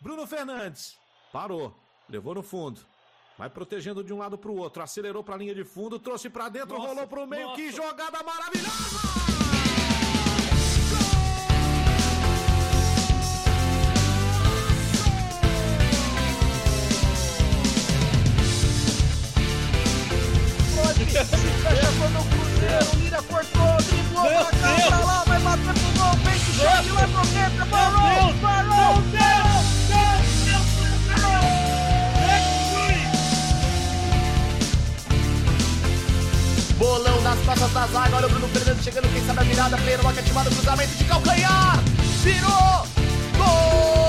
Bruno 0.00 0.26
Fernandes. 0.26 0.98
Parou. 1.32 1.76
Levou 2.08 2.34
no 2.34 2.42
fundo. 2.42 2.80
Vai 3.36 3.50
protegendo 3.50 4.02
de 4.02 4.12
um 4.12 4.18
lado 4.18 4.36
para 4.38 4.50
o 4.50 4.56
outro. 4.56 4.82
Acelerou 4.82 5.22
para 5.22 5.34
a 5.34 5.38
linha 5.38 5.54
de 5.54 5.64
fundo. 5.64 5.98
Trouxe 5.98 6.30
para 6.30 6.48
dentro. 6.48 6.76
Nossa, 6.76 6.88
rolou 6.88 7.06
para 7.06 7.20
o 7.22 7.26
meio. 7.26 7.48
Nossa. 7.48 7.56
Que 7.56 7.70
jogada 7.70 8.22
maravilhosa! 8.22 9.20
Cá, 24.60 24.86
pra 24.86 24.98
lá, 25.00 25.24
vai 25.24 25.40
bater 25.40 25.62
pro 25.62 25.92
gol, 25.98 26.12
peito 26.24 26.44
cheio, 26.52 26.94
lá 26.94 27.08
pro 27.08 27.26
dentro, 27.28 27.66
parou, 27.66 28.34
parou, 28.40 29.49
Bolão 36.80 37.20
nas 37.20 37.38
costas 37.40 37.70
da 37.74 37.86
zaga, 37.88 38.16
olha 38.16 38.26
o 38.26 38.30
Bruno 38.30 38.48
Fernandes 38.48 38.82
chegando, 38.82 39.12
quem 39.12 39.22
sabe 39.26 39.40
a 39.40 39.42
virada, 39.42 39.76
Pedro, 39.84 40.00
uma 40.00 40.18
ativado, 40.18 40.48
cruzamento 40.48 40.94
de 40.96 41.04
calcanhar, 41.04 41.78
virou, 42.22 42.86
gol! 43.36 44.00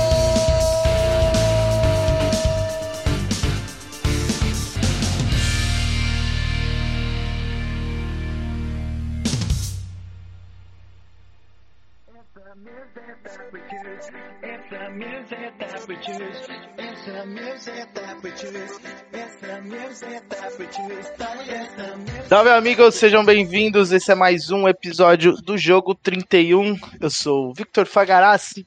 Salve 22.29 22.49
amigos, 22.49 22.95
sejam 22.95 23.25
bem-vindos. 23.25 23.91
Esse 23.91 24.13
é 24.13 24.15
mais 24.15 24.49
um 24.49 24.65
episódio 24.65 25.33
do 25.33 25.57
Jogo 25.57 25.93
31. 25.93 26.79
Eu 26.99 27.09
sou 27.09 27.49
o 27.49 27.53
Victor 27.53 27.85
Fagarassi. 27.85 28.65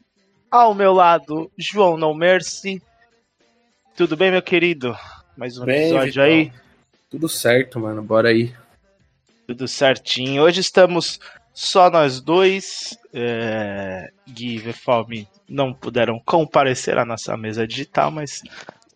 Ao 0.51 0.75
meu 0.75 0.93
lado, 0.93 1.51
João 1.57 1.97
No 1.97 2.15
Mercy. 2.15 2.83
Tudo 3.97 4.19
bem, 4.19 4.31
meu 4.31 4.43
querido? 4.43 4.95
Mais 5.35 5.57
um 5.57 5.65
bem, 5.65 5.89
episódio 5.89 6.23
aí. 6.23 6.53
Tudo 7.09 7.27
certo, 7.27 7.81
mano. 7.81 8.03
Bora 8.03 8.29
aí. 8.29 8.55
Tudo 9.47 9.67
certinho. 9.67 10.43
Hoje 10.43 10.61
estamos 10.61 11.19
só 11.55 11.89
nós 11.89 12.21
dois. 12.21 12.99
É... 13.15 14.11
Gui 14.29 14.57
e 14.57 14.59
Vefalme 14.59 15.27
não 15.49 15.73
puderam 15.73 16.21
comparecer 16.23 16.99
à 16.99 17.05
nossa 17.05 17.35
mesa 17.35 17.67
digital, 17.67 18.11
mas 18.11 18.43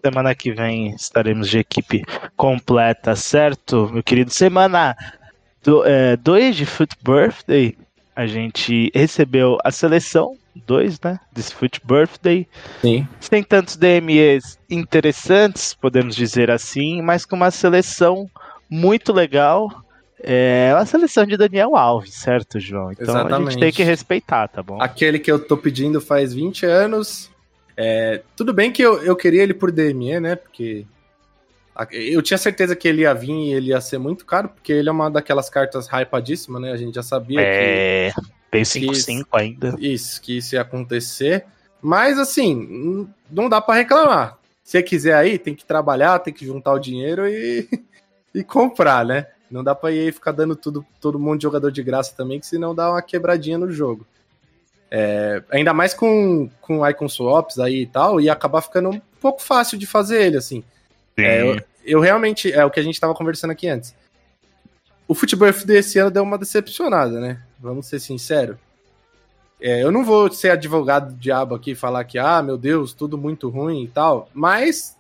semana 0.05 0.35
que 0.35 0.53
vem 0.53 0.95
estaremos 0.95 1.49
de 1.49 1.59
equipe 1.59 2.05
completa, 2.37 3.15
certo, 3.17 3.91
meu 3.93 4.03
querido? 4.03 4.33
Semana 4.33 4.97
2 6.23 6.45
é, 6.45 6.51
de 6.51 6.65
Foot 6.65 6.97
Birthday, 7.03 7.77
a 8.15 8.27
gente 8.27 8.91
recebeu 8.95 9.59
a 9.65 9.71
seleção 9.71 10.37
2, 10.67 11.01
né? 11.01 11.21
Desse 11.33 11.55
Foot 11.55 11.81
Birthday. 11.85 12.47
Sim. 12.81 13.07
Sem 13.21 13.43
tantos 13.43 13.77
DMEs 13.77 14.59
interessantes, 14.69 15.75
podemos 15.75 16.17
dizer 16.17 16.51
assim, 16.51 17.01
mas 17.03 17.25
com 17.25 17.37
uma 17.37 17.51
seleção 17.51 18.29
muito 18.69 19.13
legal. 19.13 19.71
É 20.21 20.75
a 20.77 20.85
seleção 20.85 21.25
de 21.25 21.37
Daniel 21.37 21.77
Alves, 21.77 22.15
certo, 22.15 22.59
João? 22.59 22.91
Então 22.91 23.05
Exatamente. 23.05 23.49
a 23.49 23.51
gente 23.53 23.61
tem 23.61 23.73
que 23.73 23.85
respeitar, 23.85 24.49
tá 24.49 24.61
bom? 24.65 24.83
Aquele 24.83 25.21
que 25.21 25.31
eu 25.31 25.39
tô 25.39 25.57
pedindo 25.57 26.01
faz 26.01 26.35
20 26.35 26.67
anos. 26.67 27.31
É, 27.81 28.23
tudo 28.35 28.53
bem 28.53 28.73
que 28.73 28.83
eu, 28.83 29.01
eu 29.05 29.15
queria 29.15 29.41
ele 29.41 29.55
por 29.55 29.71
DME, 29.71 30.19
né? 30.19 30.35
Porque 30.35 30.85
eu 31.93 32.21
tinha 32.21 32.37
certeza 32.37 32.75
que 32.75 32.89
ele 32.89 33.03
ia 33.03 33.15
vir 33.15 33.31
e 33.31 33.55
ele 33.55 33.69
ia 33.69 33.81
ser 33.81 33.99
muito 33.99 34.27
caro, 34.27 34.49
porque 34.49 34.73
ele 34.73 34.89
é 34.89 34.93
uma 34.93 35.09
daquelas 35.09 35.49
cartas 35.49 35.87
hypadíssimas, 35.87 36.61
né? 36.61 36.73
A 36.73 36.77
gente 36.77 36.97
já 36.97 37.05
sabia 37.05 37.41
é, 37.41 38.11
que. 38.11 38.21
Tem 38.51 38.63
5-5 38.63 39.27
ainda. 39.33 39.77
Isso, 39.79 40.21
que 40.21 40.39
isso 40.39 40.57
ia 40.57 40.63
acontecer. 40.63 41.45
Mas 41.81 42.19
assim, 42.19 43.09
não 43.31 43.49
dá 43.49 43.61
para 43.61 43.77
reclamar. 43.77 44.39
Se 44.65 44.83
quiser 44.83 45.15
aí, 45.15 45.39
tem 45.39 45.55
que 45.55 45.65
trabalhar, 45.65 46.19
tem 46.19 46.35
que 46.35 46.45
juntar 46.45 46.73
o 46.73 46.81
dinheiro 46.81 47.29
e, 47.29 47.69
e 48.35 48.43
comprar, 48.43 49.05
né? 49.07 49.29
Não 49.49 49.63
dá 49.63 49.73
pra 49.73 49.93
ir 49.93 50.13
ficar 50.13 50.33
dando 50.33 50.57
tudo, 50.57 50.85
todo 51.01 51.19
mundo 51.19 51.39
de 51.39 51.45
jogador 51.45 51.71
de 51.71 51.83
graça 51.83 52.13
também, 52.17 52.41
que 52.41 52.47
senão 52.47 52.75
dá 52.75 52.91
uma 52.91 53.03
quebradinha 53.03 53.57
no 53.57 53.71
jogo. 53.71 54.05
É, 54.91 55.43
ainda 55.51 55.75
mais 55.75 55.93
com, 55.93 56.49
com 56.61 56.87
icon 56.89 57.09
swaps 57.09 57.59
aí 57.59 57.83
e 57.83 57.87
tal, 57.87 58.21
e 58.21 58.31
acabar 58.31 58.63
ficando 58.63 58.91
um 58.91 59.01
pouco 59.21 59.43
fácil 59.43 59.79
de 59.79 59.87
fazer 59.87 60.23
ele, 60.23 60.37
assim. 60.37 60.65
É, 61.17 61.43
eu, 61.43 61.61
eu, 61.85 62.01
realmente, 62.01 62.53
é 62.53 62.65
o 62.65 62.71
que 62.71 62.81
a 62.81 62.83
gente 62.83 63.01
tava 63.01 63.15
conversando 63.15 63.51
aqui 63.51 63.69
antes. 63.69 63.95
O 65.07 65.15
futebol 65.15 65.51
desse 65.65 65.99
ano 65.99 66.11
deu 66.11 66.23
uma 66.23 66.39
decepcionada, 66.39 67.21
né? 67.21 67.43
Vamos 67.59 67.87
ser 67.87 67.99
sinceros. 67.99 68.57
É, 69.61 69.83
eu 69.83 69.91
não 69.91 70.05
vou 70.05 70.31
ser 70.31 70.51
advogado 70.51 71.13
do 71.13 71.19
diabo 71.19 71.55
aqui 71.55 71.73
e 71.73 71.75
falar 71.75 72.05
que, 72.05 72.19
ah, 72.19 72.41
meu 72.43 72.57
Deus, 72.57 72.93
tudo 72.93 73.19
muito 73.19 73.49
ruim 73.49 73.85
e 73.85 73.89
tal, 73.89 74.31
mas 74.33 74.97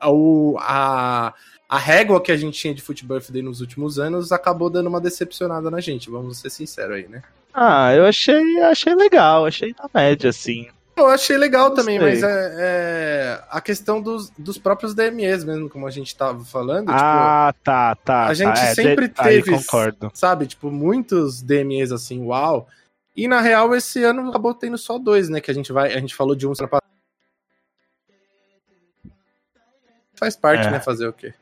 o, 0.00 0.56
a, 0.60 1.34
a 1.68 1.78
régua 1.78 2.20
que 2.20 2.30
a 2.30 2.36
gente 2.36 2.58
tinha 2.58 2.74
de 2.74 2.80
Foot 2.80 3.04
Birthday 3.04 3.42
nos 3.42 3.60
últimos 3.60 3.98
anos 3.98 4.30
acabou 4.30 4.70
dando 4.70 4.88
uma 4.88 5.00
decepcionada 5.00 5.68
na 5.68 5.80
gente, 5.80 6.08
vamos 6.08 6.38
ser 6.38 6.50
sinceros 6.50 6.96
aí, 6.96 7.08
né? 7.08 7.22
Ah, 7.52 7.94
eu 7.94 8.06
achei, 8.06 8.60
achei 8.62 8.94
legal, 8.94 9.46
achei 9.46 9.74
na 9.78 9.88
média, 9.92 10.30
assim. 10.30 10.68
Eu 10.96 11.06
achei 11.08 11.38
legal 11.38 11.72
também, 11.72 11.98
mas 11.98 12.22
é, 12.22 12.54
é, 12.58 13.44
a 13.50 13.60
questão 13.60 14.00
dos, 14.00 14.30
dos 14.30 14.58
próprios 14.58 14.94
DMEs 14.94 15.42
mesmo, 15.42 15.68
como 15.68 15.86
a 15.86 15.90
gente 15.90 16.14
tava 16.14 16.44
falando. 16.44 16.90
Ah, 16.90 17.50
tipo, 17.52 17.64
tá, 17.64 17.94
tá. 17.96 18.26
A 18.26 18.34
gente 18.34 18.54
tá, 18.54 18.62
é, 18.62 18.74
sempre 18.74 19.08
de, 19.08 19.14
teve, 19.14 19.50
concordo. 19.50 20.10
sabe, 20.12 20.46
tipo, 20.46 20.70
muitos 20.70 21.42
DMEs 21.42 21.92
assim, 21.92 22.22
uau. 22.22 22.68
E 23.16 23.26
na 23.26 23.40
real, 23.40 23.74
esse 23.74 24.02
ano 24.04 24.28
acabou 24.28 24.54
tendo 24.54 24.76
só 24.76 24.98
dois, 24.98 25.28
né? 25.28 25.40
Que 25.40 25.50
a 25.50 25.54
gente 25.54 25.72
vai, 25.72 25.92
a 25.92 25.98
gente 25.98 26.14
falou 26.14 26.34
de 26.34 26.46
um 26.46 26.54
Faz 30.14 30.36
parte, 30.36 30.68
é. 30.68 30.70
né? 30.70 30.80
Fazer 30.80 31.08
o 31.08 31.12
quê? 31.12 31.34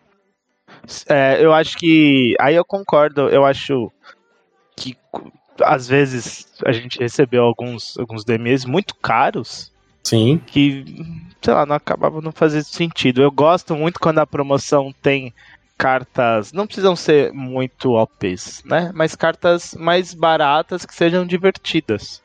É, 1.08 1.44
eu 1.44 1.52
acho 1.52 1.76
que. 1.76 2.34
Aí 2.40 2.54
eu 2.54 2.64
concordo, 2.64 3.28
eu 3.28 3.44
acho 3.44 3.92
que 4.76 4.96
às 5.62 5.88
vezes 5.88 6.46
a 6.64 6.72
gente 6.72 6.98
recebeu 6.98 7.44
alguns, 7.44 7.98
alguns 7.98 8.24
DMs 8.24 8.66
muito 8.66 8.94
caros. 8.94 9.70
Sim. 10.02 10.40
Que, 10.46 10.84
sei 11.42 11.54
lá, 11.54 11.66
não 11.66 11.76
acabava 11.76 12.20
não 12.20 12.32
fazendo 12.32 12.64
sentido. 12.64 13.22
Eu 13.22 13.30
gosto 13.30 13.76
muito 13.76 14.00
quando 14.00 14.18
a 14.18 14.26
promoção 14.26 14.92
tem 15.02 15.32
cartas. 15.76 16.52
Não 16.52 16.66
precisam 16.66 16.96
ser 16.96 17.32
muito 17.32 17.92
OPs, 17.92 18.62
né? 18.64 18.90
Mas 18.94 19.14
cartas 19.14 19.74
mais 19.74 20.12
baratas 20.14 20.84
que 20.84 20.94
sejam 20.94 21.26
divertidas. 21.26 22.22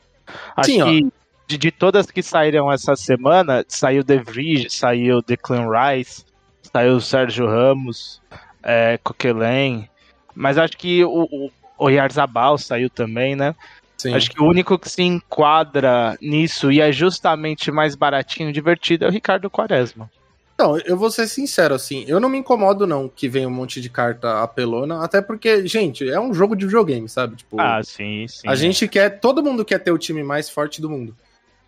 Acho 0.56 0.70
Sim, 0.70 0.84
que 0.84 1.12
de, 1.46 1.58
de, 1.58 1.70
todas 1.70 2.10
que 2.10 2.22
saíram 2.22 2.70
essa 2.70 2.96
semana, 2.96 3.64
saiu 3.68 4.02
The 4.04 4.18
Vries, 4.18 4.72
saiu 4.74 5.22
Declan 5.22 5.66
Rice, 5.70 6.24
saiu 6.72 7.00
Sérgio 7.00 7.46
Ramos 7.46 8.20
é, 8.62 8.98
Coquelin. 9.02 9.88
Mas 10.34 10.58
acho 10.58 10.76
que 10.76 11.04
o, 11.04 11.22
o, 11.30 11.50
o 11.78 11.88
Yarzabal 11.88 12.58
saiu 12.58 12.88
também, 12.90 13.36
né? 13.36 13.54
Sim. 13.96 14.14
Acho 14.14 14.30
que 14.30 14.42
o 14.42 14.46
único 14.46 14.78
que 14.78 14.90
se 14.90 15.02
enquadra 15.02 16.16
nisso 16.20 16.70
e 16.70 16.80
é 16.80 16.92
justamente 16.92 17.70
mais 17.70 17.94
baratinho, 17.94 18.52
divertido, 18.52 19.04
é 19.04 19.08
o 19.08 19.12
Ricardo 19.12 19.50
Quaresma. 19.50 20.10
Não, 20.58 20.78
eu 20.78 20.96
vou 20.96 21.10
ser 21.10 21.28
sincero, 21.28 21.74
assim, 21.74 22.04
eu 22.08 22.18
não 22.18 22.30
me 22.30 22.38
incomodo 22.38 22.86
não 22.86 23.10
que 23.10 23.28
venha 23.28 23.46
um 23.46 23.50
monte 23.50 23.78
de 23.78 23.90
carta 23.90 24.42
apelona, 24.42 25.04
até 25.04 25.20
porque, 25.20 25.66
gente, 25.66 26.08
é 26.08 26.18
um 26.18 26.32
jogo 26.32 26.56
de 26.56 26.64
videogame, 26.64 27.06
sabe? 27.08 27.36
Tipo, 27.36 27.60
ah, 27.60 27.82
sim, 27.82 28.26
sim. 28.26 28.48
A 28.48 28.54
é. 28.54 28.56
gente 28.56 28.88
quer, 28.88 29.20
todo 29.20 29.42
mundo 29.42 29.66
quer 29.66 29.78
ter 29.78 29.92
o 29.92 29.98
time 29.98 30.22
mais 30.22 30.48
forte 30.48 30.80
do 30.80 30.88
mundo. 30.88 31.14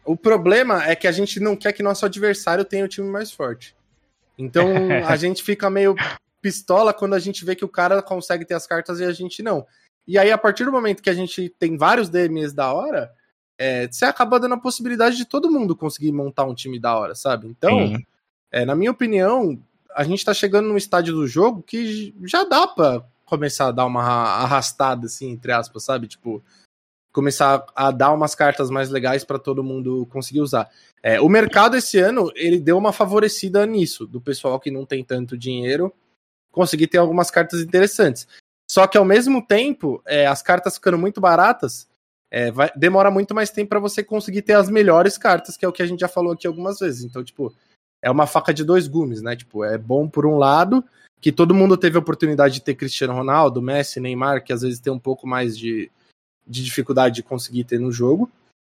O 0.07 0.17
problema 0.17 0.83
é 0.85 0.97
que 0.97 1.07
a 1.07 1.13
gente 1.13 1.39
não 1.39 1.55
quer 1.55 1.75
que 1.75 1.83
nosso 1.83 2.07
adversário 2.07 2.65
tenha 2.65 2.85
o 2.85 2.89
time 2.89 3.09
mais 3.09 3.31
forte. 3.31 3.77
Então, 4.39 4.67
a 5.07 5.17
gente 5.17 5.43
fica 5.43 5.69
meio 5.69 5.95
pistola 6.41 6.95
quando 6.95 7.15
a 7.15 7.19
gente 7.19 7.45
vê 7.45 7.55
que 7.55 7.65
o 7.67 7.69
cara 7.69 8.01
consegue 8.01 8.47
ter 8.47 8.55
as 8.55 8.67
cartas 8.67 9.01
e 9.01 9.05
a 9.05 9.13
gente 9.13 9.43
não. 9.43 9.67
E 10.09 10.17
aí, 10.17 10.33
a 10.33 10.39
partir 10.39 10.65
do 10.65 10.73
momento 10.73 11.03
que 11.03 11.11
a 11.11 11.15
gente 11.15 11.51
tem 11.51 11.77
vários 11.77 12.09
DMs 12.09 12.55
da 12.55 12.73
hora, 12.73 13.13
é, 13.59 13.87
você 13.87 14.07
acaba 14.07 14.41
dando 14.41 14.55
a 14.55 14.61
possibilidade 14.61 15.19
de 15.19 15.27
todo 15.27 15.51
mundo 15.51 15.77
conseguir 15.77 16.13
montar 16.13 16.45
um 16.45 16.55
time 16.55 16.81
da 16.81 16.97
hora, 16.97 17.15
sabe? 17.15 17.47
Então, 17.47 17.95
é, 18.51 18.65
na 18.65 18.75
minha 18.75 18.91
opinião, 18.91 19.61
a 19.95 20.03
gente 20.05 20.25
tá 20.25 20.33
chegando 20.33 20.67
num 20.67 20.79
estádio 20.79 21.15
do 21.15 21.27
jogo 21.29 21.63
que 21.63 22.15
já 22.25 22.43
dá 22.45 22.67
pra 22.67 23.05
começar 23.27 23.67
a 23.67 23.73
dar 23.73 23.85
uma 23.85 24.03
arrastada, 24.03 25.05
assim, 25.05 25.31
entre 25.31 25.53
aspas, 25.53 25.85
sabe? 25.85 26.09
Tipo, 26.09 26.43
começar 27.13 27.67
a 27.77 27.91
dar 27.91 28.13
umas 28.13 28.35
cartas 28.35 28.71
mais 28.71 28.89
legais 28.89 29.25
para 29.25 29.39
todo 29.39 29.63
mundo 29.63 30.07
conseguir 30.11 30.41
usar. 30.41 30.71
É, 31.03 31.21
o 31.21 31.29
mercado 31.29 31.77
esse 31.77 31.99
ano, 31.99 32.33
ele 32.35 32.59
deu 32.59 32.79
uma 32.79 32.95
favorecida 32.95 33.67
nisso, 33.67 34.07
do 34.07 34.23
pessoal 34.23 34.59
que 34.59 34.71
não 34.71 34.87
tem 34.87 35.05
tanto 35.05 35.37
dinheiro 35.37 35.93
conseguir 36.51 36.87
ter 36.87 36.97
algumas 36.97 37.31
cartas 37.31 37.61
interessantes. 37.61 38.27
Só 38.71 38.87
que 38.87 38.99
ao 38.99 39.05
mesmo 39.05 39.45
tempo, 39.45 40.03
é, 40.07 40.27
as 40.27 40.43
cartas 40.43 40.75
ficando 40.75 40.99
muito 40.99 41.21
baratas, 41.21 41.89
é, 42.31 42.51
vai, 42.51 42.71
demora 42.77 43.11
muito 43.11 43.35
mais 43.35 43.51
tempo 43.51 43.71
para 43.71 43.81
você 43.81 44.03
conseguir 44.03 44.43
ter 44.43 44.55
as 44.55 44.69
melhores 44.69 45.17
cartas, 45.17 45.57
que 45.57 45.65
é 45.65 45.69
o 45.69 45.73
que 45.73 45.83
a 45.83 45.87
gente 45.87 46.01
já 46.01 46.09
falou 46.09 46.33
aqui 46.33 46.47
algumas 46.47 46.79
vezes. 46.79 47.05
Então, 47.05 47.25
tipo, 47.25 47.55
é 48.03 48.11
uma 48.11 48.27
faca 48.27 48.53
de 48.53 48.65
dois 48.65 48.87
gumes, 48.87 49.23
né? 49.23 49.35
Tipo, 49.35 49.65
é 49.65 49.79
bom 49.79 50.09
por 50.09 50.27
um 50.27 50.37
lado, 50.37 50.85
que 51.21 51.33
todo 51.33 51.55
mundo 51.55 51.77
teve 51.77 51.97
a 51.97 52.01
oportunidade 52.01 52.55
de 52.55 52.63
ter 52.63 52.75
Cristiano 52.75 53.15
Ronaldo, 53.15 53.63
Messi, 53.63 54.01
Neymar, 54.01 54.45
que 54.45 54.53
às 54.53 54.63
vezes 54.63 54.79
tem 54.79 54.93
um 54.93 54.99
pouco 54.99 55.27
mais 55.27 55.59
de, 55.59 55.91
de 56.47 56.63
dificuldade 56.63 57.17
de 57.17 57.23
conseguir 57.23 57.65
ter 57.65 57.81
no 57.81 57.91
jogo. 57.91 58.31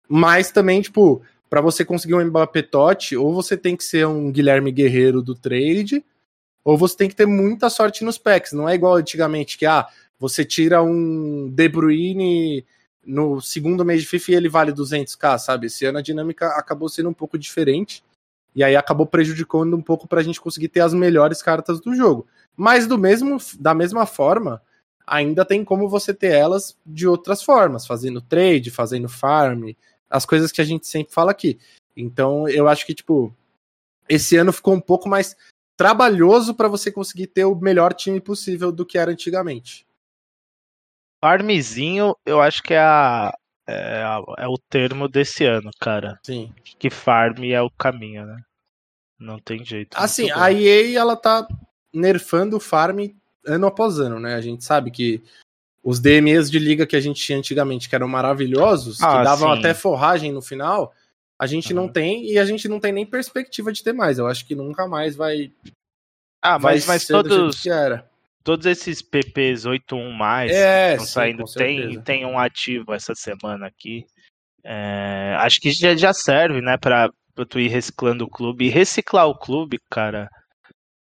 Mas 0.08 0.52
também, 0.52 0.82
tipo, 0.82 1.22
para 1.50 1.62
você 1.62 1.84
conseguir 1.84 2.16
um 2.16 2.26
Mbappé 2.26 2.62
Totti, 2.62 3.16
ou 3.16 3.34
você 3.34 3.58
tem 3.58 3.76
que 3.76 3.84
ser 3.84 4.08
um 4.08 4.32
Guilherme 4.32 4.72
Guerreiro 4.72 5.22
do 5.22 5.36
trade, 5.36 6.04
ou 6.63 6.78
você 6.78 6.96
tem 6.96 7.10
que 7.10 7.16
ter 7.16 7.25
muita 7.25 7.69
sorte 7.69 8.04
nos 8.04 8.18
packs. 8.18 8.54
Não 8.54 8.68
é 8.68 8.75
igual 8.75 8.96
antigamente 8.96 9.58
que, 9.58 9.66
ah, 9.66 9.88
você 10.19 10.46
tira 10.46 10.84
um 10.84 11.50
De 11.50 11.68
Bruyne 11.68 12.66
no 13.04 13.42
segundo 13.42 13.84
mês 13.84 14.02
de 14.02 14.08
FIFA 14.08 14.31
e 14.31 14.36
ele 14.36 14.50
vale 14.50 14.72
200k, 14.72 15.40
sabe? 15.40 15.68
Esse 15.68 15.86
ano 15.86 15.98
a 15.98 16.02
dinâmica 16.02 16.48
acabou 16.50 16.88
sendo 16.88 17.10
um 17.10 17.13
pouco 17.13 17.38
diferente. 17.38 18.04
E 18.54 18.63
aí 18.63 18.75
acabou 18.75 19.06
prejudicando 19.06 19.75
um 19.75 19.81
pouco 19.81 20.08
pra 20.08 20.22
gente 20.22 20.42
conseguir 20.42 20.68
ter 20.68 20.81
as 20.81 20.94
melhores 20.94 21.42
cartas 21.42 21.80
do 21.80 21.96
jogo. 21.96 22.28
Mas 22.56 22.86
do 22.86 22.98
mesmo, 22.98 23.38
da 23.60 23.74
mesma 23.74 24.06
forma, 24.06 24.62
ainda 25.08 25.46
tem 25.46 25.63
como 25.63 25.90
você 25.90 26.13
ter 26.13 26.34
elas 26.34 26.78
de 26.86 27.08
outras 27.08 27.42
formas, 27.42 27.88
fazendo 27.88 28.22
trade, 28.22 28.69
fazendo 28.69 29.08
farm, 29.08 29.72
as 30.10 30.25
coisas 30.25 30.52
que 30.52 30.62
a 30.62 30.66
gente 30.66 30.86
sempre 30.86 31.13
fala 31.13 31.31
aqui. 31.31 31.58
Então, 31.96 32.48
eu 32.48 32.68
acho 32.68 32.86
que 32.86 32.94
tipo 32.94 33.34
esse 34.10 34.36
ano 34.36 34.52
ficou 34.52 34.74
um 34.74 34.81
pouco 34.81 35.08
mais 35.08 35.38
trabalhoso 35.78 36.54
para 36.54 36.68
você 36.68 36.92
conseguir 36.92 37.28
ter 37.28 37.46
o 37.46 37.56
melhor 37.56 37.94
time 37.94 38.20
possível 38.20 38.72
do 38.72 38.86
que 38.86 38.98
era 38.98 39.12
antigamente. 39.12 39.86
Farmzinho, 41.24 42.16
eu 42.26 42.42
acho 42.42 42.64
que 42.64 42.74
é, 42.74 42.80
a, 42.80 43.34
é, 43.68 44.04
a, 44.04 44.24
é, 44.40 44.48
o 44.48 44.58
termo 44.58 45.08
desse 45.08 45.46
ano, 45.46 45.70
cara. 45.80 46.20
Sim. 46.24 46.54
Que 46.80 46.90
farm 46.90 47.44
é 47.44 47.62
o 47.62 47.70
caminho, 47.70 48.26
né? 48.26 48.42
Não 49.20 49.38
tem 49.38 49.64
jeito. 49.64 49.96
Assim, 49.96 50.32
a 50.32 50.52
EA, 50.52 50.98
ela 51.00 51.16
tá 51.16 51.48
nerfando 51.94 52.58
o 52.58 52.60
farm 52.60 53.00
ano 53.46 53.68
após 53.68 54.00
ano, 54.00 54.20
né? 54.20 54.34
A 54.36 54.42
gente 54.42 54.64
sabe 54.64 54.90
que 54.90 55.22
os 55.84 56.00
DMEs 56.00 56.50
de 56.50 56.60
liga 56.60 56.88
que 56.88 56.96
a 56.96 57.00
gente 57.00 57.22
tinha 57.22 57.38
antigamente, 57.38 57.88
que 57.88 57.96
eram 57.96 58.08
maravilhosos, 58.08 59.02
ah, 59.02 59.18
que 59.18 59.24
davam 59.24 59.54
sim. 59.54 59.60
até 59.60 59.74
forragem 59.74 60.32
no 60.32 60.42
final, 60.42 60.94
a 61.42 61.48
gente 61.48 61.74
uhum. 61.74 61.82
não 61.82 61.90
tem 61.92 62.32
e 62.32 62.38
a 62.38 62.46
gente 62.46 62.68
não 62.68 62.80
tem 62.80 62.92
nem 62.92 63.04
perspectiva 63.04 63.72
de 63.74 63.82
ter 63.82 63.94
mais. 63.94 64.20
Eu 64.20 64.28
acho 64.28 64.46
que 64.46 64.54
nunca 64.54 64.88
mais 64.88 65.16
vai. 65.16 65.52
Ah, 66.40 66.60
mas, 66.60 66.86
vai 66.86 66.98
mas 66.98 67.08
todos. 67.08 67.64
Todos 68.44 68.66
esses 68.68 69.02
PPs 69.02 69.66
8.1 69.66 70.12
mais 70.16 70.52
é, 70.52 70.94
estão 70.94 71.06
saindo, 71.06 71.44
tem, 71.46 72.00
tem 72.02 72.26
um 72.26 72.38
ativo 72.38 72.94
essa 72.94 73.16
semana 73.16 73.66
aqui. 73.66 74.06
É, 74.64 75.36
acho 75.40 75.60
que 75.60 75.72
já, 75.72 75.96
já 75.96 76.14
serve, 76.14 76.62
né, 76.62 76.78
pra, 76.78 77.10
pra 77.34 77.46
tu 77.46 77.60
ir 77.60 77.70
reciclando 77.70 78.26
o 78.26 78.30
clube. 78.30 78.66
E 78.66 78.70
reciclar 78.70 79.28
o 79.28 79.38
clube, 79.38 79.80
cara, 79.90 80.30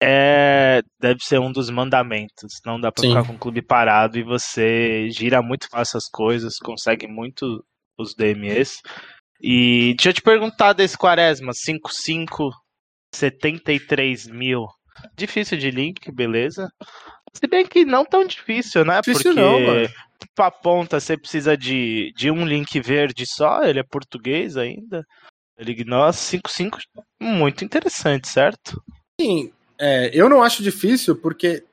é 0.02 0.82
deve 1.00 1.20
ser 1.22 1.38
um 1.38 1.52
dos 1.52 1.70
mandamentos. 1.70 2.60
Não 2.64 2.80
dá 2.80 2.90
pra 2.90 3.02
Sim. 3.02 3.10
ficar 3.10 3.26
com 3.26 3.34
o 3.34 3.38
clube 3.38 3.62
parado 3.62 4.18
e 4.18 4.24
você 4.24 5.08
gira 5.10 5.40
muito 5.40 5.68
fácil 5.68 5.98
as 5.98 6.08
coisas, 6.08 6.58
consegue 6.58 7.06
muito 7.06 7.64
os 7.96 8.14
DMEs. 8.14 8.80
E 9.40 9.94
deixa 9.96 10.10
eu 10.10 10.14
te 10.14 10.22
perguntar 10.22 10.72
desse 10.72 10.96
Quaresma, 10.96 11.52
55, 11.52 12.50
73 13.14 14.26
mil. 14.28 14.66
Difícil 15.16 15.58
de 15.58 15.70
link, 15.70 16.10
beleza. 16.10 16.70
Se 17.34 17.46
bem 17.46 17.66
que 17.66 17.84
não 17.84 18.04
tão 18.04 18.26
difícil, 18.26 18.84
né? 18.84 19.00
Difícil 19.00 19.34
Porque 19.34 19.40
não, 19.40 19.60
mano. 19.60 19.88
pra 20.34 20.50
ponta 20.50 20.98
você 20.98 21.16
precisa 21.16 21.56
de, 21.56 22.12
de 22.16 22.30
um 22.30 22.46
link 22.46 22.80
verde 22.80 23.26
só, 23.26 23.62
ele 23.62 23.78
é 23.78 23.84
português 23.84 24.56
ainda. 24.56 25.04
Ele 25.58 25.84
nossa, 25.84 26.18
55 26.18 26.78
muito 27.20 27.64
interessante, 27.64 28.28
certo? 28.28 28.82
Sim, 29.20 29.52
é, 29.78 30.10
eu 30.12 30.28
não 30.28 30.42
acho 30.42 30.62
difícil 30.62 31.16
porque 31.16 31.64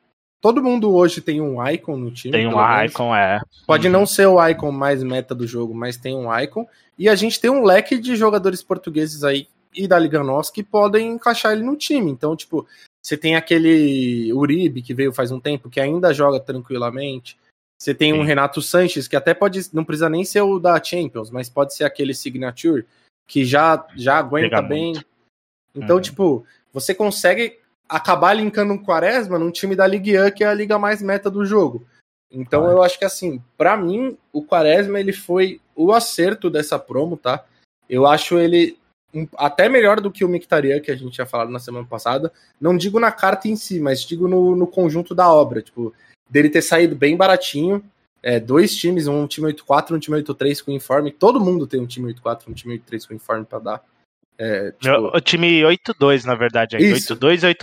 todo 0.44 0.62
mundo 0.62 0.94
hoje 0.94 1.22
tem 1.22 1.40
um 1.40 1.66
icon 1.70 1.96
no 1.96 2.12
time. 2.12 2.34
Tem 2.34 2.46
um 2.46 2.84
icon, 2.84 3.16
é. 3.16 3.42
Pode 3.66 3.88
uhum. 3.88 3.94
não 3.94 4.06
ser 4.06 4.26
o 4.26 4.46
icon 4.46 4.74
mais 4.74 5.02
meta 5.02 5.34
do 5.34 5.48
jogo, 5.48 5.74
mas 5.74 5.96
tem 5.96 6.14
um 6.14 6.38
icon. 6.38 6.68
E 7.00 7.08
a 7.08 7.16
gente 7.16 7.40
tem 7.40 7.50
um 7.50 7.64
leque 7.64 7.98
de 7.98 8.18
jogadores 8.18 8.62
portugueses 8.62 9.24
aí 9.24 9.48
e 9.74 9.88
da 9.88 9.98
Liga 9.98 10.22
Nossa 10.22 10.52
que 10.52 10.62
podem 10.62 11.14
encaixar 11.14 11.54
ele 11.54 11.64
no 11.64 11.78
time. 11.78 12.12
Então, 12.12 12.36
tipo, 12.36 12.68
você 13.02 13.16
tem 13.16 13.38
aquele 13.38 14.34
Uribe 14.34 14.82
que 14.82 14.94
veio 14.94 15.14
faz 15.14 15.32
um 15.32 15.40
tempo, 15.40 15.70
que 15.70 15.80
ainda 15.80 16.14
joga 16.14 16.42
tranquilamente. 16.42 17.38
Você 17.80 17.94
tem 17.94 18.12
Sim. 18.12 18.20
um 18.20 18.24
Renato 18.24 18.62
Sanches, 18.62 19.08
que 19.08 19.16
até 19.16 19.34
pode. 19.34 19.62
Não 19.72 19.86
precisa 19.86 20.10
nem 20.10 20.26
ser 20.26 20.42
o 20.42 20.60
da 20.60 20.82
Champions, 20.84 21.32
mas 21.32 21.50
pode 21.50 21.74
ser 21.74 21.86
aquele 21.86 22.14
Signature, 22.14 22.86
que 23.26 23.46
já, 23.46 23.88
já 23.96 24.18
aguenta 24.18 24.62
bem. 24.62 24.92
Muito. 24.92 25.06
Então, 25.74 25.96
uhum. 25.96 26.02
tipo, 26.02 26.46
você 26.74 26.94
consegue 26.94 27.60
acabar 27.88 28.34
linkando 28.34 28.74
um 28.74 28.84
Quaresma 28.84 29.38
num 29.38 29.52
time 29.52 29.76
da 29.76 29.86
Ligue 29.86 30.20
1, 30.20 30.32
que 30.32 30.44
é 30.44 30.48
a 30.48 30.54
liga 30.54 30.80
mais 30.80 31.02
meta 31.02 31.30
do 31.30 31.46
jogo. 31.46 31.86
Então 32.32 32.68
eu 32.70 32.82
acho 32.82 32.98
que 32.98 33.06
assim, 33.06 33.42
para 33.56 33.78
mim, 33.78 34.18
o 34.32 34.44
Quaresma 34.44 35.00
ele 35.00 35.14
foi 35.14 35.62
o 35.76 35.94
acerto 35.94 36.50
dessa 36.50 36.80
promo, 36.80 37.16
tá? 37.16 37.46
Eu 37.88 38.08
acho 38.08 38.40
ele 38.40 38.78
até 39.38 39.70
melhor 39.70 40.02
do 40.02 40.12
que 40.12 40.26
o 40.26 40.30
Mictarian, 40.30 40.80
que 40.80 40.90
a 40.90 40.96
gente 40.96 41.14
tinha 41.14 41.28
falado 41.28 41.52
na 41.52 41.60
semana 41.60 41.86
passada. 41.86 42.32
Não 42.60 42.76
digo 42.76 43.00
na 43.00 43.12
carta 43.12 43.48
em 43.48 43.56
si, 43.56 43.80
mas 43.80 44.02
digo 44.02 44.28
no, 44.28 44.56
no 44.56 44.66
conjunto 44.66 45.14
da 45.14 45.32
obra. 45.32 45.62
Tipo, 45.62 45.94
dele 46.28 46.50
ter 46.50 46.64
saído 46.64 46.96
bem 46.96 47.16
baratinho. 47.16 47.84
É, 48.24 48.40
dois 48.40 48.76
times, 48.76 49.06
um 49.06 49.28
time 49.28 49.54
8-4 49.54 49.96
um 49.96 50.00
time 50.00 50.24
8-3 50.24 50.64
com 50.64 50.72
informe. 50.72 51.12
Todo 51.12 51.40
mundo 51.40 51.68
tem 51.68 51.80
um 51.80 51.86
time 51.86 52.12
8-4 52.14 52.48
um 52.48 52.54
time 52.54 52.80
8-3 52.80 53.08
com 53.08 53.14
informe 53.14 53.46
pra 53.46 53.60
dar. 53.60 53.84
É, 54.38 54.72
tipo... 54.72 55.16
O 55.16 55.22
time 55.22 55.62
8-2, 55.62 56.26
na 56.26 56.36
verdade, 56.36 56.78
8-2 56.78 57.44
e 57.44 57.54
8-4, 57.54 57.58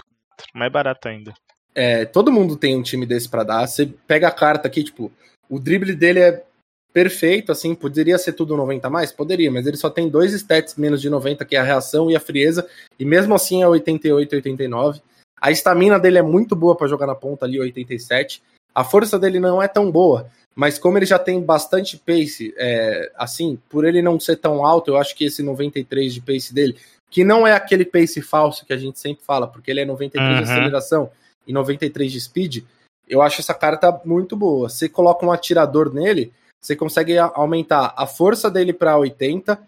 mais 0.55 0.73
barato 0.73 1.09
ainda. 1.09 1.35
É, 1.75 2.05
todo 2.05 2.33
mundo 2.33 2.57
tem 2.57 2.77
um 2.77 2.83
time 2.83 3.07
desse 3.07 3.29
para 3.29 3.45
dar. 3.45 3.67
Você 3.67 3.87
pega 4.07 4.29
a 4.29 4.33
carta 4.33 4.67
aqui, 4.69 4.83
tipo, 4.83 5.13
o 5.49 5.59
drible 5.59 5.95
dele 5.95 6.21
é 6.21 6.45
perfeito, 6.93 7.53
assim, 7.53 7.75
poderia 7.75 8.19
ser 8.19 8.33
tudo 8.33 8.57
90 8.57 8.87
a 8.87 8.91
mais? 8.91 9.13
Poderia, 9.13 9.51
mas 9.51 9.67
ele 9.67 9.77
só 9.77 9.89
tem 9.89 10.09
dois 10.09 10.33
stats 10.33 10.77
menos 10.77 11.01
de 11.01 11.09
90, 11.09 11.45
que 11.45 11.57
é 11.57 11.61
a 11.61 11.65
reação 11.65 12.11
e 12.11 12.17
a 12.17 12.21
frieza, 12.21 12.67
e 12.99 13.05
mesmo 13.05 13.35
assim 13.35 13.63
é 13.63 13.69
88, 13.69 14.35
89. 14.37 15.01
A 15.41 15.51
estamina 15.51 15.99
dele 15.99 16.19
é 16.19 16.23
muito 16.23 16.55
boa 16.55 16.77
para 16.77 16.89
jogar 16.89 17.07
na 17.07 17.15
ponta 17.15 17.47
ali, 17.47 17.59
87. 17.61 18.43
A 18.75 18.85
força 18.85 19.19
dele 19.19 19.41
não 19.41 19.63
é 19.63 19.69
tão 19.69 19.91
boa, 19.91 20.29
mas 20.55 20.79
como 20.79 20.99
ele 20.99 21.06
já 21.06 21.19
tem 21.19 21.41
bastante 21.41 21.97
pace, 21.97 22.55
é, 22.56 23.11
assim, 23.17 23.58
por 23.69 23.85
ele 23.85 24.02
não 24.02 24.19
ser 24.19 24.37
tão 24.37 24.64
alto, 24.64 24.91
eu 24.91 24.97
acho 24.97 25.14
que 25.14 25.25
esse 25.25 25.43
93 25.43 26.12
de 26.12 26.20
pace 26.20 26.52
dele, 26.52 26.76
que 27.11 27.25
não 27.25 27.47
é 27.47 27.52
aquele 27.52 27.85
pace 27.85 28.20
falso 28.20 28.67
que 28.67 28.73
a 28.73 28.76
gente 28.76 28.99
sempre 28.99 29.25
fala, 29.25 29.47
porque 29.47 29.71
ele 29.71 29.80
é 29.80 29.85
93 29.85 30.30
uhum. 30.30 30.45
de 30.45 30.50
aceleração 30.50 31.11
e 31.47 31.52
93 31.52 32.12
de 32.12 32.21
speed, 32.21 32.64
eu 33.09 33.21
acho 33.21 33.40
essa 33.40 33.54
carta 33.54 34.00
muito 34.04 34.37
boa. 34.37 34.69
Você 34.69 34.88
coloca 34.88 35.26
um 35.26 35.33
atirador 35.33 35.92
nele, 35.92 36.33
você 36.61 36.76
consegue 36.76 37.19
aumentar 37.19 37.92
a 37.97 38.07
força 38.07 38.50
dele 38.50 38.73
para 38.73 38.97
80, 38.97 39.59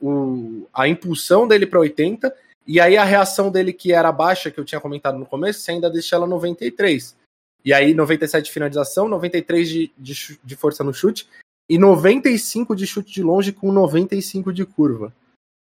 o, 0.00 0.68
a 0.72 0.86
impulsão 0.86 1.48
dele 1.48 1.66
para 1.66 1.80
80, 1.80 2.34
e 2.66 2.80
aí 2.80 2.96
a 2.96 3.04
reação 3.04 3.50
dele 3.50 3.72
que 3.72 3.92
era 3.92 4.12
baixa, 4.12 4.50
que 4.50 4.60
eu 4.60 4.64
tinha 4.64 4.80
comentado 4.80 5.18
no 5.18 5.26
começo, 5.26 5.60
você 5.60 5.72
ainda 5.72 5.90
deixa 5.90 6.14
ela 6.14 6.26
93. 6.26 7.16
E 7.64 7.72
aí 7.72 7.94
97 7.94 8.44
de 8.44 8.52
finalização, 8.52 9.08
93 9.08 9.68
de, 9.68 9.92
de, 9.96 10.40
de 10.42 10.56
força 10.56 10.82
no 10.82 10.92
chute, 10.92 11.28
e 11.68 11.78
95 11.78 12.74
de 12.74 12.86
chute 12.86 13.12
de 13.12 13.22
longe 13.22 13.52
com 13.52 13.70
95 13.70 14.52
de 14.52 14.66
curva. 14.66 15.12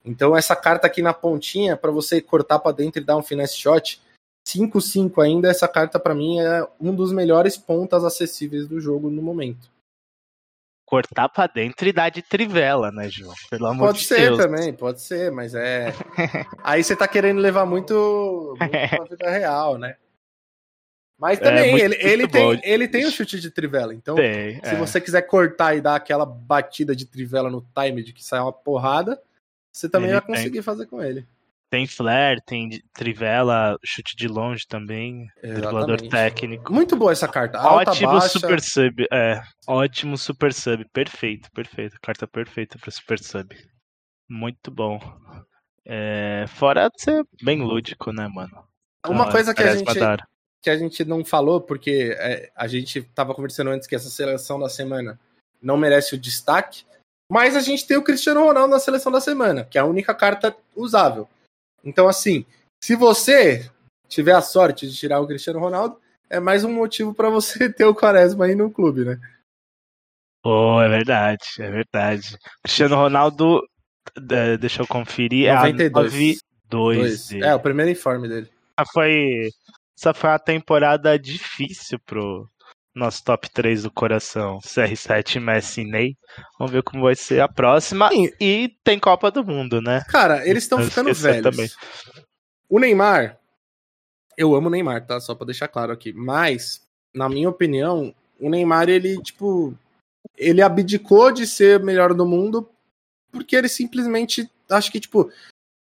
Então 0.03 0.35
essa 0.35 0.55
carta 0.55 0.87
aqui 0.87 1.01
na 1.01 1.13
pontinha, 1.13 1.77
para 1.77 1.91
você 1.91 2.21
cortar 2.21 2.59
para 2.59 2.75
dentro 2.75 3.01
e 3.01 3.05
dar 3.05 3.17
um 3.17 3.23
finesse 3.23 3.57
shot, 3.57 4.01
5-5 4.47 5.23
ainda, 5.23 5.49
essa 5.49 5.67
carta 5.67 5.99
para 5.99 6.13
mim 6.13 6.39
é 6.39 6.67
um 6.79 6.93
dos 6.93 7.13
melhores 7.13 7.57
pontas 7.57 8.03
acessíveis 8.03 8.67
do 8.67 8.81
jogo 8.81 9.09
no 9.09 9.21
momento 9.21 9.73
cortar 10.93 11.27
pra 11.27 11.47
dentro 11.47 11.87
e 11.87 11.91
dar 11.91 12.09
de 12.09 12.21
trivela, 12.21 12.91
né, 12.91 13.09
João? 13.09 13.33
Pelo 13.49 13.65
amor 13.65 13.87
pode 13.87 13.99
de 13.99 14.05
ser 14.05 14.29
Deus. 14.29 14.37
também, 14.37 14.71
pode 14.71 15.01
ser, 15.01 15.31
mas 15.31 15.55
é. 15.55 15.91
Aí 16.63 16.83
você 16.83 16.95
tá 16.95 17.07
querendo 17.07 17.39
levar 17.39 17.65
muito, 17.65 18.55
muito 18.59 18.59
pra 18.69 19.05
vida 19.05 19.31
real, 19.31 19.79
né? 19.79 19.95
Mas 21.23 21.39
é, 21.39 21.41
também, 21.41 21.69
é, 21.69 21.71
muito, 21.71 21.85
ele, 21.85 21.95
muito 21.95 22.05
ele, 22.05 22.27
tem, 22.27 22.61
ele 22.69 22.87
tem 22.89 23.05
o 23.05 23.09
chute 23.11 23.39
de 23.39 23.49
trivela. 23.49 23.93
Então, 23.93 24.13
tem, 24.13 24.55
se 24.55 24.71
é. 24.71 24.75
você 24.75 24.99
quiser 24.99 25.21
cortar 25.21 25.73
e 25.73 25.79
dar 25.79 25.95
aquela 25.95 26.25
batida 26.25 26.93
de 26.93 27.05
trivela 27.05 27.49
no 27.49 27.65
time 27.73 28.03
de 28.03 28.11
que 28.11 28.21
sai 28.21 28.41
uma 28.41 28.51
porrada, 28.51 29.17
você 29.71 29.87
também 29.87 30.09
ele 30.09 30.19
vai 30.19 30.27
conseguir 30.27 30.51
tem. 30.51 30.61
fazer 30.61 30.85
com 30.85 31.01
ele. 31.01 31.25
Tem 31.69 31.87
flare, 31.87 32.41
tem 32.45 32.83
trivela, 32.93 33.77
chute 33.85 34.17
de 34.17 34.27
longe 34.27 34.67
também, 34.67 35.29
driblador 35.41 36.01
técnico. 36.09 36.73
Muito 36.73 36.97
boa 36.97 37.13
essa 37.13 37.27
carta. 37.29 37.57
Alta, 37.57 37.91
ótimo 37.91 38.11
baixa. 38.11 38.27
super 38.27 38.59
sub, 38.59 39.07
é. 39.09 39.41
Ótimo 39.65 40.17
super 40.17 40.53
sub, 40.53 40.85
perfeito, 40.91 41.49
perfeito. 41.51 41.95
Carta 42.01 42.27
perfeita 42.27 42.77
para 42.77 42.91
super 42.91 43.17
sub. 43.17 43.55
Muito 44.29 44.69
bom. 44.69 44.99
É, 45.85 46.43
fora 46.49 46.89
de 46.89 47.01
ser 47.01 47.25
bem 47.41 47.61
lúdico, 47.61 48.11
né, 48.11 48.27
mano? 48.27 48.67
Uma 49.07 49.21
então, 49.21 49.31
coisa 49.31 49.53
que 49.53 49.63
a, 49.63 49.75
gente, 49.75 49.85
que 50.63 50.69
a 50.69 50.77
gente 50.77 51.03
não 51.03 51.25
falou, 51.25 51.59
porque 51.59 52.15
é, 52.17 52.49
a 52.55 52.67
gente 52.67 53.01
tava 53.13 53.35
conversando 53.35 53.69
antes 53.69 53.85
que 53.85 53.95
essa 53.95 54.09
seleção 54.09 54.57
da 54.57 54.69
semana 54.69 55.19
não 55.61 55.75
merece 55.75 56.15
o 56.15 56.17
destaque, 56.17 56.85
Mas 57.29 57.55
a 57.55 57.61
gente 57.61 57.87
tem 57.87 57.97
o 57.97 58.03
Cristiano 58.03 58.41
Ronaldo 58.41 58.69
na 58.69 58.79
seleção 58.79 59.11
da 59.11 59.19
semana, 59.19 59.65
que 59.65 59.77
é 59.77 59.81
a 59.81 59.85
única 59.85 60.13
carta 60.13 60.55
usável. 60.75 61.27
Então, 61.83 62.07
assim, 62.07 62.45
se 62.81 62.95
você 62.95 63.69
tiver 64.07 64.33
a 64.33 64.41
sorte 64.41 64.87
de 64.87 64.95
tirar 64.95 65.19
o 65.19 65.27
Cristiano 65.27 65.59
Ronaldo, 65.59 65.99
é 66.29 66.39
mais 66.39 66.63
um 66.63 66.71
motivo 66.71 67.13
para 67.13 67.29
você 67.29 67.67
ter 67.71 67.85
o 67.85 67.95
Quaresma 67.95 68.45
aí 68.45 68.55
no 68.55 68.71
clube, 68.71 69.03
né? 69.03 69.19
Pô, 70.43 70.81
é 70.81 70.89
verdade, 70.89 71.45
é 71.59 71.71
verdade. 71.71 72.37
Cristiano 72.61 72.95
Ronaldo, 72.95 73.61
deixa 74.59 74.81
eu 74.81 74.87
conferir, 74.87 75.51
92. 75.53 76.13
é 76.13 76.17
a 76.19 76.31
92. 76.69 77.31
É, 77.33 77.55
o 77.55 77.59
primeiro 77.59 77.91
informe 77.91 78.27
dele. 78.27 78.49
Foi, 78.91 79.49
essa 79.97 80.13
foi 80.13 80.29
uma 80.29 80.39
temporada 80.39 81.17
difícil 81.17 81.99
pro 81.99 82.49
nosso 82.95 83.23
top 83.23 83.49
3 83.49 83.83
do 83.83 83.91
coração, 83.91 84.59
CR7, 84.59 85.39
Messi 85.39 85.81
e 85.81 85.85
Ney. 85.85 86.17
Vamos 86.59 86.71
ver 86.71 86.83
como 86.83 87.03
vai 87.03 87.15
ser 87.15 87.41
a 87.41 87.47
próxima. 87.47 88.09
Sim. 88.09 88.29
E 88.39 88.75
tem 88.83 88.99
Copa 88.99 89.31
do 89.31 89.43
Mundo, 89.43 89.81
né? 89.81 90.03
Cara, 90.09 90.47
eles 90.47 90.63
estão 90.63 90.79
ficando 90.83 91.13
velhos. 91.13 91.43
também. 91.43 91.69
O 92.69 92.79
Neymar, 92.79 93.39
eu 94.37 94.55
amo 94.55 94.67
o 94.67 94.71
Neymar, 94.71 95.05
tá? 95.05 95.19
Só 95.19 95.33
pra 95.33 95.45
deixar 95.45 95.67
claro 95.67 95.91
aqui. 95.91 96.13
Mas, 96.13 96.81
na 97.13 97.27
minha 97.27 97.49
opinião, 97.49 98.13
o 98.39 98.49
Neymar, 98.49 98.89
ele, 98.89 99.21
tipo, 99.21 99.75
ele 100.37 100.61
abdicou 100.61 101.31
de 101.31 101.47
ser 101.47 101.81
o 101.81 101.85
melhor 101.85 102.13
do 102.13 102.25
mundo 102.25 102.69
porque 103.31 103.55
ele 103.55 103.67
simplesmente, 103.67 104.49
acho 104.69 104.91
que, 104.91 104.99
tipo, 104.99 105.31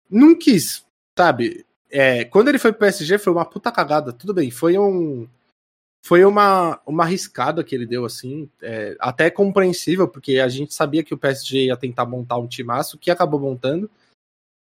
não 0.08 0.38
quis, 0.38 0.86
sabe? 1.18 1.66
É, 1.90 2.24
quando 2.24 2.48
ele 2.48 2.58
foi 2.58 2.72
pro 2.72 2.80
PSG, 2.80 3.18
foi 3.18 3.32
uma 3.32 3.44
puta 3.44 3.70
cagada. 3.70 4.12
Tudo 4.12 4.34
bem, 4.34 4.50
foi 4.50 4.78
um. 4.78 5.28
Foi 6.04 6.24
uma, 6.24 6.78
uma 6.86 7.04
arriscada 7.04 7.64
que 7.64 7.74
ele 7.74 7.86
deu, 7.86 8.04
assim. 8.04 8.48
é, 8.60 8.94
até 9.00 9.30
compreensível, 9.30 10.06
porque 10.06 10.38
a 10.38 10.48
gente 10.48 10.74
sabia 10.74 11.02
que 11.02 11.14
o 11.14 11.18
PSG 11.18 11.66
ia 11.66 11.76
tentar 11.76 12.04
montar 12.04 12.36
um 12.36 12.46
timaço, 12.46 12.98
que 12.98 13.10
acabou 13.10 13.40
montando. 13.40 13.90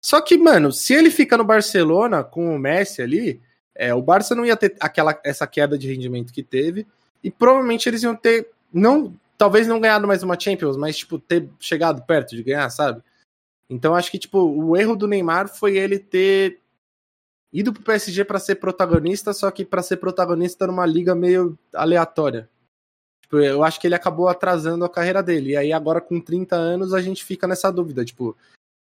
Só 0.04 0.20
que, 0.20 0.36
mano, 0.36 0.70
se 0.70 0.92
ele 0.92 1.10
fica 1.10 1.38
no 1.38 1.44
Barcelona 1.44 2.22
com 2.22 2.54
o 2.54 2.58
Messi 2.58 3.00
ali, 3.00 3.40
é, 3.74 3.94
o 3.94 4.02
Barça 4.02 4.34
não 4.34 4.44
ia 4.44 4.56
ter 4.56 4.76
aquela, 4.78 5.18
essa 5.24 5.46
queda 5.46 5.78
de 5.78 5.88
rendimento 5.88 6.32
que 6.32 6.42
teve. 6.42 6.86
E 7.22 7.30
provavelmente 7.30 7.88
eles 7.88 8.02
iam 8.02 8.14
ter. 8.14 8.50
Não, 8.70 9.18
talvez 9.38 9.66
não 9.66 9.80
ganhado 9.80 10.06
mais 10.06 10.22
uma 10.22 10.38
Champions, 10.38 10.76
mas, 10.76 10.98
tipo, 10.98 11.18
ter 11.18 11.48
chegado 11.58 12.02
perto 12.02 12.36
de 12.36 12.42
ganhar, 12.42 12.68
sabe? 12.68 13.02
Então 13.68 13.94
acho 13.94 14.10
que, 14.10 14.18
tipo, 14.18 14.38
o 14.38 14.76
erro 14.76 14.94
do 14.94 15.08
Neymar 15.08 15.48
foi 15.48 15.76
ele 15.78 15.98
ter 15.98 16.60
ido 17.54 17.72
pro 17.72 17.84
PSG 17.84 18.24
pra 18.24 18.40
ser 18.40 18.56
protagonista, 18.56 19.32
só 19.32 19.48
que 19.48 19.64
pra 19.64 19.80
ser 19.80 19.98
protagonista 19.98 20.66
numa 20.66 20.84
liga 20.84 21.14
meio 21.14 21.56
aleatória. 21.72 22.50
Tipo, 23.22 23.38
eu 23.38 23.62
acho 23.62 23.80
que 23.80 23.86
ele 23.86 23.94
acabou 23.94 24.28
atrasando 24.28 24.84
a 24.84 24.90
carreira 24.90 25.22
dele. 25.22 25.50
E 25.50 25.56
aí 25.56 25.72
agora 25.72 26.00
com 26.00 26.20
30 26.20 26.56
anos 26.56 26.92
a 26.92 27.00
gente 27.00 27.24
fica 27.24 27.46
nessa 27.46 27.70
dúvida, 27.70 28.04
tipo, 28.04 28.36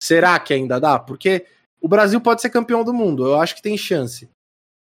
será 0.01 0.39
que 0.39 0.55
ainda 0.55 0.79
dá? 0.79 1.01
Porque 1.01 1.47
o 1.81 1.89
Brasil 1.89 2.21
pode 2.21 2.41
ser 2.41 2.49
campeão 2.49 2.85
do 2.85 2.95
mundo, 2.95 3.27
eu 3.27 3.41
acho 3.41 3.57
que 3.57 3.63
tem 3.63 3.77
chance. 3.77 4.31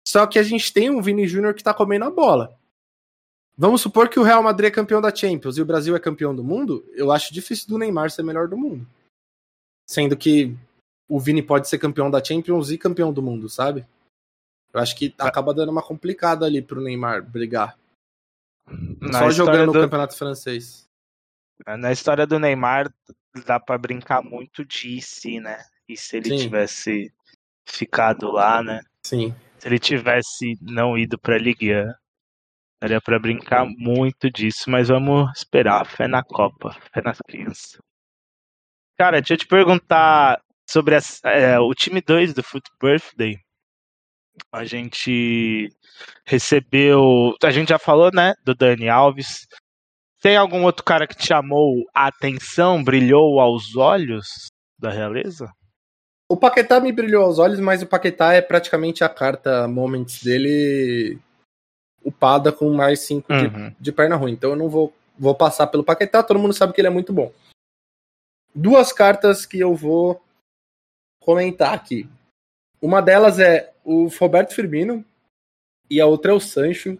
Só 0.05 0.25
que 0.25 0.39
a 0.39 0.43
gente 0.43 0.73
tem 0.73 0.89
um 0.89 1.01
Vini 1.01 1.27
Júnior 1.27 1.53
que 1.53 1.63
tá 1.63 1.71
comendo 1.71 2.05
a 2.05 2.09
bola. 2.09 2.57
Vamos 3.55 3.81
supor 3.81 4.09
que 4.09 4.19
o 4.19 4.23
Real 4.23 4.41
Madrid 4.41 4.69
é 4.69 4.73
campeão 4.73 4.99
da 4.99 5.13
Champions 5.13 5.57
e 5.57 5.61
o 5.61 5.65
Brasil 5.65 5.95
é 5.95 5.99
campeão 5.99 6.33
do 6.33 6.43
mundo, 6.43 6.83
eu 6.93 7.11
acho 7.11 7.33
difícil 7.33 7.67
do 7.67 7.77
Neymar 7.77 8.09
ser 8.09 8.23
melhor 8.23 8.47
do 8.47 8.57
mundo. 8.57 8.87
Sendo 9.85 10.17
que 10.17 10.57
o 11.09 11.19
Vini 11.19 11.41
pode 11.41 11.67
ser 11.67 11.79
campeão 11.79 12.09
da 12.09 12.23
Champions 12.23 12.69
e 12.69 12.77
campeão 12.77 13.11
do 13.11 13.21
mundo, 13.21 13.49
sabe? 13.49 13.85
Eu 14.71 14.79
acho 14.79 14.95
que 14.95 15.13
acaba 15.17 15.53
dando 15.53 15.71
uma 15.71 15.81
complicada 15.81 16.45
ali 16.45 16.61
pro 16.61 16.79
Neymar 16.81 17.23
brigar. 17.27 17.77
Na 19.01 19.19
Só 19.19 19.31
jogando 19.31 19.71
do- 19.73 19.79
o 19.79 19.81
campeonato 19.81 20.15
francês. 20.15 20.87
Na 21.65 21.91
história 21.91 22.25
do 22.27 22.39
Neymar, 22.39 22.93
dá 23.45 23.59
pra 23.59 23.77
brincar 23.77 24.21
muito 24.21 24.63
de 24.63 25.01
se, 25.01 25.39
né? 25.39 25.65
E 25.89 25.97
se 25.97 26.17
ele 26.17 26.29
Sim. 26.29 26.37
tivesse 26.37 27.11
ficado 27.67 28.31
lá, 28.31 28.61
né? 28.63 28.81
Sim. 29.05 29.33
Se 29.57 29.67
ele 29.67 29.79
tivesse 29.79 30.57
não 30.61 30.97
ido 30.97 31.17
pra 31.17 31.37
Ligue 31.37 31.73
1, 31.73 31.91
daria 32.81 33.01
pra 33.01 33.19
brincar 33.19 33.65
muito 33.65 34.29
disso, 34.31 34.69
mas 34.69 34.87
vamos 34.87 35.29
esperar. 35.35 35.85
Fé 35.85 36.07
na 36.07 36.23
Copa, 36.23 36.71
fé 36.93 37.01
nas 37.03 37.17
crianças. 37.27 37.77
Cara, 38.97 39.19
deixa 39.19 39.33
eu 39.33 39.37
te 39.37 39.47
perguntar 39.47 40.41
sobre 40.69 40.95
é, 41.25 41.59
o 41.59 41.73
time 41.73 41.99
2 41.99 42.33
do 42.33 42.43
Foot 42.43 42.69
Birthday. 42.81 43.37
A 44.51 44.63
gente 44.63 45.69
recebeu. 46.25 47.35
A 47.43 47.51
gente 47.51 47.69
já 47.69 47.79
falou, 47.79 48.11
né? 48.13 48.35
Do 48.45 48.53
Dani 48.55 48.87
Alves. 48.87 49.47
Tem 50.21 50.37
algum 50.37 50.63
outro 50.63 50.83
cara 50.83 51.07
que 51.07 51.15
te 51.15 51.27
chamou 51.27 51.85
a 51.93 52.07
atenção, 52.07 52.83
brilhou 52.83 53.39
aos 53.39 53.75
olhos 53.75 54.27
da 54.77 54.89
realeza? 54.89 55.51
O 56.29 56.37
Paquetá 56.37 56.79
me 56.79 56.91
brilhou 56.91 57.23
aos 57.23 57.39
olhos, 57.39 57.59
mas 57.59 57.81
o 57.81 57.87
Paquetá 57.87 58.33
é 58.33 58.41
praticamente 58.41 59.03
a 59.03 59.09
carta 59.09 59.67
Moments 59.67 60.21
dele 60.21 61.19
upada 62.05 62.51
com 62.51 62.71
mais 62.71 62.99
5 63.01 63.33
de, 63.33 63.45
Uhum. 63.45 63.75
de 63.79 63.91
perna 63.91 64.15
ruim. 64.15 64.33
Então 64.33 64.51
eu 64.51 64.55
não 64.55 64.69
vou, 64.69 64.93
vou 65.17 65.33
passar 65.33 65.67
pelo 65.67 65.83
Paquetá, 65.83 66.21
todo 66.21 66.39
mundo 66.39 66.53
sabe 66.53 66.73
que 66.73 66.79
ele 66.79 66.87
é 66.87 66.91
muito 66.91 67.11
bom. 67.11 67.31
Duas 68.53 68.93
cartas 68.93 69.45
que 69.45 69.59
eu 69.59 69.75
vou 69.75 70.21
comentar 71.19 71.73
aqui. 71.73 72.09
Uma 72.81 73.01
delas 73.01 73.39
é 73.39 73.73
o 73.83 74.07
Roberto 74.07 74.53
Firmino 74.53 75.03
e 75.89 75.99
a 75.99 76.05
outra 76.05 76.31
é 76.31 76.35
o 76.35 76.39
Sancho. 76.39 76.97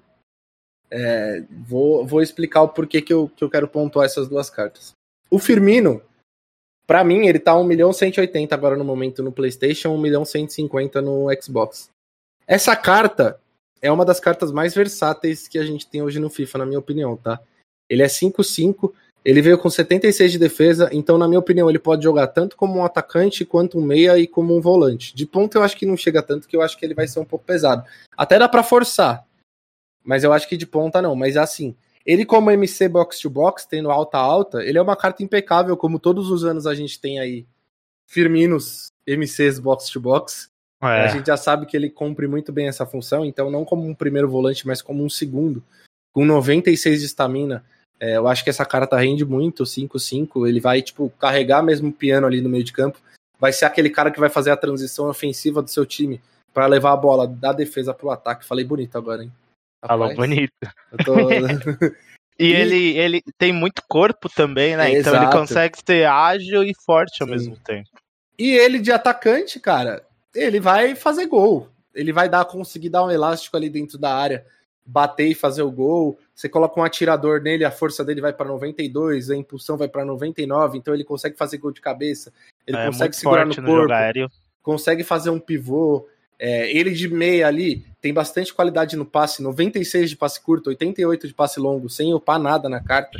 É, 0.91 1.41
vou, 1.49 2.05
vou 2.05 2.21
explicar 2.21 2.63
o 2.63 2.69
porquê 2.69 3.01
que 3.01 3.13
eu, 3.13 3.29
que 3.29 3.43
eu 3.43 3.49
quero 3.49 3.67
pontuar 3.67 4.05
essas 4.05 4.27
duas 4.27 4.49
cartas. 4.49 4.91
O 5.29 5.38
Firmino, 5.38 6.01
pra 6.88 7.03
mim, 7.03 7.27
ele 7.27 7.39
tá 7.39 7.55
1 7.55 7.63
milhão 7.63 7.93
180 7.93 8.53
agora 8.53 8.75
no 8.75 8.83
momento 8.83 9.21
no 9.21 9.31
PlayStation, 9.31 9.89
1 9.89 9.97
milhão 10.01 10.25
150 10.25 11.01
no 11.01 11.27
Xbox. 11.41 11.89
Essa 12.47 12.75
carta 12.75 13.39
é 13.81 13.91
uma 13.91 14.03
das 14.03 14.19
cartas 14.19 14.51
mais 14.51 14.73
versáteis 14.73 15.47
que 15.47 15.59
a 15.59 15.63
gente 15.63 15.88
tem 15.88 16.01
hoje 16.01 16.19
no 16.19 16.29
FIFA, 16.29 16.59
na 16.59 16.65
minha 16.65 16.79
opinião, 16.79 17.15
tá? 17.15 17.39
Ele 17.88 18.03
é 18.03 18.07
5-5, 18.07 18.91
ele 19.23 19.41
veio 19.41 19.57
com 19.57 19.69
76 19.69 20.31
de 20.31 20.39
defesa, 20.39 20.89
então, 20.91 21.17
na 21.17 21.27
minha 21.27 21.39
opinião, 21.39 21.69
ele 21.69 21.79
pode 21.79 22.03
jogar 22.03 22.27
tanto 22.27 22.55
como 22.55 22.79
um 22.79 22.85
atacante, 22.85 23.45
quanto 23.45 23.77
um 23.77 23.81
meia 23.81 24.17
e 24.17 24.25
como 24.25 24.55
um 24.55 24.61
volante. 24.61 25.15
De 25.15 25.25
ponta 25.25 25.57
eu 25.57 25.63
acho 25.63 25.75
que 25.77 25.85
não 25.85 25.97
chega 25.97 26.23
tanto, 26.23 26.47
que 26.47 26.55
eu 26.55 26.61
acho 26.61 26.77
que 26.77 26.85
ele 26.85 26.93
vai 26.93 27.07
ser 27.07 27.19
um 27.19 27.25
pouco 27.25 27.45
pesado. 27.45 27.83
Até 28.17 28.39
dá 28.39 28.47
pra 28.47 28.63
forçar, 28.63 29.25
mas 30.03 30.23
eu 30.23 30.31
acho 30.31 30.47
que 30.47 30.57
de 30.57 30.65
ponta 30.65 31.01
não. 31.01 31.15
Mas 31.15 31.35
assim, 31.35 31.75
ele 32.05 32.25
como 32.25 32.49
MC 32.49 32.88
box 32.88 33.19
to 33.19 33.29
box, 33.29 33.65
tendo 33.65 33.91
alta 33.91 34.17
alta, 34.17 34.63
ele 34.63 34.77
é 34.77 34.81
uma 34.81 34.95
carta 34.95 35.21
impecável, 35.21 35.75
como 35.75 35.99
todos 35.99 36.31
os 36.31 36.43
anos 36.45 36.65
a 36.65 36.73
gente 36.73 36.99
tem 36.99 37.19
aí 37.19 37.45
Firminos 38.07 38.88
MCs 39.05 39.59
box 39.59 39.89
to 39.89 39.99
box. 39.99 40.49
A 40.81 40.99
É, 40.99 41.09
gente 41.09 41.27
já 41.27 41.35
sabe 41.35 41.65
que 41.65 41.75
ele 41.75 41.89
cumpre 41.89 42.25
muito 42.25 42.53
bem 42.53 42.67
essa 42.69 42.85
função, 42.85 43.25
então 43.25 43.51
não 43.51 43.65
como 43.65 43.85
um 43.85 43.93
primeiro 43.93 44.29
volante, 44.29 44.65
mas 44.65 44.81
como 44.81 45.03
um 45.03 45.09
segundo. 45.09 45.61
Com 46.13 46.25
96 46.25 47.01
de 47.01 47.05
estamina, 47.05 47.65
é, 47.99 48.17
eu 48.17 48.27
acho 48.27 48.43
que 48.43 48.49
essa 48.49 48.65
carta 48.65 48.97
rende 48.97 49.25
muito, 49.25 49.63
5-5. 49.65 50.47
Ele 50.47 50.59
vai, 50.59 50.81
tipo, 50.81 51.09
carregar 51.19 51.61
mesmo 51.61 51.89
o 51.89 51.93
piano 51.93 52.25
ali 52.27 52.41
no 52.41 52.49
meio 52.49 52.63
de 52.63 52.71
campo. 52.73 52.99
Vai 53.39 53.51
ser 53.53 53.65
aquele 53.65 53.89
cara 53.89 54.11
que 54.11 54.19
vai 54.19 54.29
fazer 54.29 54.51
a 54.51 54.57
transição 54.57 55.09
ofensiva 55.09 55.61
do 55.61 55.69
seu 55.69 55.85
time 55.85 56.21
para 56.53 56.65
levar 56.67 56.91
a 56.93 56.97
bola 56.97 57.27
da 57.27 57.53
defesa 57.53 57.93
pro 57.93 58.09
ataque. 58.09 58.45
Falei 58.45 58.65
bonito 58.65 58.97
agora, 58.97 59.23
hein? 59.23 59.31
falou 59.85 60.09
Rapaz, 60.09 60.17
bonito. 60.29 60.51
eu 60.91 60.97
tô- 61.05 61.29
E, 62.39 62.45
E- 62.45 62.53
ele, 62.55 62.97
ele 62.97 63.21
tem 63.37 63.51
muito 63.51 63.81
corpo 63.87 64.29
também, 64.29 64.75
né? 64.77 64.93
É, 64.93 64.99
então 64.99 65.13
ele 65.13 65.23
exato. 65.23 65.37
consegue 65.37 65.77
ser 65.85 66.05
ágil 66.07 66.63
e 66.63 66.73
forte 66.85 67.21
ao 67.21 67.27
Sim. 67.27 67.33
mesmo 67.33 67.57
tempo. 67.57 67.89
E 68.37 68.51
ele 68.51 68.79
de 68.79 68.93
atacante, 68.93 69.59
cara, 69.59 70.03
ele 70.33 70.59
vai 70.59 70.95
fazer 70.95 71.25
gol. 71.25 71.67
Ele 71.93 72.13
vai 72.13 72.29
dar, 72.29 72.45
conseguir 72.45 72.87
dar 72.89 73.03
um 73.03 73.11
elástico 73.11 73.57
ali 73.57 73.69
dentro 73.69 73.97
da 73.97 74.15
área, 74.15 74.45
bater 74.89 75.27
e 75.27 75.36
fazer 75.36 75.62
o 75.62 75.72
gol. 75.72 76.17
Você 76.34 76.50
coloca 76.50 76.79
um 76.79 76.84
atirador 76.84 77.41
nele, 77.41 77.63
a 77.63 77.72
força 77.72 78.03
dele 78.03 78.22
vai 78.22 78.34
para 78.34 78.48
92, 78.48 79.29
a 79.29 79.36
impulsão 79.36 79.77
vai 79.77 79.88
para 79.88 80.03
99, 80.03 80.77
então 80.77 80.93
ele 80.93 81.03
consegue 81.03 81.38
fazer 81.38 81.58
gol 81.58 81.72
de 81.72 81.79
cabeça. 81.79 82.34
Ele 82.65 82.77
é 82.77 82.86
consegue 82.88 83.03
muito 83.03 83.15
segurar 83.15 83.46
no 83.46 83.53
no, 83.55 83.63
corpo, 83.63 84.34
consegue 84.63 85.03
fazer 85.03 85.29
um 85.29 85.39
pivô. 85.39 86.08
É, 86.41 86.72
ele 86.75 86.91
de 86.91 87.08
meia 87.10 87.48
ali 87.48 87.86
tem 88.01 88.13
bastante 88.13 88.53
qualidade 88.53 88.96
no 88.96 89.05
passe, 89.05 89.43
96 89.43 90.10
de 90.10 90.15
passe 90.15 90.41
curto, 90.41 90.69
88 90.69 91.27
de 91.27 91.34
passe 91.34 91.60
longo, 91.60 91.89
sem 91.89 92.13
upar 92.13 92.39
nada 92.39 92.69
na 92.69 92.81
carta. 92.81 93.19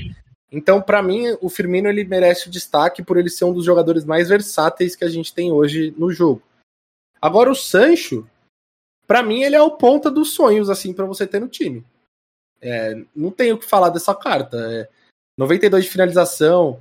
Então, 0.52 0.82
pra 0.82 1.04
mim, 1.04 1.38
o 1.42 1.50
Firmino 1.50 1.90
ele 1.90 2.04
merece 2.06 2.48
o 2.48 2.52
destaque 2.52 3.04
por 3.04 3.18
ele 3.18 3.30
ser 3.30 3.46
um 3.46 3.54
dos 3.54 3.66
jogadores 3.66 4.06
mais 4.06 4.30
versáteis 4.30 4.96
que 4.96 5.04
a 5.04 5.10
gente 5.10 5.34
tem 5.34 5.52
hoje 5.52 5.94
no 5.98 6.12
jogo. 6.12 6.42
Agora 7.22 7.52
o 7.52 7.56
Sancho, 7.56 8.26
pra 9.10 9.24
mim 9.24 9.42
ele 9.42 9.56
é 9.56 9.62
o 9.62 9.72
ponta 9.72 10.12
dos 10.12 10.36
sonhos 10.36 10.70
assim 10.70 10.94
para 10.94 11.08
você 11.08 11.26
ter 11.26 11.42
no 11.42 11.48
time. 11.48 11.84
É, 12.62 12.96
não 13.16 13.32
tenho 13.32 13.56
o 13.56 13.58
que 13.58 13.66
falar 13.66 13.90
dessa 13.90 14.14
carta. 14.14 14.56
É, 14.72 14.88
92 15.36 15.86
de 15.86 15.90
finalização, 15.90 16.80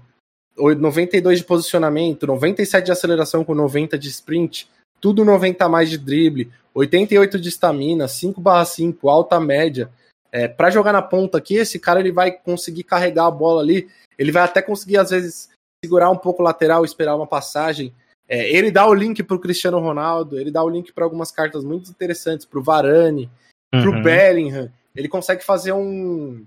92 0.54 1.38
de 1.38 1.44
posicionamento, 1.44 2.26
97 2.26 2.84
de 2.84 2.92
aceleração 2.92 3.44
com 3.44 3.54
90 3.54 3.98
de 3.98 4.08
sprint, 4.08 4.68
tudo 5.00 5.24
90 5.24 5.64
a 5.64 5.68
mais 5.70 5.88
de 5.88 5.96
drible, 5.96 6.52
88 6.74 7.40
de 7.40 7.48
estamina, 7.48 8.06
5/5, 8.06 9.08
alta 9.08 9.40
média. 9.40 9.90
É, 10.30 10.46
para 10.46 10.68
jogar 10.68 10.92
na 10.92 11.00
ponta 11.00 11.38
aqui, 11.38 11.54
esse 11.54 11.78
cara 11.78 12.00
ele 12.00 12.12
vai 12.12 12.30
conseguir 12.30 12.82
carregar 12.82 13.26
a 13.26 13.30
bola 13.30 13.62
ali, 13.62 13.88
ele 14.18 14.32
vai 14.32 14.42
até 14.42 14.60
conseguir 14.60 14.98
às 14.98 15.08
vezes 15.08 15.48
segurar 15.82 16.10
um 16.10 16.18
pouco 16.18 16.42
o 16.42 16.44
lateral, 16.44 16.84
esperar 16.84 17.16
uma 17.16 17.26
passagem. 17.26 17.94
É, 18.28 18.50
ele 18.54 18.70
dá 18.70 18.86
o 18.86 18.92
link 18.92 19.22
pro 19.22 19.38
Cristiano 19.40 19.78
Ronaldo, 19.78 20.38
ele 20.38 20.50
dá 20.50 20.62
o 20.62 20.68
link 20.68 20.92
para 20.92 21.04
algumas 21.04 21.32
cartas 21.32 21.64
muito 21.64 21.90
interessantes, 21.90 22.44
pro 22.44 22.62
Varane, 22.62 23.30
pro 23.70 23.92
Uhum. 23.92 24.02
Bellingham. 24.02 24.70
Ele 24.94 25.08
consegue 25.08 25.44
fazer 25.44 25.72
um. 25.72 26.44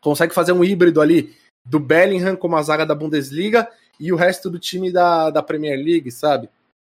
Consegue 0.00 0.34
fazer 0.34 0.52
um 0.52 0.64
híbrido 0.64 1.00
ali 1.00 1.32
do 1.64 1.78
Bellingham 1.78 2.34
como 2.34 2.56
a 2.56 2.62
zaga 2.62 2.84
da 2.84 2.94
Bundesliga 2.94 3.68
e 4.00 4.12
o 4.12 4.16
resto 4.16 4.50
do 4.50 4.58
time 4.58 4.90
da, 4.90 5.30
da 5.30 5.42
Premier 5.42 5.78
League, 5.78 6.10
sabe? 6.10 6.48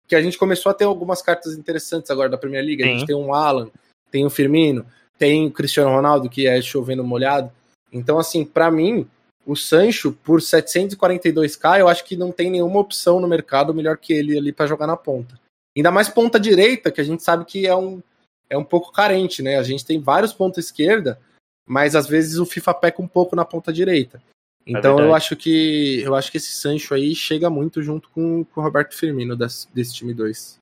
Que 0.07 0.15
a 0.15 0.21
gente 0.21 0.37
começou 0.37 0.69
a 0.69 0.73
ter 0.73 0.85
algumas 0.85 1.21
cartas 1.21 1.57
interessantes 1.57 2.09
agora 2.09 2.29
da 2.29 2.37
Premier 2.37 2.63
League. 2.63 2.83
A 2.83 2.85
gente 2.85 3.01
Sim. 3.01 3.05
tem 3.07 3.15
um 3.15 3.33
Alan, 3.33 3.69
tem 4.09 4.25
o 4.25 4.29
Firmino, 4.29 4.85
tem 5.17 5.47
o 5.47 5.51
Cristiano 5.51 5.89
Ronaldo, 5.89 6.29
que 6.29 6.47
é 6.47 6.61
chovendo 6.61 7.03
molhado. 7.03 7.51
Então, 7.91 8.17
assim, 8.17 8.45
pra 8.45 8.71
mim, 8.71 9.07
o 9.45 9.55
Sancho, 9.55 10.13
por 10.23 10.39
742k, 10.39 11.79
eu 11.79 11.87
acho 11.87 12.05
que 12.05 12.15
não 12.15 12.31
tem 12.31 12.49
nenhuma 12.49 12.79
opção 12.79 13.19
no 13.19 13.27
mercado 13.27 13.73
melhor 13.73 13.97
que 13.97 14.13
ele 14.13 14.37
ali 14.37 14.51
pra 14.51 14.67
jogar 14.67 14.87
na 14.87 14.95
ponta. 14.95 15.39
Ainda 15.75 15.91
mais 15.91 16.07
ponta 16.07 16.39
direita, 16.39 16.91
que 16.91 17.01
a 17.01 17.03
gente 17.03 17.23
sabe 17.23 17.45
que 17.45 17.67
é 17.67 17.75
um, 17.75 18.01
é 18.49 18.57
um 18.57 18.63
pouco 18.63 18.91
carente, 18.91 19.41
né? 19.41 19.57
A 19.57 19.63
gente 19.63 19.85
tem 19.85 19.99
vários 19.99 20.31
ponta 20.31 20.59
esquerda, 20.59 21.19
mas 21.67 21.95
às 21.95 22.07
vezes 22.07 22.37
o 22.37 22.45
FIFA 22.45 22.73
peca 22.75 23.01
um 23.01 23.07
pouco 23.07 23.35
na 23.35 23.43
ponta 23.43 23.73
direita. 23.73 24.21
Então 24.65 24.91
eu 24.91 24.97
verdade. 24.97 25.17
acho 25.17 25.35
que 25.35 26.01
eu 26.01 26.15
acho 26.15 26.31
que 26.31 26.37
esse 26.37 26.53
Sancho 26.53 26.93
aí 26.93 27.13
chega 27.13 27.49
muito 27.49 27.81
junto 27.83 28.09
com, 28.09 28.45
com 28.45 28.61
o 28.61 28.63
Roberto 28.63 28.95
Firmino 28.95 29.35
desse, 29.35 29.67
desse 29.73 29.93
time 29.93 30.13
2. 30.13 30.57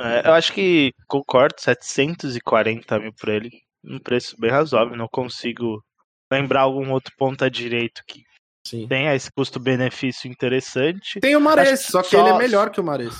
É, 0.00 0.28
eu 0.28 0.32
acho 0.32 0.52
que 0.52 0.92
concordo, 1.06 1.54
740 1.60 2.98
mil 2.98 3.12
por 3.12 3.28
ele. 3.28 3.50
Um 3.84 3.98
preço 3.98 4.38
bem 4.38 4.50
razoável. 4.50 4.96
Não 4.96 5.08
consigo 5.08 5.82
lembrar 6.30 6.62
algum 6.62 6.90
outro 6.90 7.12
ponta 7.16 7.50
direito 7.50 8.02
que 8.06 8.22
Sim. 8.66 8.86
tenha 8.88 9.14
esse 9.14 9.30
custo-benefício 9.30 10.30
interessante. 10.30 11.20
Tem 11.20 11.36
o 11.36 11.40
Mares, 11.40 11.80
só 11.80 12.02
que 12.02 12.10
só- 12.10 12.20
ele 12.20 12.30
é 12.30 12.38
melhor 12.38 12.70
que 12.70 12.80
o 12.80 12.84
Mares. 12.84 13.16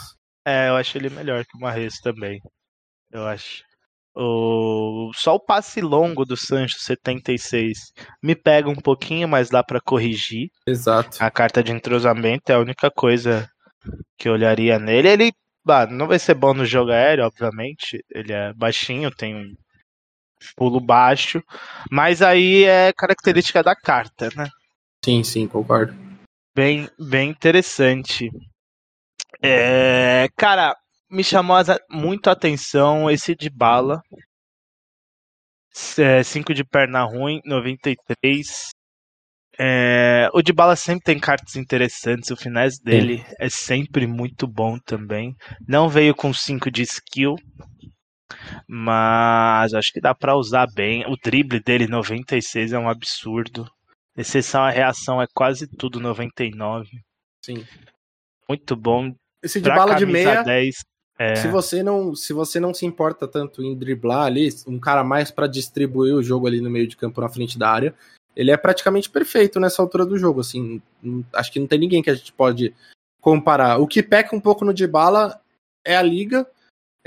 É, 0.46 0.68
eu 0.68 0.76
acho 0.76 0.96
ele 0.96 1.10
melhor 1.10 1.44
que 1.44 1.56
o 1.56 1.60
Marres 1.60 2.00
também. 2.00 2.40
Eu 3.10 3.26
acho. 3.26 3.64
O... 4.14 5.10
Só 5.14 5.34
o 5.34 5.40
passe 5.40 5.80
longo 5.80 6.24
do 6.24 6.36
Sancho, 6.36 6.78
76, 6.78 7.92
me 8.22 8.34
pega 8.34 8.68
um 8.68 8.74
pouquinho, 8.76 9.28
mas 9.28 9.50
dá 9.50 9.62
pra 9.62 9.80
corrigir. 9.80 10.48
Exato. 10.66 11.18
A 11.20 11.30
carta 11.30 11.62
de 11.62 11.72
entrosamento 11.72 12.50
é 12.50 12.54
a 12.54 12.60
única 12.60 12.90
coisa 12.90 13.46
que 14.16 14.28
eu 14.28 14.32
olharia 14.32 14.78
nele. 14.78 15.08
Ele 15.08 15.32
não 15.90 16.06
vai 16.06 16.18
ser 16.18 16.34
bom 16.34 16.54
no 16.54 16.64
jogo 16.64 16.92
aéreo, 16.92 17.26
obviamente. 17.26 18.02
Ele 18.10 18.32
é 18.32 18.54
baixinho, 18.54 19.10
tem 19.10 19.34
um 19.36 19.54
pulo 20.56 20.80
baixo. 20.80 21.42
Mas 21.90 22.22
aí 22.22 22.64
é 22.64 22.92
característica 22.92 23.62
da 23.62 23.74
carta, 23.74 24.28
né? 24.36 24.48
Sim, 25.04 25.22
sim, 25.22 25.46
concordo. 25.46 25.94
Bem, 26.54 26.88
bem 26.98 27.30
interessante. 27.30 28.30
É, 29.42 30.28
cara, 30.36 30.74
me 31.10 31.22
chamou 31.22 31.56
muito 31.90 32.28
a 32.28 32.32
atenção 32.32 33.10
esse 33.10 33.34
de 33.34 33.50
bala. 33.50 34.00
5 36.24 36.54
de 36.54 36.64
perna 36.64 37.04
ruim, 37.04 37.40
93. 37.44 38.70
É, 39.58 40.28
o 40.34 40.42
de 40.42 40.52
bala 40.52 40.76
sempre 40.76 41.04
tem 41.04 41.18
cartas 41.18 41.56
interessantes, 41.56 42.30
o 42.30 42.36
finesse 42.36 42.82
dele 42.82 43.24
é 43.38 43.48
sempre 43.48 44.06
muito 44.06 44.46
bom 44.46 44.78
também. 44.78 45.34
Não 45.66 45.88
veio 45.88 46.14
com 46.14 46.32
5 46.32 46.70
de 46.70 46.82
skill, 46.82 47.36
mas 48.66 49.74
acho 49.74 49.92
que 49.92 50.00
dá 50.00 50.14
pra 50.14 50.36
usar 50.36 50.66
bem. 50.74 51.04
O 51.06 51.16
drible 51.16 51.60
dele, 51.60 51.86
96, 51.86 52.72
é 52.72 52.78
um 52.78 52.88
absurdo. 52.88 53.70
Exceção 54.16 54.62
à 54.62 54.70
reação 54.70 55.20
é 55.20 55.26
quase 55.34 55.66
tudo 55.66 56.00
99. 56.00 56.88
Sim. 57.44 57.66
Muito 58.48 58.74
bom. 58.74 59.14
Esse 59.42 59.60
de 59.60 59.68
Pra 59.68 59.76
bala 59.76 59.94
de 59.94 60.06
meia, 60.06 60.42
10. 60.42 60.76
É, 61.18 61.36
se 61.36 61.48
você 61.48 61.82
não 61.82 62.14
se 62.14 62.34
você 62.34 62.60
não 62.60 62.74
se 62.74 62.84
importa 62.84 63.26
tanto 63.26 63.62
em 63.62 63.74
driblar 63.74 64.26
ali, 64.26 64.50
um 64.66 64.78
cara 64.78 65.02
mais 65.02 65.30
pra 65.30 65.46
distribuir 65.46 66.14
o 66.14 66.22
jogo 66.22 66.46
ali 66.46 66.60
no 66.60 66.68
meio 66.68 66.86
de 66.86 66.96
campo 66.96 67.22
na 67.22 67.28
frente 67.28 67.58
da 67.58 67.70
área, 67.70 67.94
ele 68.36 68.50
é 68.50 68.56
praticamente 68.56 69.08
perfeito 69.08 69.58
nessa 69.58 69.80
altura 69.80 70.04
do 70.04 70.18
jogo, 70.18 70.40
assim, 70.40 70.82
acho 71.32 71.50
que 71.50 71.58
não 71.58 71.66
tem 71.66 71.78
ninguém 71.78 72.02
que 72.02 72.10
a 72.10 72.14
gente 72.14 72.32
pode 72.32 72.74
comparar. 73.18 73.78
O 73.78 73.86
que 73.86 74.02
peca 74.02 74.36
um 74.36 74.40
pouco 74.40 74.64
no 74.64 74.74
de 74.74 74.86
bala 74.86 75.40
é 75.82 75.96
a 75.96 76.02
liga. 76.02 76.46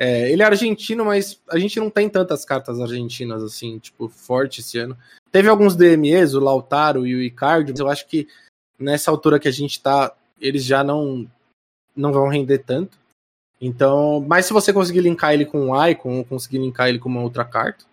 É, 0.02 0.32
ele 0.32 0.42
é 0.42 0.46
argentino, 0.46 1.04
mas 1.04 1.42
a 1.50 1.60
gente 1.60 1.78
não 1.78 1.90
tem 1.90 2.10
tantas 2.10 2.46
cartas 2.46 2.80
argentinas 2.80 3.44
assim, 3.44 3.80
tipo, 3.80 4.08
forte 4.08 4.62
esse 4.62 4.78
ano. 4.78 4.98
Teve 5.30 5.50
alguns 5.50 5.76
DMEs, 5.76 6.34
o 6.34 6.40
Lautaro 6.40 7.06
e 7.06 7.14
o 7.14 7.22
Icardi, 7.22 7.72
mas 7.74 7.82
eu 7.82 7.90
acho 7.90 8.08
que 8.08 8.26
nessa 8.80 9.12
altura 9.12 9.38
que 9.38 9.50
a 9.50 9.52
gente 9.52 9.82
tá, 9.82 10.16
eles 10.40 10.64
já 10.64 10.86
não 10.86 11.30
não 11.94 12.14
vão 12.14 12.30
render 12.30 12.60
tanto. 12.60 12.98
Então, 13.60 14.22
mas 14.26 14.46
se 14.46 14.54
você 14.54 14.72
conseguir 14.72 15.02
linkar 15.02 15.34
ele 15.34 15.46
com 15.46 15.70
um 15.70 15.88
Icon 15.88 16.20
ou 16.20 16.24
conseguir 16.24 16.60
linkar 16.60 16.88
ele 16.88 16.98
com 16.98 17.10
uma 17.10 17.22
outra 17.22 17.44
carta, 17.44 17.84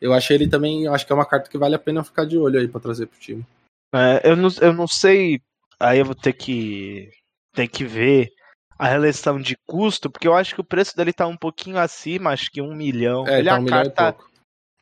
eu 0.00 0.12
acho 0.12 0.32
ele 0.32 0.48
também, 0.48 0.84
eu 0.84 0.94
acho 0.94 1.04
que 1.04 1.10
é 1.10 1.14
uma 1.16 1.26
carta 1.26 1.50
que 1.50 1.58
vale 1.58 1.74
a 1.74 1.78
pena 1.78 2.04
ficar 2.04 2.24
de 2.24 2.38
olho 2.38 2.60
aí 2.60 2.68
pra 2.68 2.80
trazer 2.80 3.06
pro 3.06 3.18
time. 3.18 3.44
é, 3.92 4.20
eu, 4.30 4.36
não, 4.36 4.48
eu 4.60 4.72
não 4.72 4.86
sei. 4.86 5.42
Aí 5.80 5.98
eu 5.98 6.04
vou 6.04 6.14
ter 6.14 6.34
que, 6.34 7.10
ter 7.52 7.66
que 7.66 7.84
ver 7.84 8.32
a 8.78 8.86
relação 8.88 9.40
de 9.40 9.56
custo, 9.66 10.10
porque 10.10 10.28
eu 10.28 10.34
acho 10.34 10.54
que 10.54 10.60
o 10.60 10.64
preço 10.64 10.96
dele 10.96 11.12
tá 11.12 11.26
um 11.26 11.36
pouquinho 11.36 11.78
acima, 11.78 12.30
acho 12.30 12.50
que 12.50 12.62
um 12.62 12.74
milhão. 12.74 13.26
É, 13.26 13.40
Ele 13.40 13.48
tá 13.48 13.56
é 13.56 13.58
um 13.58 13.62
uma 13.62 13.68
carta 13.68 14.16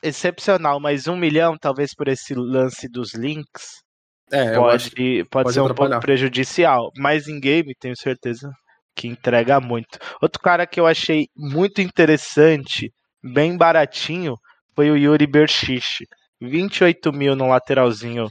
excepcional, 0.03 0.79
mas 0.79 1.09
um 1.09 1.17
milhão, 1.17 1.57
talvez 1.59 1.95
por 1.95 2.09
esse 2.09 2.35
lance 2.35 2.89
dos 2.89 3.15
links, 3.15 3.83
É, 4.31 4.55
pode, 4.55 4.91
pode, 4.91 5.25
pode 5.31 5.53
ser 5.53 5.61
um 5.61 5.75
pouco 5.75 5.99
prejudicial. 6.01 6.91
Mas 6.97 7.27
em 7.29 7.41
game, 7.41 7.75
tenho 7.79 7.97
certeza 7.97 8.51
que 8.95 9.09
entrega 9.09 9.61
muito. 9.61 9.99
Outro 10.23 10.41
cara 10.43 10.67
que 10.67 10.81
eu 10.81 10.87
achei 10.87 11.27
muito 11.37 11.81
interessante, 11.81 12.93
bem 13.23 13.57
baratinho, 13.57 14.37
foi 14.75 14.91
o 14.91 14.97
Yuri 14.97 15.27
Berchiche. 15.27 16.05
28 16.41 17.13
mil 17.13 17.35
no 17.35 17.49
lateralzinho 17.49 18.29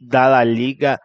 da 0.00 0.28
La 0.28 0.44
Liga. 0.44 0.98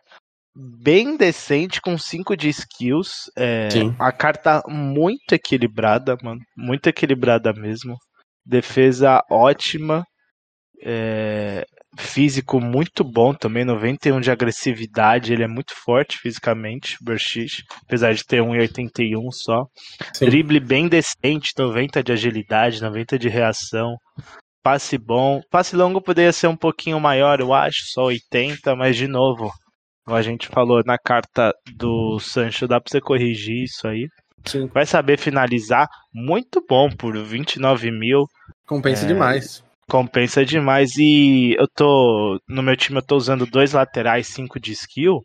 Bem 0.59 1.15
decente, 1.15 1.79
com 1.79 1.97
5 1.99 2.35
de 2.35 2.49
skills. 2.49 3.29
É, 3.37 3.67
a 3.99 4.11
carta 4.11 4.63
muito 4.67 5.33
equilibrada, 5.33 6.17
mano. 6.23 6.41
Muito 6.57 6.87
equilibrada 6.87 7.53
mesmo. 7.53 7.95
Defesa 8.43 9.23
ótima. 9.29 10.03
É, 10.83 11.63
físico 11.97 12.59
muito 12.59 13.03
bom 13.03 13.33
também, 13.33 13.65
91 13.65 14.19
de 14.19 14.29
agressividade, 14.29 15.33
ele 15.33 15.43
é 15.43 15.47
muito 15.47 15.73
forte 15.83 16.17
fisicamente, 16.19 16.95
Berchiche, 17.01 17.63
apesar 17.83 18.13
de 18.13 18.23
ter 18.23 18.41
1,81 18.41 19.31
só. 19.31 19.65
Sim. 20.13 20.25
Drible 20.25 20.59
bem 20.59 20.87
decente, 20.87 21.53
90 21.57 22.03
de 22.03 22.11
agilidade, 22.11 22.81
90 22.81 23.17
de 23.17 23.29
reação. 23.29 23.95
Passe 24.63 24.97
bom. 24.97 25.41
Passe 25.49 25.75
longo 25.75 26.01
poderia 26.01 26.33
ser 26.33 26.47
um 26.47 26.57
pouquinho 26.57 26.99
maior, 26.99 27.39
eu 27.39 27.53
acho, 27.53 27.85
só 27.91 28.05
80, 28.05 28.75
mas 28.75 28.95
de 28.95 29.07
novo, 29.07 29.51
a 30.15 30.21
gente 30.21 30.47
falou 30.47 30.81
na 30.85 30.97
carta 30.97 31.53
do 31.75 32.19
Sancho, 32.19 32.67
dá 32.67 32.79
pra 32.79 32.89
você 32.91 33.01
corrigir 33.01 33.63
isso 33.63 33.87
aí. 33.87 34.07
Sim, 34.45 34.67
Vai 34.67 34.85
saber 34.85 35.17
finalizar, 35.19 35.87
muito 36.13 36.63
bom 36.67 36.89
por 36.89 37.17
29 37.21 37.91
mil 37.91 38.25
compensa 38.65 39.05
É, 39.05 39.07
demais. 39.07 39.63
compensa 39.89 40.45
demais. 40.45 40.95
E 40.97 41.55
eu 41.59 41.67
tô. 41.75 42.39
No 42.47 42.61
meu 42.63 42.77
time 42.77 42.99
eu 42.99 43.05
tô 43.05 43.15
usando 43.17 43.45
dois 43.45 43.73
laterais, 43.73 44.27
cinco 44.27 44.59
de 44.59 44.71
skill. 44.71 45.21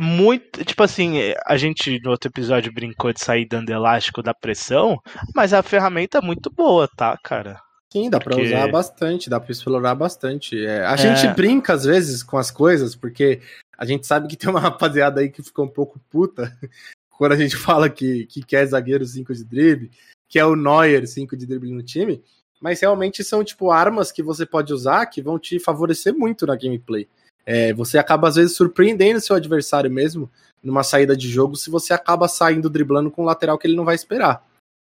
Muito. 0.00 0.64
Tipo 0.64 0.82
assim, 0.84 1.16
a 1.46 1.56
gente 1.56 2.00
no 2.02 2.10
outro 2.10 2.30
episódio 2.30 2.72
brincou 2.72 3.12
de 3.12 3.20
sair 3.20 3.46
dando 3.46 3.70
elástico 3.70 4.22
da 4.22 4.32
pressão, 4.32 4.96
mas 5.34 5.52
a 5.52 5.62
ferramenta 5.62 6.18
é 6.18 6.20
muito 6.22 6.50
boa, 6.50 6.88
tá, 6.96 7.16
cara? 7.22 7.58
Sim, 7.92 8.10
dá 8.10 8.18
pra 8.18 8.34
porque- 8.36 8.48
usar 8.48 8.70
bastante, 8.70 9.30
dá 9.30 9.38
pra 9.40 9.52
explorar 9.52 9.94
bastante. 9.94 10.64
É, 10.64 10.84
a 10.84 10.94
É. 10.94 10.96
gente 10.96 11.34
brinca 11.34 11.72
às 11.72 11.84
vezes 11.84 12.22
com 12.22 12.36
as 12.36 12.50
coisas, 12.50 12.94
porque 12.96 13.40
a 13.78 13.84
gente 13.84 14.06
sabe 14.06 14.26
que 14.28 14.36
tem 14.36 14.50
uma 14.50 14.60
rapaziada 14.76 15.20
aí 15.20 15.30
que 15.30 15.42
fica 15.42 15.62
um 15.62 15.68
pouco 15.68 15.98
puta 16.10 16.52
quando 17.10 17.32
a 17.32 17.36
gente 17.36 17.56
fala 17.56 17.88
que, 17.88 18.26
que 18.26 18.42
quer 18.42 18.66
zagueiro 18.66 19.04
5 19.06 19.32
de 19.34 19.44
drible, 19.44 19.90
que 20.28 20.38
é 20.38 20.44
o 20.44 20.56
Neuer 20.56 21.06
5 21.06 21.36
de 21.36 21.46
drible 21.46 21.72
no 21.72 21.82
time, 21.82 22.22
mas 22.60 22.80
realmente 22.80 23.22
são 23.22 23.44
tipo 23.44 23.70
armas 23.70 24.10
que 24.10 24.22
você 24.22 24.44
pode 24.44 24.72
usar 24.72 25.06
que 25.06 25.22
vão 25.22 25.38
te 25.38 25.58
favorecer 25.60 26.12
muito 26.14 26.46
na 26.46 26.56
gameplay. 26.56 27.08
É, 27.48 27.72
você 27.72 27.96
acaba 27.96 28.26
às 28.28 28.34
vezes 28.34 28.56
surpreendendo 28.56 29.20
seu 29.20 29.36
adversário 29.36 29.88
mesmo 29.90 30.28
numa 30.60 30.82
saída 30.82 31.16
de 31.16 31.28
jogo 31.28 31.54
se 31.54 31.70
você 31.70 31.92
acaba 31.94 32.26
saindo 32.26 32.68
driblando 32.68 33.08
com 33.10 33.22
um 33.22 33.26
lateral 33.26 33.56
que 33.56 33.68
ele 33.68 33.76
não 33.76 33.84
vai 33.84 33.94
esperar. 33.94 34.44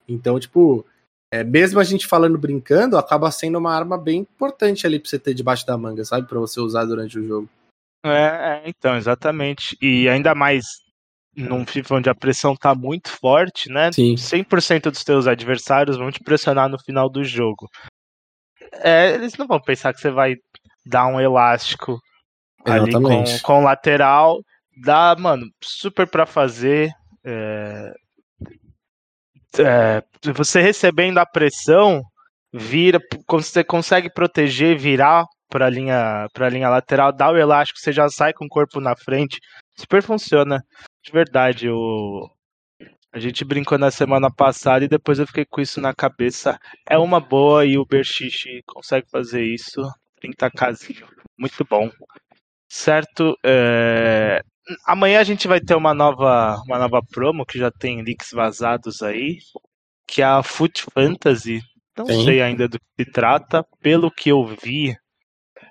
Então, 0.07 0.37
tipo, 0.37 0.85
é, 1.31 1.43
mesmo 1.43 1.79
a 1.79 1.83
gente 1.83 2.07
falando 2.07 2.37
brincando, 2.37 2.97
acaba 2.97 3.29
sendo 3.31 3.57
uma 3.57 3.73
arma 3.73 3.97
bem 3.97 4.21
importante 4.21 4.85
ali 4.87 4.99
pra 4.99 5.09
você 5.09 5.19
ter 5.19 5.33
debaixo 5.33 5.65
da 5.65 5.77
manga, 5.77 6.03
sabe? 6.03 6.27
Pra 6.27 6.39
você 6.39 6.59
usar 6.59 6.85
durante 6.85 7.19
o 7.19 7.27
jogo. 7.27 7.49
É, 8.03 8.09
é, 8.09 8.63
então, 8.65 8.95
exatamente. 8.95 9.77
E 9.81 10.09
ainda 10.09 10.33
mais 10.33 10.65
num 11.35 11.65
FIFA 11.65 11.95
onde 11.95 12.09
a 12.09 12.15
pressão 12.15 12.55
tá 12.55 12.73
muito 12.73 13.09
forte, 13.09 13.69
né? 13.69 13.91
Sim. 13.91 14.15
100% 14.15 14.89
dos 14.89 15.03
teus 15.03 15.27
adversários 15.27 15.97
vão 15.97 16.11
te 16.11 16.19
pressionar 16.23 16.67
no 16.67 16.79
final 16.79 17.09
do 17.09 17.23
jogo. 17.23 17.69
É, 18.73 19.13
eles 19.13 19.37
não 19.37 19.47
vão 19.47 19.59
pensar 19.59 19.93
que 19.93 20.01
você 20.01 20.09
vai 20.09 20.35
dar 20.85 21.07
um 21.07 21.19
elástico 21.19 21.99
ali 22.65 22.91
com, 22.91 22.99
Exatamente. 22.99 23.41
com 23.41 23.59
o 23.59 23.63
lateral, 23.63 24.41
dá, 24.83 25.15
mano, 25.17 25.45
super 25.63 26.07
pra 26.07 26.25
fazer. 26.25 26.91
É, 27.23 27.93
é, 29.57 30.03
você 30.33 30.61
recebendo 30.61 31.17
a 31.17 31.25
pressão, 31.25 32.01
vira, 32.53 32.99
você 33.27 33.63
consegue 33.63 34.11
proteger, 34.11 34.77
virar 34.77 35.25
para 35.49 35.65
a 35.65 35.69
linha, 35.69 36.27
pra 36.33 36.49
linha 36.49 36.69
lateral, 36.69 37.11
dá 37.11 37.31
o 37.31 37.37
elástico, 37.37 37.79
você 37.79 37.91
já 37.91 38.07
sai 38.09 38.33
com 38.33 38.45
o 38.45 38.49
corpo 38.49 38.79
na 38.79 38.95
frente. 38.95 39.39
Super 39.77 40.03
funciona. 40.03 40.63
De 41.03 41.11
verdade, 41.11 41.69
o, 41.69 42.29
a 43.11 43.19
gente 43.19 43.43
brincou 43.43 43.77
na 43.77 43.89
semana 43.89 44.31
passada 44.31 44.85
e 44.85 44.87
depois 44.87 45.17
eu 45.17 45.25
fiquei 45.25 45.45
com 45.45 45.59
isso 45.59 45.81
na 45.81 45.93
cabeça. 45.93 46.59
É 46.87 46.97
uma 46.97 47.19
boa 47.19 47.65
e 47.65 47.77
o 47.77 47.85
Berchiche 47.85 48.61
consegue 48.67 49.09
fazer 49.09 49.43
isso. 49.43 49.81
30 50.21 50.51
casinho. 50.51 51.07
Muito 51.37 51.65
bom. 51.67 51.89
Certo? 52.67 53.35
É... 53.43 54.41
Amanhã 54.85 55.19
a 55.19 55.23
gente 55.23 55.47
vai 55.47 55.59
ter 55.59 55.75
uma 55.75 55.93
nova, 55.93 56.61
uma 56.65 56.77
nova 56.77 57.01
promo 57.01 57.45
que 57.45 57.57
já 57.57 57.71
tem 57.71 58.01
leaks 58.01 58.31
vazados 58.31 59.01
aí, 59.01 59.39
que 60.07 60.21
é 60.21 60.25
a 60.25 60.43
Foot 60.43 60.85
Fantasy. 60.93 61.61
Não 61.97 62.05
Sim. 62.05 62.23
sei 62.23 62.41
ainda 62.41 62.67
do 62.67 62.79
que 62.79 63.03
se 63.03 63.11
trata. 63.11 63.65
Pelo 63.81 64.11
que 64.11 64.29
eu 64.29 64.45
vi, 64.45 64.95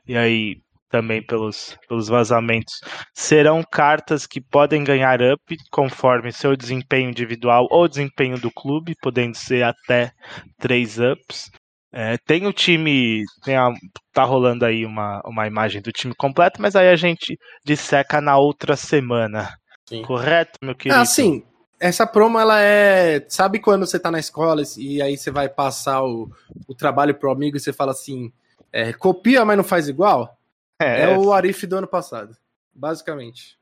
e 0.07 0.17
aí 0.17 0.57
também 0.91 1.23
pelos, 1.23 1.77
pelos 1.87 2.09
vazamentos, 2.09 2.81
serão 3.15 3.63
cartas 3.63 4.27
que 4.27 4.41
podem 4.41 4.83
ganhar 4.83 5.21
up 5.21 5.57
conforme 5.71 6.33
seu 6.33 6.57
desempenho 6.57 7.11
individual 7.11 7.67
ou 7.71 7.89
desempenho 7.89 8.39
do 8.39 8.51
clube, 8.51 8.95
podendo 9.01 9.37
ser 9.37 9.65
até 9.65 10.13
3 10.59 10.99
ups. 10.99 11.51
É, 11.93 12.19
tem 12.19 12.47
o 12.47 12.53
time, 12.53 13.25
tem 13.43 13.57
a, 13.57 13.73
tá 14.13 14.23
rolando 14.23 14.65
aí 14.65 14.85
uma, 14.85 15.23
uma 15.25 15.47
imagem 15.47 15.81
do 15.81 15.91
time 15.91 16.15
completo, 16.15 16.61
mas 16.61 16.77
aí 16.77 16.89
a 16.89 16.97
gente 16.97 17.39
disseca 17.65 18.21
na 18.21 18.37
outra 18.37 18.77
semana. 18.77 19.49
Sim. 19.89 20.03
Correto, 20.03 20.59
meu 20.63 20.75
querido? 20.75 21.01
Ah, 21.01 21.05
sim. 21.05 21.43
Essa 21.81 22.07
promo, 22.07 22.39
ela 22.39 22.61
é. 22.61 23.25
Sabe 23.29 23.59
quando 23.59 23.87
você 23.87 23.99
tá 23.99 24.11
na 24.11 24.19
escola 24.19 24.63
e 24.77 25.01
aí 25.01 25.17
você 25.17 25.31
vai 25.31 25.49
passar 25.49 26.03
o, 26.03 26.31
o 26.67 26.75
trabalho 26.75 27.15
pro 27.15 27.31
amigo 27.31 27.57
e 27.57 27.61
você 27.61 27.73
fala 27.73 27.93
assim: 27.93 28.33
é, 28.73 28.93
copia, 28.93 29.45
mas 29.45 29.57
não 29.57 29.65
faz 29.65 29.89
igual? 29.89 30.37
É, 30.81 31.03
é 31.03 31.19
o 31.19 31.33
Arif 31.33 31.67
do 31.67 31.77
ano 31.77 31.89
passado, 31.89 32.37
basicamente. 32.75 33.57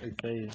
É 0.00 0.06
isso 0.06 0.16
aí. 0.24 0.48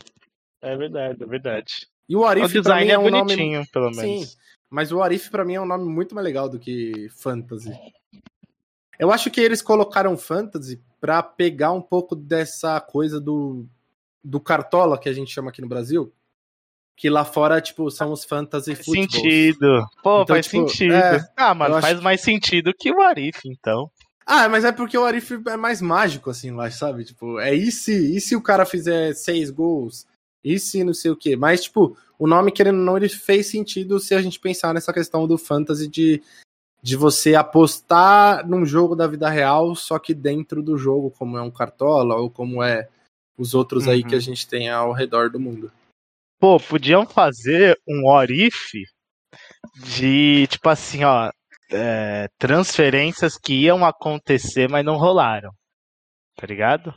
É 0.61 0.77
verdade, 0.77 1.21
é 1.21 1.25
verdade. 1.25 1.87
E 2.07 2.15
o 2.15 2.25
Arif 2.25 2.57
o 2.57 2.61
design 2.61 2.89
é, 2.89 2.97
um 2.97 3.03
bonitinho, 3.03 3.59
nome... 3.59 3.69
pelo 3.71 3.91
menos. 3.91 4.29
Sim, 4.29 4.37
mas 4.73 4.91
o 4.91 5.03
Arif 5.03 5.29
para 5.29 5.45
mim 5.45 5.53
é 5.53 5.61
um 5.61 5.67
nome 5.67 5.85
muito 5.85 6.15
mais 6.15 6.25
legal 6.25 6.49
do 6.49 6.57
que 6.57 7.07
Fantasy. 7.19 7.71
Eu 8.97 9.11
acho 9.11 9.29
que 9.29 9.39
eles 9.39 9.61
colocaram 9.61 10.17
Fantasy 10.17 10.81
para 10.99 11.21
pegar 11.21 11.71
um 11.73 11.81
pouco 11.81 12.15
dessa 12.15 12.81
coisa 12.81 13.21
do, 13.21 13.67
do 14.23 14.39
cartola 14.39 14.97
que 14.97 15.07
a 15.07 15.13
gente 15.13 15.31
chama 15.31 15.51
aqui 15.51 15.61
no 15.61 15.67
Brasil, 15.67 16.11
que 16.97 17.07
lá 17.07 17.23
fora, 17.23 17.61
tipo, 17.61 17.91
são 17.91 18.11
os 18.11 18.25
fantasy 18.25 18.73
faz 18.73 18.87
sentido. 18.87 19.85
Pô, 20.01 20.23
então, 20.23 20.35
faz 20.35 20.47
tipo, 20.47 20.67
sentido. 20.67 20.95
É, 20.95 21.19
ah, 21.37 21.53
mano, 21.53 21.79
faz 21.79 22.01
mais 22.01 22.21
sentido 22.21 22.73
que 22.73 22.91
o 22.91 22.99
Arif, 22.99 23.41
então. 23.45 23.91
Ah, 24.25 24.49
mas 24.49 24.65
é 24.65 24.71
porque 24.71 24.97
o 24.97 25.05
Arif 25.05 25.33
é 25.49 25.55
mais 25.55 25.83
mágico, 25.83 26.31
assim, 26.31 26.49
lá, 26.49 26.71
sabe? 26.71 27.03
Tipo, 27.03 27.39
é 27.39 27.53
e 27.53 27.71
se, 27.71 28.17
e 28.17 28.19
se 28.19 28.35
o 28.35 28.41
cara 28.41 28.65
fizer 28.65 29.13
seis 29.13 29.51
gols? 29.51 30.07
E 30.43 30.59
se 30.59 30.83
não 30.83 30.93
sei 30.93 31.11
o 31.11 31.15
quê? 31.15 31.35
Mas, 31.35 31.63
tipo, 31.63 31.97
o 32.19 32.27
nome, 32.27 32.51
querendo 32.51 32.79
ou 32.79 32.85
não, 32.85 32.97
ele 32.97 33.09
fez 33.09 33.47
sentido 33.47 33.99
se 33.99 34.13
a 34.13 34.21
gente 34.21 34.39
pensar 34.39 34.73
nessa 34.73 34.93
questão 34.93 35.27
do 35.27 35.37
fantasy 35.37 35.87
de, 35.87 36.21
de 36.81 36.95
você 36.95 37.35
apostar 37.35 38.47
num 38.47 38.65
jogo 38.65 38.95
da 38.95 39.07
vida 39.07 39.29
real, 39.29 39.75
só 39.75 39.97
que 39.97 40.13
dentro 40.13 40.61
do 40.61 40.77
jogo, 40.77 41.11
como 41.11 41.37
é 41.37 41.41
um 41.41 41.51
cartola, 41.51 42.15
ou 42.15 42.29
como 42.29 42.61
é 42.61 42.89
os 43.37 43.53
outros 43.53 43.85
uhum. 43.85 43.93
aí 43.93 44.03
que 44.03 44.15
a 44.15 44.19
gente 44.19 44.47
tem 44.47 44.69
ao 44.69 44.91
redor 44.91 45.29
do 45.29 45.39
mundo. 45.39 45.71
Pô, 46.39 46.59
podiam 46.59 47.05
fazer 47.05 47.79
um 47.87 48.07
Orif 48.09 48.83
de, 49.75 50.45
tipo 50.47 50.69
assim, 50.69 51.03
ó, 51.03 51.31
é, 51.71 52.27
transferências 52.37 53.37
que 53.37 53.53
iam 53.53 53.85
acontecer, 53.85 54.69
mas 54.69 54.85
não 54.85 54.97
rolaram. 54.97 55.51
Tá 56.35 56.45
ligado? 56.45 56.93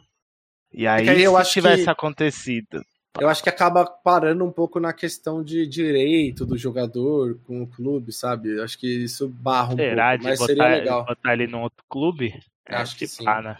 E 0.72 0.86
aí, 0.86 1.08
aí 1.08 1.22
eu 1.22 1.42
se 1.44 1.52
tivesse 1.52 1.84
que, 1.84 1.90
acontecido. 1.90 2.82
Eu 3.18 3.28
acho 3.28 3.42
que 3.42 3.48
acaba 3.48 3.84
parando 3.84 4.44
um 4.44 4.52
pouco 4.52 4.78
na 4.78 4.92
questão 4.92 5.42
de 5.42 5.66
direito 5.66 6.44
do 6.44 6.56
jogador 6.56 7.38
com 7.46 7.62
o 7.62 7.66
clube, 7.66 8.12
sabe? 8.12 8.56
Eu 8.56 8.64
acho 8.64 8.78
que 8.78 9.04
isso 9.04 9.28
barra 9.28 9.74
um 9.74 9.76
Será 9.76 10.10
pouco, 10.10 10.24
mas 10.24 10.38
botar, 10.38 10.46
seria 10.46 10.68
legal. 10.68 11.04
botar 11.04 11.32
ele 11.32 11.46
num 11.46 11.62
outro 11.62 11.84
clube? 11.88 12.34
Acho, 12.66 12.82
acho 12.82 12.92
que, 12.94 13.06
que 13.06 13.08
sim. 13.08 13.24
Pá, 13.24 13.42
né? 13.42 13.56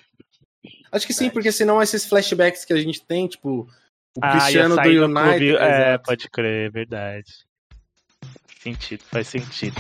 Acho 0.92 1.07
que 1.07 1.12
sim, 1.12 1.31
porque 1.31 1.53
senão 1.53 1.83
esses 1.83 2.07
flashbacks 2.07 2.64
que 2.64 2.73
a 2.73 2.81
gente 2.81 3.03
tem, 3.03 3.27
tipo, 3.29 3.69
o 4.16 4.21
ah, 4.21 4.33
Cristiano 4.33 4.77
do 4.77 4.88
United. 4.88 5.53
Do 5.53 5.59
é, 5.59 5.99
pode 5.99 6.29
crer, 6.31 6.66
é 6.66 6.71
verdade. 6.71 7.33
Sentido, 8.61 9.05
faz 9.05 9.29
sentido. 9.29 9.77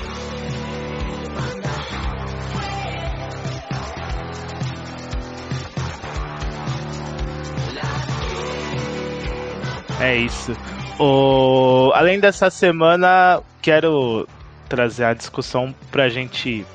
É 10.00 10.16
isso. 10.16 10.52
O... 10.98 11.90
Além 11.94 12.20
dessa 12.20 12.50
semana, 12.50 13.40
quero 13.62 14.28
trazer 14.68 15.04
a 15.04 15.14
discussão 15.14 15.74
pra 15.90 16.08
gente 16.08 16.66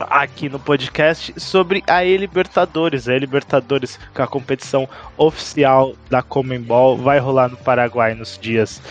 aqui 0.00 0.48
no 0.48 0.58
podcast 0.58 1.32
sobre 1.38 1.82
a 1.86 2.04
E-Libertadores. 2.04 3.08
A 3.08 3.14
E-Libertadores, 3.14 3.98
que 4.14 4.20
é 4.20 4.24
a 4.24 4.26
competição 4.26 4.88
oficial 5.16 5.94
da 6.10 6.22
Comembol, 6.22 6.96
vai 6.96 7.18
rolar 7.18 7.48
no 7.48 7.56
Paraguai 7.56 8.14
nos 8.14 8.38
dias 8.38 8.82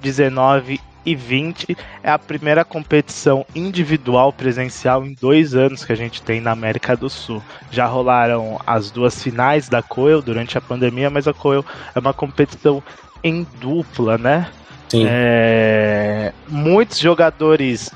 19 0.00 0.80
e 1.04 1.14
20. 1.14 1.76
É 2.02 2.10
a 2.10 2.18
primeira 2.18 2.64
competição 2.64 3.44
individual 3.54 4.32
presencial 4.32 5.04
em 5.04 5.14
dois 5.14 5.54
anos 5.54 5.84
que 5.84 5.92
a 5.92 5.96
gente 5.96 6.22
tem 6.22 6.40
na 6.40 6.52
América 6.52 6.96
do 6.96 7.08
Sul. 7.10 7.42
Já 7.70 7.86
rolaram 7.86 8.60
as 8.66 8.90
duas 8.90 9.22
finais 9.22 9.68
da 9.68 9.82
Coel 9.82 10.22
durante 10.22 10.56
a 10.56 10.60
pandemia, 10.60 11.10
mas 11.10 11.28
a 11.28 11.34
Coel 11.34 11.64
é 11.94 11.98
uma 11.98 12.12
competição 12.12 12.82
em 13.22 13.46
dupla, 13.60 14.18
né? 14.18 14.48
Sim. 14.88 15.04
É... 15.08 16.32
Muitos 16.48 16.98
jogadores 16.98 17.90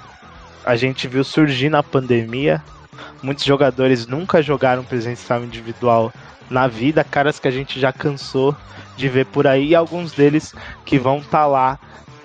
a 0.65 0.77
gente 0.77 1.09
viu 1.09 1.25
surgir 1.25 1.71
na 1.71 1.83
pandemia. 1.83 2.63
Muitos 3.23 3.45
jogadores 3.45 4.07
nunca 4.07 4.43
jogaram 4.43 4.85
presencial 4.85 5.43
individual 5.43 6.13
na 6.51 6.67
vida, 6.67 7.05
caras 7.05 7.39
que 7.39 7.49
a 7.49 7.51
gente 7.51 7.79
já 7.79 7.93
cansou 7.93 8.55
de 8.97 9.09
ver 9.09 9.27
por 9.27 9.47
aí, 9.47 9.69
e 9.69 9.75
alguns 9.75 10.13
deles 10.13 10.55
que 10.85 10.99
vão 10.99 11.19
estar 11.19 11.41
tá 11.41 11.47
lá 11.47 11.79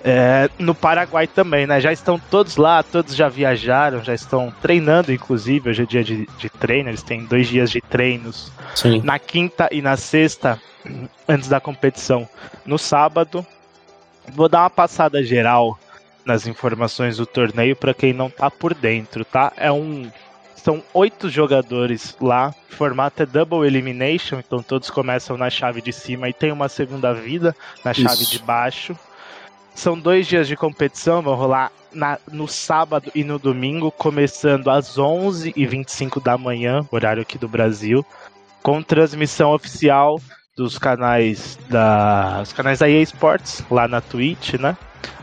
é, 0.06 0.50
no 0.58 0.74
Paraguai 0.74 1.26
também, 1.26 1.66
né? 1.66 1.80
Já 1.80 1.90
estão 1.90 2.18
todos 2.18 2.58
lá, 2.58 2.82
todos 2.82 3.16
já 3.16 3.26
viajaram, 3.26 4.04
já 4.04 4.12
estão 4.12 4.52
treinando, 4.60 5.10
inclusive. 5.10 5.70
Hoje 5.70 5.82
é 5.82 5.86
dia 5.86 6.04
de, 6.04 6.28
de 6.36 6.50
treino, 6.50 6.90
eles 6.90 7.02
têm 7.02 7.24
dois 7.24 7.48
dias 7.48 7.70
de 7.70 7.80
treinos. 7.80 8.52
Sim. 8.74 9.00
Na 9.02 9.18
quinta 9.18 9.66
e 9.72 9.80
na 9.80 9.96
sexta, 9.96 10.60
antes 11.26 11.48
da 11.48 11.58
competição, 11.58 12.28
no 12.66 12.78
sábado. 12.78 13.44
Vou 14.28 14.46
dar 14.46 14.60
uma 14.60 14.70
passada 14.70 15.22
geral 15.22 15.78
nas 16.24 16.46
informações 16.46 17.16
do 17.16 17.24
torneio 17.24 17.74
para 17.74 17.94
quem 17.94 18.12
não 18.12 18.28
tá 18.28 18.50
por 18.50 18.74
dentro, 18.74 19.24
tá? 19.24 19.52
É 19.56 19.72
um 19.72 20.10
são 20.54 20.82
oito 20.94 21.28
jogadores 21.28 22.16
lá. 22.20 22.54
O 22.70 22.74
formato 22.74 23.22
é 23.22 23.26
double 23.26 23.66
elimination, 23.66 24.38
então 24.38 24.62
todos 24.62 24.90
começam 24.90 25.36
na 25.36 25.50
chave 25.50 25.82
de 25.82 25.92
cima 25.92 26.28
e 26.28 26.32
tem 26.32 26.52
uma 26.52 26.68
segunda 26.68 27.12
vida 27.12 27.54
na 27.84 27.92
chave 27.92 28.22
Isso. 28.22 28.30
de 28.32 28.38
baixo. 28.38 28.98
São 29.74 29.98
dois 29.98 30.26
dias 30.26 30.46
de 30.46 30.56
competição, 30.56 31.20
vão 31.20 31.34
rolar 31.34 31.72
na, 31.92 32.18
no 32.30 32.46
sábado 32.46 33.10
e 33.14 33.24
no 33.24 33.38
domingo, 33.38 33.90
começando 33.90 34.70
às 34.70 34.96
11h25 34.96 36.22
da 36.22 36.38
manhã, 36.38 36.86
horário 36.90 37.22
aqui 37.22 37.38
do 37.38 37.48
Brasil, 37.48 38.04
com 38.62 38.82
transmissão 38.82 39.52
oficial 39.52 40.20
dos 40.56 40.78
canais 40.78 41.58
da, 41.68 42.40
os 42.42 42.52
canais 42.52 42.78
da 42.78 42.88
EA 42.88 43.02
Sports 43.02 43.64
lá 43.70 43.88
na 43.88 44.00
Twitch, 44.00 44.54
né? 44.54 44.76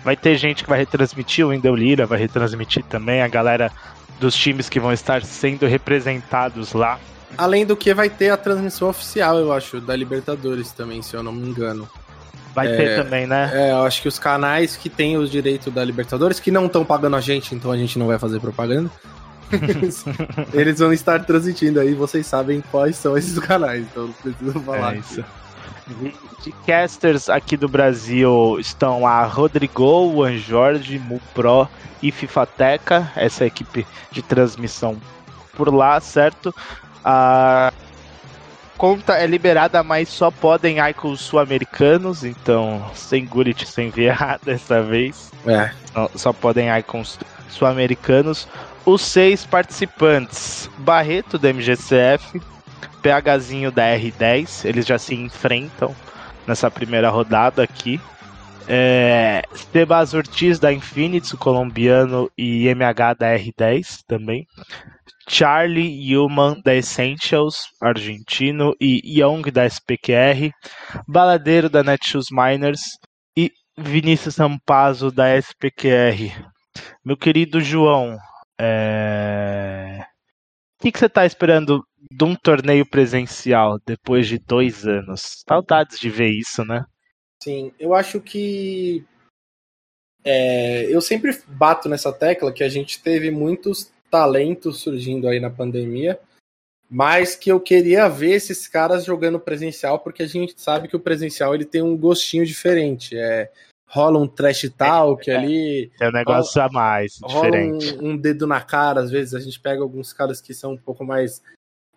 Vai 0.04 0.16
ter 0.16 0.36
gente 0.36 0.64
que 0.64 0.70
vai 0.70 0.80
retransmitir, 0.80 1.46
o 1.46 1.50
Wendel 1.50 1.76
Lira 1.76 2.06
vai 2.06 2.20
retransmitir 2.20 2.84
também, 2.84 3.22
a 3.22 3.28
galera 3.28 3.72
dos 4.20 4.36
times 4.36 4.70
que 4.70 4.80
vão 4.80 4.92
estar 4.92 5.24
sendo 5.24 5.66
representados 5.66 6.74
lá. 6.74 7.00
Além 7.38 7.66
do 7.66 7.78
que 7.78 7.94
vai 7.94 8.10
ter 8.10 8.30
a 8.30 8.38
transmissão 8.38 8.90
oficial, 8.90 9.38
eu 9.38 9.54
acho, 9.54 9.80
da 9.80 9.96
Libertadores 9.96 10.72
também, 10.72 11.02
se 11.02 11.16
eu 11.16 11.24
não 11.24 11.32
me 11.32 11.48
engano. 11.48 11.90
Vai 12.54 12.68
é, 12.68 12.76
ter 12.76 13.04
também, 13.04 13.26
né? 13.26 13.50
É, 13.54 13.72
eu 13.72 13.84
acho 13.84 14.02
que 14.02 14.08
os 14.08 14.20
canais 14.20 14.76
que 14.76 14.90
têm 14.90 15.18
os 15.18 15.32
direitos 15.32 15.74
da 15.74 15.84
Libertadores, 15.84 16.40
que 16.40 16.52
não 16.52 16.66
estão 16.66 16.84
pagando 16.84 17.16
a 17.16 17.22
gente, 17.22 17.56
então 17.56 17.72
a 17.72 17.78
gente 17.78 17.98
não 17.98 18.08
vai 18.08 18.20
fazer 18.20 18.40
propaganda. 18.40 18.90
eles 20.54 20.80
vão 20.80 20.94
estar 20.94 21.24
transmitindo 21.26 21.80
aí, 21.80 21.94
vocês 21.94 22.26
sabem 22.26 22.62
quais 22.72 22.96
são 22.96 23.18
esses 23.18 23.38
canais, 23.40 23.84
então 23.84 24.08
não 24.08 24.14
preciso 24.14 24.60
falar. 24.62 24.96
É 24.96 25.00
isso. 25.00 25.24
De 26.44 26.52
casters 26.66 27.30
aqui 27.30 27.58
do 27.58 27.68
Brasil 27.68 28.58
estão 28.60 29.06
a 29.06 29.24
Rodrigo, 29.24 30.12
Juan 30.14 30.38
Jorge, 30.38 30.98
Mupro 31.00 31.68
e 32.02 32.12
Fifateca, 32.12 33.12
essa 33.16 33.44
é 33.44 33.48
equipe 33.48 33.86
de 34.12 34.22
transmissão 34.22 34.98
por 35.54 35.74
lá, 35.74 36.00
certo? 36.00 36.54
A 37.04 37.74
conta 38.82 39.14
é 39.14 39.28
liberada, 39.28 39.84
mas 39.84 40.10
só 40.10 40.32
podem 40.32 40.80
icons 40.90 41.22
sul-americanos, 41.22 42.24
então 42.24 42.84
sem 42.96 43.24
Gullit, 43.24 43.64
sem 43.68 43.92
VA 43.92 44.40
dessa 44.44 44.82
vez. 44.82 45.32
É. 45.46 45.70
Só 46.16 46.34
podem 46.34 46.76
icons 46.80 47.20
sul-americanos. 47.48 48.48
Os 48.84 49.04
seis 49.04 49.46
participantes: 49.46 50.68
Barreto 50.80 51.38
da 51.38 51.50
MGCF, 51.50 52.42
PHzinho 53.04 53.72
da 53.72 53.84
R10, 53.84 54.66
eles 54.66 54.88
já 54.88 54.98
se 54.98 55.14
enfrentam 55.14 55.96
nessa 56.48 56.72
primeira 56.72 57.12
rodada 57.12 57.62
aqui. 57.62 58.02
É, 58.68 59.44
Sebas 59.72 60.16
Ortiz 60.16 60.58
da 60.58 60.74
Infinity, 60.74 61.38
colombiano, 61.38 62.32
e 62.36 62.68
MH 62.68 63.14
da 63.14 63.36
R10 63.36 64.00
também. 64.08 64.48
Charlie 65.32 66.14
Human 66.14 66.62
da 66.62 66.76
Essentials, 66.76 67.70
argentino, 67.82 68.76
e 68.82 69.22
Young 69.22 69.50
da 69.50 69.66
SPQR. 69.66 70.52
Baladeiro 71.08 71.70
da 71.70 71.82
Netshoes 71.82 72.28
Miners 72.30 72.82
e 73.38 73.50
Vinícius 73.78 74.36
Sampazo 74.36 75.10
da 75.10 75.34
SPQR. 75.38 76.52
Meu 77.06 77.16
querido 77.16 77.62
João, 77.62 78.18
é... 78.60 80.02
o 80.78 80.84
que, 80.84 80.92
que 80.92 81.00
você 81.00 81.06
está 81.06 81.26
esperando 81.26 81.82
de 82.12 82.24
um 82.26 82.36
torneio 82.36 82.86
presencial 82.86 83.80
depois 83.88 84.28
de 84.28 84.38
dois 84.38 84.86
anos? 84.86 85.44
Saudades 85.48 85.98
de 85.98 86.10
ver 86.10 86.30
isso, 86.30 86.66
né? 86.66 86.84
Sim, 87.42 87.72
eu 87.80 87.94
acho 87.94 88.20
que. 88.20 89.06
É, 90.26 90.94
eu 90.94 91.00
sempre 91.00 91.32
bato 91.48 91.88
nessa 91.88 92.12
tecla 92.12 92.52
que 92.52 92.66
a 92.66 92.70
gente 92.70 93.02
teve 93.02 93.32
muitos 93.32 93.92
talentos 94.12 94.82
surgindo 94.82 95.28
aí 95.28 95.40
na 95.40 95.50
pandemia, 95.50 96.20
mas 96.90 97.36
que 97.36 97.50
eu 97.50 97.60
queria 97.60 98.10
ver 98.10 98.32
esses 98.32 98.68
caras 98.68 99.06
jogando 99.06 99.40
presencial, 99.40 100.00
porque 100.00 100.22
a 100.22 100.28
gente 100.28 100.54
sabe 100.58 100.90
que 100.90 100.96
o 100.96 101.00
presencial 101.00 101.56
ele 101.56 101.64
tem 101.64 101.82
um 101.82 101.96
gostinho 101.96 102.46
diferente. 102.46 103.18
É, 103.18 103.50
rola 103.88 104.20
um 104.20 104.28
trash 104.28 104.70
talk 104.78 105.32
é, 105.32 105.36
ali. 105.38 105.92
É 106.00 106.10
um 106.10 106.12
negócio 106.12 106.62
rola, 106.62 106.70
a 106.70 106.74
mais, 106.74 107.14
diferente. 107.26 107.98
Um, 107.98 108.10
um, 108.10 108.18
dedo 108.18 108.46
na 108.46 108.60
cara, 108.60 109.00
às 109.00 109.10
vezes 109.10 109.34
a 109.34 109.40
gente 109.40 109.58
pega 109.58 109.82
alguns 109.82 110.12
caras 110.12 110.42
que 110.42 110.54
são 110.54 110.74
um 110.74 110.78
pouco 110.78 111.06
mais 111.06 111.42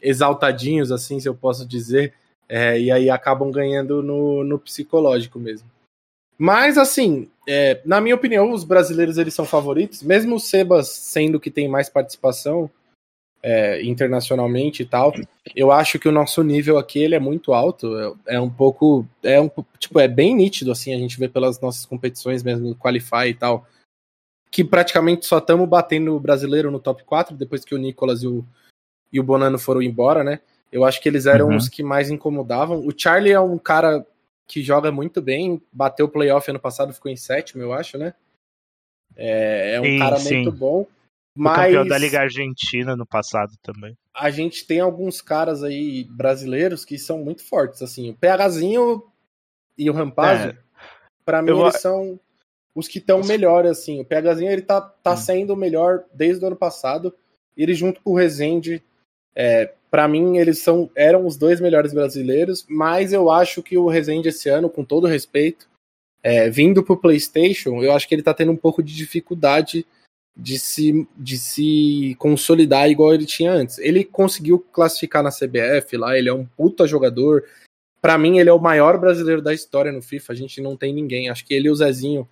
exaltadinhos, 0.00 0.92
assim, 0.92 1.18
se 1.18 1.28
eu 1.28 1.34
posso 1.34 1.66
dizer. 1.66 2.14
É, 2.48 2.78
e 2.78 2.90
aí 2.92 3.10
acabam 3.10 3.50
ganhando 3.50 4.00
no, 4.02 4.44
no 4.44 4.58
psicológico 4.60 5.40
mesmo. 5.40 5.68
Mas, 6.38 6.76
assim, 6.76 7.30
é, 7.46 7.80
na 7.84 8.00
minha 8.00 8.14
opinião, 8.14 8.52
os 8.52 8.64
brasileiros 8.64 9.18
eles 9.18 9.34
são 9.34 9.44
favoritos, 9.44 10.02
mesmo 10.02 10.36
o 10.36 10.40
Sebas 10.40 10.88
sendo 10.88 11.38
que 11.38 11.50
tem 11.50 11.68
mais 11.68 11.88
participação 11.88 12.70
é, 13.42 13.82
internacionalmente 13.84 14.82
e 14.82 14.86
tal. 14.86 15.12
Eu 15.54 15.70
acho 15.70 15.98
que 15.98 16.08
o 16.08 16.12
nosso 16.12 16.42
nível 16.42 16.78
aqui 16.78 16.98
ele 16.98 17.14
é 17.14 17.20
muito 17.20 17.52
alto. 17.52 17.94
É, 18.26 18.36
é, 18.36 18.40
um 18.40 18.48
pouco. 18.48 19.06
É 19.22 19.38
um 19.38 19.50
tipo, 19.78 20.00
é 20.00 20.08
bem 20.08 20.34
nítido, 20.34 20.72
assim, 20.72 20.94
a 20.94 20.98
gente 20.98 21.18
vê 21.18 21.28
pelas 21.28 21.60
nossas 21.60 21.84
competições 21.84 22.42
mesmo, 22.42 22.70
no 22.70 22.74
Qualify 22.74 23.28
e 23.28 23.34
tal. 23.34 23.66
Que 24.50 24.64
praticamente 24.64 25.26
só 25.26 25.38
estamos 25.38 25.68
batendo 25.68 26.16
o 26.16 26.20
brasileiro 26.20 26.70
no 26.70 26.80
top 26.80 27.04
4, 27.04 27.36
depois 27.36 27.64
que 27.64 27.74
o 27.74 27.78
Nicolas 27.78 28.22
e 28.22 28.26
o, 28.26 28.42
e 29.12 29.20
o 29.20 29.22
Bonano 29.22 29.58
foram 29.58 29.82
embora, 29.82 30.24
né? 30.24 30.40
Eu 30.72 30.84
acho 30.84 31.00
que 31.00 31.08
eles 31.08 31.26
eram 31.26 31.48
uhum. 31.48 31.56
os 31.56 31.68
que 31.68 31.82
mais 31.82 32.10
incomodavam. 32.10 32.78
O 32.78 32.92
Charlie 32.96 33.32
é 33.32 33.40
um 33.40 33.58
cara 33.58 34.06
que 34.46 34.62
joga 34.62 34.92
muito 34.92 35.22
bem, 35.22 35.60
bateu 35.72 36.06
o 36.06 36.08
playoff 36.08 36.48
ano 36.50 36.60
passado, 36.60 36.92
ficou 36.92 37.10
em 37.10 37.16
sétimo, 37.16 37.62
eu 37.62 37.72
acho, 37.72 37.96
né? 37.96 38.14
É, 39.16 39.74
é 39.74 39.80
um 39.80 39.84
sim, 39.84 39.98
cara 39.98 40.16
sim. 40.18 40.34
muito 40.36 40.52
bom. 40.52 40.86
Mas 41.36 41.56
campeão 41.56 41.86
da 41.86 41.98
Liga 41.98 42.20
Argentina 42.20 42.94
no 42.94 43.04
passado 43.04 43.54
também. 43.60 43.96
A 44.14 44.30
gente 44.30 44.66
tem 44.66 44.78
alguns 44.78 45.20
caras 45.20 45.64
aí 45.64 46.04
brasileiros 46.04 46.84
que 46.84 46.96
são 46.96 47.18
muito 47.18 47.42
fortes, 47.42 47.82
assim. 47.82 48.10
O 48.10 48.14
PHzinho 48.14 49.02
e 49.76 49.90
o 49.90 49.92
Rampazzo, 49.92 50.50
é. 50.50 50.58
para 51.24 51.42
mim, 51.42 51.50
eu... 51.50 51.60
eles 51.62 51.80
são 51.80 52.20
os 52.74 52.86
que 52.86 52.98
estão 52.98 53.20
melhor, 53.24 53.66
assim. 53.66 54.00
O 54.00 54.04
PHzinho, 54.04 54.50
ele 54.50 54.62
tá, 54.62 54.80
tá 54.80 55.14
hum. 55.14 55.16
sendo 55.16 55.54
o 55.54 55.56
melhor 55.56 56.04
desde 56.12 56.44
o 56.44 56.46
ano 56.46 56.56
passado. 56.56 57.12
Ele 57.56 57.74
junto 57.74 58.00
com 58.00 58.12
o 58.12 58.16
Rezende 58.16 58.82
é, 59.34 59.74
para 59.94 60.08
mim, 60.08 60.38
eles 60.38 60.58
são 60.58 60.90
eram 60.96 61.24
os 61.24 61.36
dois 61.36 61.60
melhores 61.60 61.92
brasileiros, 61.92 62.66
mas 62.68 63.12
eu 63.12 63.30
acho 63.30 63.62
que 63.62 63.78
o 63.78 63.86
Rezende 63.86 64.28
esse 64.28 64.48
ano, 64.48 64.68
com 64.68 64.84
todo 64.84 65.06
respeito, 65.06 65.68
é, 66.20 66.50
vindo 66.50 66.82
pro 66.82 66.96
PlayStation, 66.96 67.80
eu 67.80 67.92
acho 67.92 68.08
que 68.08 68.12
ele 68.12 68.22
tá 68.24 68.34
tendo 68.34 68.50
um 68.50 68.56
pouco 68.56 68.82
de 68.82 68.92
dificuldade 68.92 69.86
de 70.36 70.58
se, 70.58 71.06
de 71.16 71.38
se 71.38 72.16
consolidar 72.18 72.90
igual 72.90 73.14
ele 73.14 73.24
tinha 73.24 73.52
antes. 73.52 73.78
Ele 73.78 74.02
conseguiu 74.02 74.58
classificar 74.58 75.22
na 75.22 75.30
CBF 75.30 75.96
lá, 75.96 76.18
ele 76.18 76.28
é 76.28 76.34
um 76.34 76.44
puta 76.44 76.88
jogador. 76.88 77.44
Para 78.02 78.18
mim, 78.18 78.40
ele 78.40 78.50
é 78.50 78.52
o 78.52 78.58
maior 78.58 78.98
brasileiro 78.98 79.40
da 79.40 79.54
história 79.54 79.92
no 79.92 80.02
FIFA. 80.02 80.32
A 80.32 80.36
gente 80.36 80.60
não 80.60 80.76
tem 80.76 80.92
ninguém. 80.92 81.28
Acho 81.28 81.46
que 81.46 81.54
ele 81.54 81.68
e 81.68 81.70
o 81.70 81.76
Zezinho, 81.76 82.28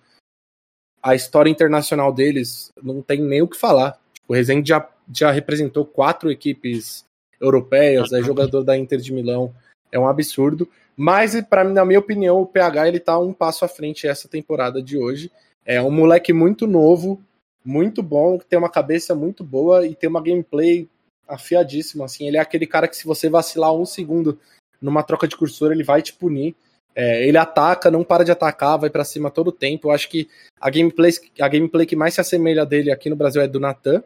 a 1.01 1.15
história 1.15 1.49
internacional 1.49 2.11
deles, 2.11 2.73
não 2.83 3.01
tem 3.01 3.21
nem 3.21 3.41
o 3.41 3.47
que 3.47 3.55
falar. 3.55 3.97
O 4.27 4.33
Rezende 4.33 4.67
já 4.67 4.85
já 5.13 5.31
representou 5.31 5.85
quatro 5.85 6.29
equipes 6.29 7.05
europeias, 7.43 8.11
é 8.13 8.21
jogador 8.21 8.63
da 8.63 8.77
Inter 8.77 8.99
de 8.99 9.13
Milão, 9.13 9.53
é 9.91 9.99
um 9.99 10.07
absurdo. 10.07 10.67
Mas, 10.95 11.39
para 11.41 11.63
mim, 11.63 11.73
na 11.73 11.85
minha 11.85 11.99
opinião, 11.99 12.41
o 12.41 12.45
PH 12.45 12.87
ele 12.87 12.99
tá 12.99 13.17
um 13.17 13.33
passo 13.33 13.65
à 13.65 13.67
frente 13.67 14.07
essa 14.07 14.27
temporada 14.27 14.81
de 14.81 14.97
hoje. 14.97 15.31
É 15.65 15.81
um 15.81 15.91
moleque 15.91 16.31
muito 16.31 16.67
novo, 16.67 17.21
muito 17.65 18.03
bom, 18.03 18.37
tem 18.37 18.59
uma 18.59 18.69
cabeça 18.69 19.15
muito 19.15 19.43
boa 19.43 19.85
e 19.85 19.95
tem 19.95 20.09
uma 20.09 20.21
gameplay 20.21 20.87
afiadíssima. 21.27 22.05
Assim, 22.05 22.27
ele 22.27 22.37
é 22.37 22.39
aquele 22.39 22.67
cara 22.67 22.87
que 22.87 22.95
se 22.95 23.05
você 23.05 23.29
vacilar 23.29 23.73
um 23.73 23.85
segundo 23.85 24.39
numa 24.81 25.03
troca 25.03 25.27
de 25.27 25.37
cursor, 25.37 25.71
ele 25.71 25.83
vai 25.83 26.01
te 26.01 26.13
punir. 26.13 26.55
É, 26.95 27.25
ele 27.27 27.37
ataca, 27.37 27.89
não 27.89 28.03
para 28.03 28.23
de 28.23 28.31
atacar, 28.31 28.77
vai 28.77 28.89
para 28.89 29.03
cima 29.03 29.31
todo 29.31 29.47
o 29.47 29.51
tempo. 29.51 29.87
Eu 29.87 29.91
acho 29.91 30.09
que 30.09 30.27
a 30.59 30.69
gameplay, 30.69 31.11
a 31.39 31.47
gameplay 31.47 31.85
que 31.85 31.95
mais 31.95 32.13
se 32.13 32.21
assemelha 32.21 32.65
dele 32.65 32.91
aqui 32.91 33.09
no 33.09 33.15
Brasil 33.15 33.41
é 33.41 33.47
do 33.47 33.59
Natan, 33.59 34.03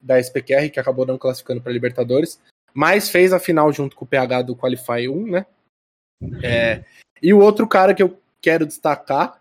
da 0.00 0.18
SPQR, 0.18 0.70
que 0.70 0.80
acabou 0.80 1.04
não 1.04 1.18
classificando 1.18 1.60
para 1.60 1.72
Libertadores, 1.72 2.40
mas 2.72 3.10
fez 3.10 3.32
a 3.32 3.38
final 3.38 3.72
junto 3.72 3.96
com 3.96 4.04
o 4.04 4.08
PH 4.08 4.42
do 4.42 4.56
Qualify 4.56 5.08
1, 5.08 5.26
né? 5.26 5.46
É, 6.42 6.84
e 7.22 7.32
o 7.32 7.40
outro 7.40 7.66
cara 7.66 7.94
que 7.94 8.02
eu 8.02 8.18
quero 8.40 8.66
destacar, 8.66 9.40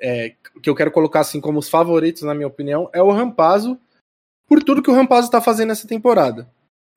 é, 0.00 0.34
que 0.62 0.68
eu 0.68 0.74
quero 0.74 0.90
colocar 0.90 1.20
assim 1.20 1.40
como 1.40 1.58
os 1.58 1.68
favoritos, 1.68 2.22
na 2.22 2.34
minha 2.34 2.46
opinião, 2.46 2.88
é 2.92 3.02
o 3.02 3.10
Rampazzo, 3.10 3.78
por 4.48 4.62
tudo 4.62 4.82
que 4.82 4.90
o 4.90 4.94
Rampazzo 4.94 5.26
está 5.26 5.40
fazendo 5.40 5.72
essa 5.72 5.86
temporada. 5.86 6.48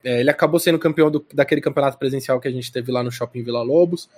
É, 0.02 0.20
ele 0.20 0.30
acabou 0.30 0.60
sendo 0.60 0.78
campeão 0.78 1.10
do, 1.10 1.24
daquele 1.32 1.60
campeonato 1.60 1.98
presencial 1.98 2.40
que 2.40 2.48
a 2.48 2.50
gente 2.50 2.70
teve 2.70 2.92
lá 2.92 3.02
no 3.02 3.12
Shopping 3.12 3.42
Vila 3.42 3.62
Lobos. 3.62 4.08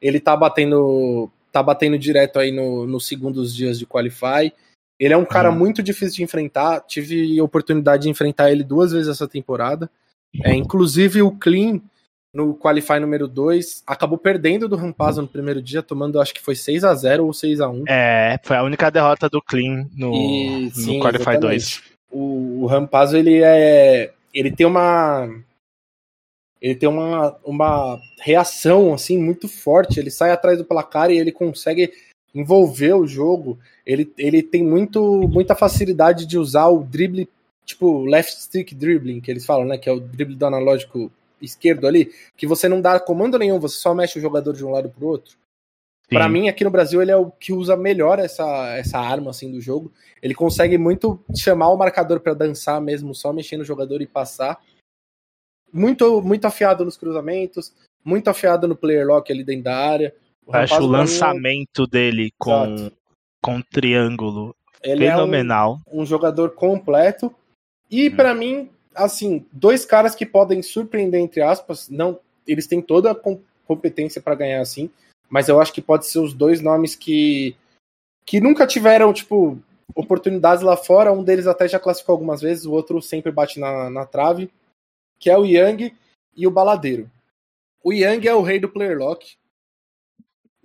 Ele 0.00 0.18
tá 0.18 0.36
batendo, 0.36 1.30
tá 1.52 1.62
batendo 1.62 1.98
direto 1.98 2.38
aí 2.38 2.50
nos 2.50 2.88
no 2.88 3.00
segundos 3.00 3.54
dias 3.54 3.78
de 3.78 3.86
Qualify. 3.86 4.52
Ele 4.98 5.12
é 5.12 5.16
um 5.16 5.24
cara 5.24 5.50
uhum. 5.50 5.58
muito 5.58 5.82
difícil 5.82 6.16
de 6.16 6.22
enfrentar. 6.22 6.80
Tive 6.80 7.40
oportunidade 7.40 8.04
de 8.04 8.08
enfrentar 8.08 8.50
ele 8.50 8.64
duas 8.64 8.92
vezes 8.92 9.08
essa 9.08 9.28
temporada. 9.28 9.90
É, 10.42 10.54
inclusive 10.54 11.22
o 11.22 11.30
Clean, 11.30 11.80
no 12.32 12.54
Qualify 12.54 12.98
número 12.98 13.26
2, 13.26 13.82
acabou 13.86 14.18
perdendo 14.18 14.68
do 14.68 14.76
Rampazzo 14.76 15.22
no 15.22 15.28
primeiro 15.28 15.62
dia, 15.62 15.82
tomando 15.82 16.20
acho 16.20 16.34
que 16.34 16.42
foi 16.42 16.54
6 16.54 16.84
a 16.84 16.94
0 16.94 17.24
ou 17.24 17.32
6 17.32 17.60
a 17.60 17.68
1 17.68 17.84
É, 17.88 18.38
foi 18.42 18.56
a 18.56 18.62
única 18.62 18.90
derrota 18.90 19.28
do 19.28 19.40
Clean 19.40 19.88
no, 19.94 20.14
e, 20.14 20.64
no 20.66 20.74
sim, 20.74 21.00
Qualify 21.00 21.38
2. 21.38 21.82
O, 22.10 22.62
o 22.62 22.66
Rampazzo, 22.66 23.16
ele 23.16 23.42
é. 23.42 24.12
Ele 24.32 24.50
tem 24.50 24.66
uma. 24.66 25.28
Ele 26.60 26.74
tem 26.74 26.88
uma, 26.88 27.36
uma 27.44 28.00
reação 28.20 28.92
assim 28.92 29.18
muito 29.18 29.48
forte. 29.48 30.00
Ele 30.00 30.10
sai 30.10 30.30
atrás 30.30 30.58
do 30.58 30.64
placar 30.64 31.10
e 31.10 31.18
ele 31.18 31.30
consegue 31.30 31.92
envolver 32.38 32.94
o 32.94 33.06
jogo 33.06 33.58
ele, 33.86 34.12
ele 34.18 34.42
tem 34.42 34.64
muito, 34.64 35.28
muita 35.28 35.54
facilidade 35.54 36.26
de 36.26 36.36
usar 36.36 36.66
o 36.66 36.82
drible, 36.82 37.28
tipo 37.64 38.04
left 38.04 38.42
stick 38.42 38.74
dribbling, 38.74 39.20
que 39.20 39.30
eles 39.30 39.46
falam, 39.46 39.64
né? 39.64 39.78
Que 39.78 39.88
é 39.88 39.92
o 39.92 40.00
drible 40.00 40.34
do 40.34 40.44
analógico 40.44 41.10
esquerdo 41.40 41.86
ali, 41.86 42.12
que 42.36 42.46
você 42.46 42.68
não 42.68 42.80
dá 42.80 42.98
comando 42.98 43.38
nenhum, 43.38 43.60
você 43.60 43.76
só 43.76 43.94
mexe 43.94 44.18
o 44.18 44.22
jogador 44.22 44.52
de 44.52 44.64
um 44.64 44.70
lado 44.70 44.90
pro 44.90 45.06
outro. 45.06 45.36
Para 46.08 46.28
mim, 46.28 46.48
aqui 46.48 46.62
no 46.62 46.70
Brasil, 46.70 47.02
ele 47.02 47.10
é 47.10 47.16
o 47.16 47.32
que 47.32 47.52
usa 47.52 47.76
melhor 47.76 48.18
essa, 48.20 48.76
essa 48.76 48.98
arma 48.98 49.30
assim 49.30 49.50
do 49.50 49.60
jogo. 49.60 49.92
Ele 50.22 50.34
consegue 50.34 50.78
muito 50.78 51.20
chamar 51.36 51.68
o 51.70 51.76
marcador 51.76 52.20
para 52.20 52.32
dançar 52.32 52.80
mesmo, 52.80 53.12
só 53.12 53.32
mexendo 53.32 53.62
o 53.62 53.64
jogador 53.64 54.00
e 54.00 54.06
passar. 54.06 54.60
Muito, 55.72 56.22
muito 56.22 56.44
afiado 56.44 56.84
nos 56.84 56.96
cruzamentos, 56.96 57.74
muito 58.04 58.28
afiado 58.28 58.68
no 58.68 58.76
player 58.76 59.04
lock 59.04 59.32
ali 59.32 59.42
dentro 59.42 59.64
da 59.64 59.76
área. 59.76 60.14
O 60.46 60.56
Acho 60.56 60.80
o 60.80 60.86
lançamento 60.86 61.86
dele 61.86 62.32
com 62.38 62.64
Exato 62.64 62.96
com 63.46 63.62
triângulo. 63.62 64.56
Ele 64.82 65.06
Fenomenal. 65.06 65.78
É 65.86 65.94
um, 65.94 66.02
um 66.02 66.06
jogador 66.06 66.50
completo. 66.50 67.32
E 67.88 68.08
hum. 68.08 68.16
para 68.16 68.34
mim, 68.34 68.68
assim, 68.92 69.46
dois 69.52 69.84
caras 69.84 70.16
que 70.16 70.26
podem 70.26 70.62
surpreender, 70.62 71.20
entre 71.20 71.40
aspas, 71.40 71.88
não, 71.88 72.18
eles 72.44 72.66
têm 72.66 72.82
toda 72.82 73.12
a 73.12 73.20
competência 73.64 74.20
para 74.20 74.34
ganhar 74.34 74.60
assim, 74.60 74.90
mas 75.28 75.48
eu 75.48 75.60
acho 75.60 75.72
que 75.72 75.80
pode 75.80 76.06
ser 76.06 76.18
os 76.18 76.34
dois 76.34 76.60
nomes 76.60 76.96
que 76.96 77.54
que 78.24 78.40
nunca 78.40 78.66
tiveram, 78.66 79.12
tipo, 79.12 79.56
oportunidades 79.94 80.64
lá 80.64 80.76
fora. 80.76 81.12
Um 81.12 81.22
deles 81.22 81.46
até 81.46 81.68
já 81.68 81.78
classificou 81.78 82.14
algumas 82.14 82.40
vezes, 82.40 82.66
o 82.66 82.72
outro 82.72 83.00
sempre 83.00 83.30
bate 83.30 83.60
na, 83.60 83.88
na 83.88 84.04
trave, 84.04 84.50
que 85.20 85.30
é 85.30 85.38
o 85.38 85.44
Yang 85.44 85.94
e 86.36 86.44
o 86.44 86.50
Baladeiro. 86.50 87.08
O 87.84 87.92
Young 87.92 88.26
é 88.26 88.34
o 88.34 88.42
rei 88.42 88.58
do 88.58 88.68
player 88.68 88.98
lock. 88.98 89.36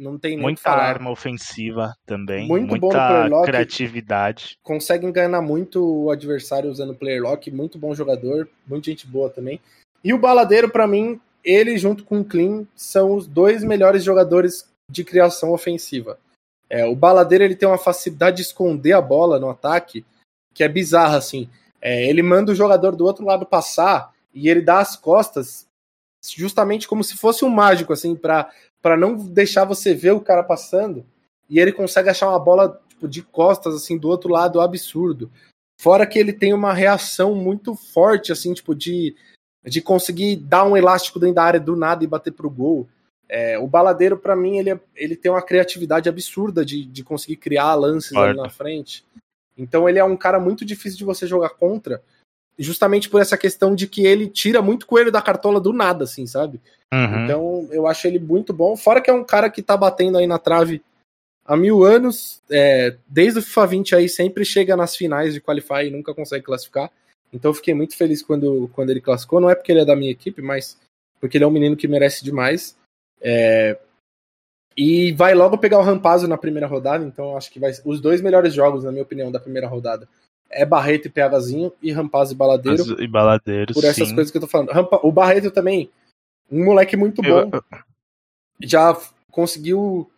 Não 0.02 0.18
tem 0.18 0.36
Muita 0.36 0.72
arma 0.72 1.12
ofensiva 1.12 1.96
também. 2.08 2.48
Muito 2.48 2.70
muita 2.70 2.82
bom 2.82 2.88
no 2.88 2.94
player 2.98 3.30
lock. 3.30 3.46
criatividade. 3.46 4.58
Consegue 4.64 5.06
enganar 5.06 5.44
muito 5.44 6.06
o 6.06 6.10
adversário 6.10 6.72
usando 6.72 6.96
player 6.96 7.22
lock. 7.22 7.52
Muito 7.52 7.78
bom 7.78 7.94
jogador. 7.94 8.50
Muita 8.68 8.90
gente 8.90 9.06
boa 9.06 9.30
também. 9.30 9.62
E 10.04 10.12
o 10.12 10.18
Baladeiro, 10.18 10.72
para 10.72 10.88
mim, 10.88 11.22
ele 11.44 11.78
junto 11.78 12.04
com 12.04 12.22
o 12.22 12.26
Clean 12.26 12.66
são 12.76 13.14
os 13.14 13.28
dois 13.28 13.64
melhores 13.64 14.04
jogadores 14.04 14.68
de 14.90 15.04
criação 15.04 15.52
ofensiva. 15.52 16.18
É, 16.68 16.84
o 16.84 16.96
Baladeiro 16.96 17.44
ele 17.44 17.56
tem 17.56 17.70
uma 17.70 17.78
facilidade 17.78 18.38
de 18.38 18.42
esconder 18.42 18.94
a 18.94 19.02
bola 19.02 19.40
no 19.40 19.52
ataque 19.52 20.04
que 20.52 20.64
é 20.64 20.68
bizarra, 20.68 21.18
assim. 21.18 21.48
É, 21.80 22.10
ele 22.10 22.24
manda 22.24 22.52
o 22.52 22.56
jogador 22.56 22.96
do 22.96 23.06
outro 23.06 23.24
lado 23.24 23.46
passar 23.46 24.12
e 24.34 24.50
ele 24.50 24.62
dá 24.62 24.80
as 24.80 24.96
costas 24.96 25.68
justamente 26.22 26.88
como 26.88 27.04
se 27.04 27.18
fosse 27.18 27.44
um 27.44 27.50
mágico, 27.50 27.94
assim, 27.94 28.16
para 28.16 28.52
não 28.98 29.16
deixar 29.16 29.66
você 29.66 29.94
ver 29.94 30.12
o 30.12 30.22
cara 30.22 30.44
passando. 30.44 31.06
E 31.50 31.60
ele 31.60 31.72
consegue 31.72 32.10
achar 32.10 32.30
uma 32.30 32.40
bola 32.40 32.82
tipo, 32.90 33.08
de 33.08 33.22
costas, 33.22 33.76
assim, 33.76 33.98
do 33.98 34.08
outro 34.08 34.30
lado, 34.30 34.62
absurdo. 34.62 35.32
Fora 35.80 36.06
que 36.06 36.20
ele 36.20 36.32
tem 36.32 36.54
uma 36.54 36.74
reação 36.74 37.34
muito 37.36 37.76
forte, 37.76 38.32
assim, 38.32 38.54
tipo, 38.54 38.76
de, 38.76 39.16
de 39.66 39.82
conseguir 39.82 40.36
dar 40.36 40.64
um 40.64 40.78
elástico 40.78 41.20
dentro 41.20 41.36
da 41.36 41.44
área 41.44 41.60
do 41.60 41.76
nada 41.76 42.04
e 42.04 42.08
bater 42.08 42.32
pro 42.32 42.50
gol. 42.50 42.88
É, 43.28 43.58
o 43.58 43.66
Baladeiro, 43.66 44.18
para 44.18 44.36
mim, 44.36 44.58
ele, 44.58 44.72
é, 44.72 44.80
ele 44.96 45.16
tem 45.16 45.32
uma 45.32 45.42
criatividade 45.42 46.08
absurda 46.08 46.64
de, 46.64 46.86
de 46.86 47.04
conseguir 47.04 47.38
criar 47.38 47.74
lances 47.76 48.16
ali 48.16 48.38
na 48.38 48.50
frente. 48.50 49.06
Então 49.58 49.88
ele 49.88 50.00
é 50.00 50.04
um 50.04 50.18
cara 50.18 50.40
muito 50.40 50.66
difícil 50.66 50.98
de 50.98 51.06
você 51.06 51.28
jogar 51.28 51.50
contra, 51.50 52.02
justamente 52.58 53.10
por 53.10 53.22
essa 53.22 53.38
questão 53.38 53.74
de 53.74 53.88
que 53.88 54.06
ele 54.06 54.28
tira 54.28 54.62
muito 54.62 54.86
coelho 54.86 55.12
da 55.12 55.22
cartola 55.22 55.60
do 55.60 55.74
nada, 55.74 56.04
assim, 56.04 56.28
sabe? 56.28 56.60
Uhum. 56.94 57.24
Então 57.24 57.70
eu 57.72 57.88
acho 57.88 58.08
ele 58.08 58.20
muito 58.20 58.54
bom. 58.54 58.76
Fora 58.76 59.02
que 59.02 59.10
é 59.10 59.14
um 59.14 59.24
cara 59.24 59.50
que 59.50 59.62
tá 59.62 59.76
batendo 59.76 60.18
aí 60.18 60.28
na 60.28 60.38
trave 60.38 60.82
há 61.46 61.56
mil 61.56 61.84
anos, 61.84 62.42
é, 62.50 62.96
desde 63.08 63.40
o 63.40 63.42
FIFA 63.42 63.68
20 63.68 63.96
aí 63.96 64.10
sempre 64.10 64.46
chega 64.46 64.76
nas 64.76 64.96
finais 64.96 65.34
de 65.34 65.42
Qualify 65.42 65.86
e 65.88 65.92
nunca 65.92 66.14
consegue 66.14 66.46
classificar. 66.46 66.92
Então 67.34 67.50
eu 67.50 67.56
fiquei 67.56 67.74
muito 67.74 67.96
feliz 67.96 68.22
quando, 68.22 68.70
quando 68.74 68.90
ele 68.90 69.02
classificou. 69.02 69.40
Não 69.40 69.50
é 69.50 69.56
porque 69.56 69.72
ele 69.72 69.82
é 69.82 69.86
da 69.86 69.96
minha 69.96 70.12
equipe, 70.12 70.42
mas 70.42 70.78
porque 71.20 71.38
ele 71.38 71.46
é 71.46 71.48
um 71.48 71.52
menino 71.52 71.78
que 71.78 71.88
merece 71.88 72.24
demais. 72.24 72.76
É, 73.22 73.78
e 74.76 75.12
vai 75.14 75.34
logo 75.34 75.58
pegar 75.58 75.80
o 75.80 75.84
Rampazzo 75.84 76.28
na 76.28 76.38
primeira 76.38 76.68
rodada, 76.68 77.04
então 77.04 77.36
acho 77.36 77.52
que 77.52 77.60
vai 77.60 77.72
os 77.86 78.00
dois 78.00 78.22
melhores 78.22 78.54
jogos, 78.54 78.84
na 78.84 78.92
minha 78.92 79.04
opinião, 79.04 79.32
da 79.32 79.40
primeira 79.40 79.68
rodada. 79.68 80.08
É 80.52 80.66
Barreto 80.66 81.08
e 81.08 81.10
PHzinho 81.10 81.72
e 81.82 81.92
Rampazzo 81.92 82.34
e 82.34 82.36
Baladeiro. 82.36 83.02
E 83.02 83.08
Baladeiro, 83.08 83.74
Por 83.74 83.84
essas 83.84 84.10
sim. 84.10 84.16
coisas 84.16 84.32
que 84.32 84.38
eu 84.38 84.42
tô 84.42 84.48
falando. 84.48 84.72
O 85.04 85.12
Barreto 85.12 85.52
também, 85.52 85.90
um 86.52 86.66
moleque 86.66 86.96
muito 86.96 87.22
bom. 87.22 87.50
Eu... 87.52 87.64
Já 88.62 89.00
conseguiu 89.32 90.10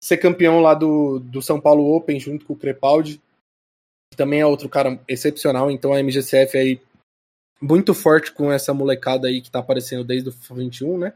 ser 0.00 0.16
campeão 0.16 0.60
lá 0.60 0.74
do, 0.74 1.18
do 1.20 1.40
São 1.42 1.60
Paulo 1.60 1.94
Open 1.94 2.18
junto 2.18 2.44
com 2.44 2.54
o 2.54 2.56
Crepaldi. 2.56 3.20
Também 4.16 4.40
é 4.40 4.46
outro 4.46 4.68
cara 4.68 5.00
excepcional, 5.06 5.70
então 5.70 5.92
a 5.92 6.02
MGCF 6.02 6.58
aí 6.58 6.80
muito 7.60 7.94
forte 7.94 8.32
com 8.32 8.50
essa 8.50 8.72
molecada 8.72 9.28
aí 9.28 9.40
que 9.40 9.50
tá 9.50 9.58
aparecendo 9.58 10.02
desde 10.02 10.30
o 10.30 10.32
21, 10.32 10.98
né? 10.98 11.12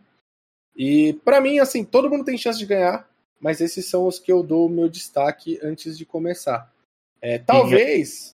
E 0.77 1.15
para 1.25 1.41
mim, 1.41 1.59
assim, 1.59 1.85
todo 1.85 2.11
mundo 2.11 2.25
tem 2.25 2.37
chance 2.37 2.59
de 2.59 2.67
ganhar, 2.67 3.09
mas 3.41 3.61
esses 3.61 3.87
são 3.87 4.07
os 4.07 4.19
que 4.19 4.31
eu 4.31 4.43
dou 4.43 4.67
o 4.67 4.71
meu 4.71 4.89
destaque 4.89 5.59
antes 5.63 5.97
de 5.97 6.05
começar. 6.05 6.71
É, 7.21 7.39
talvez 7.39 8.35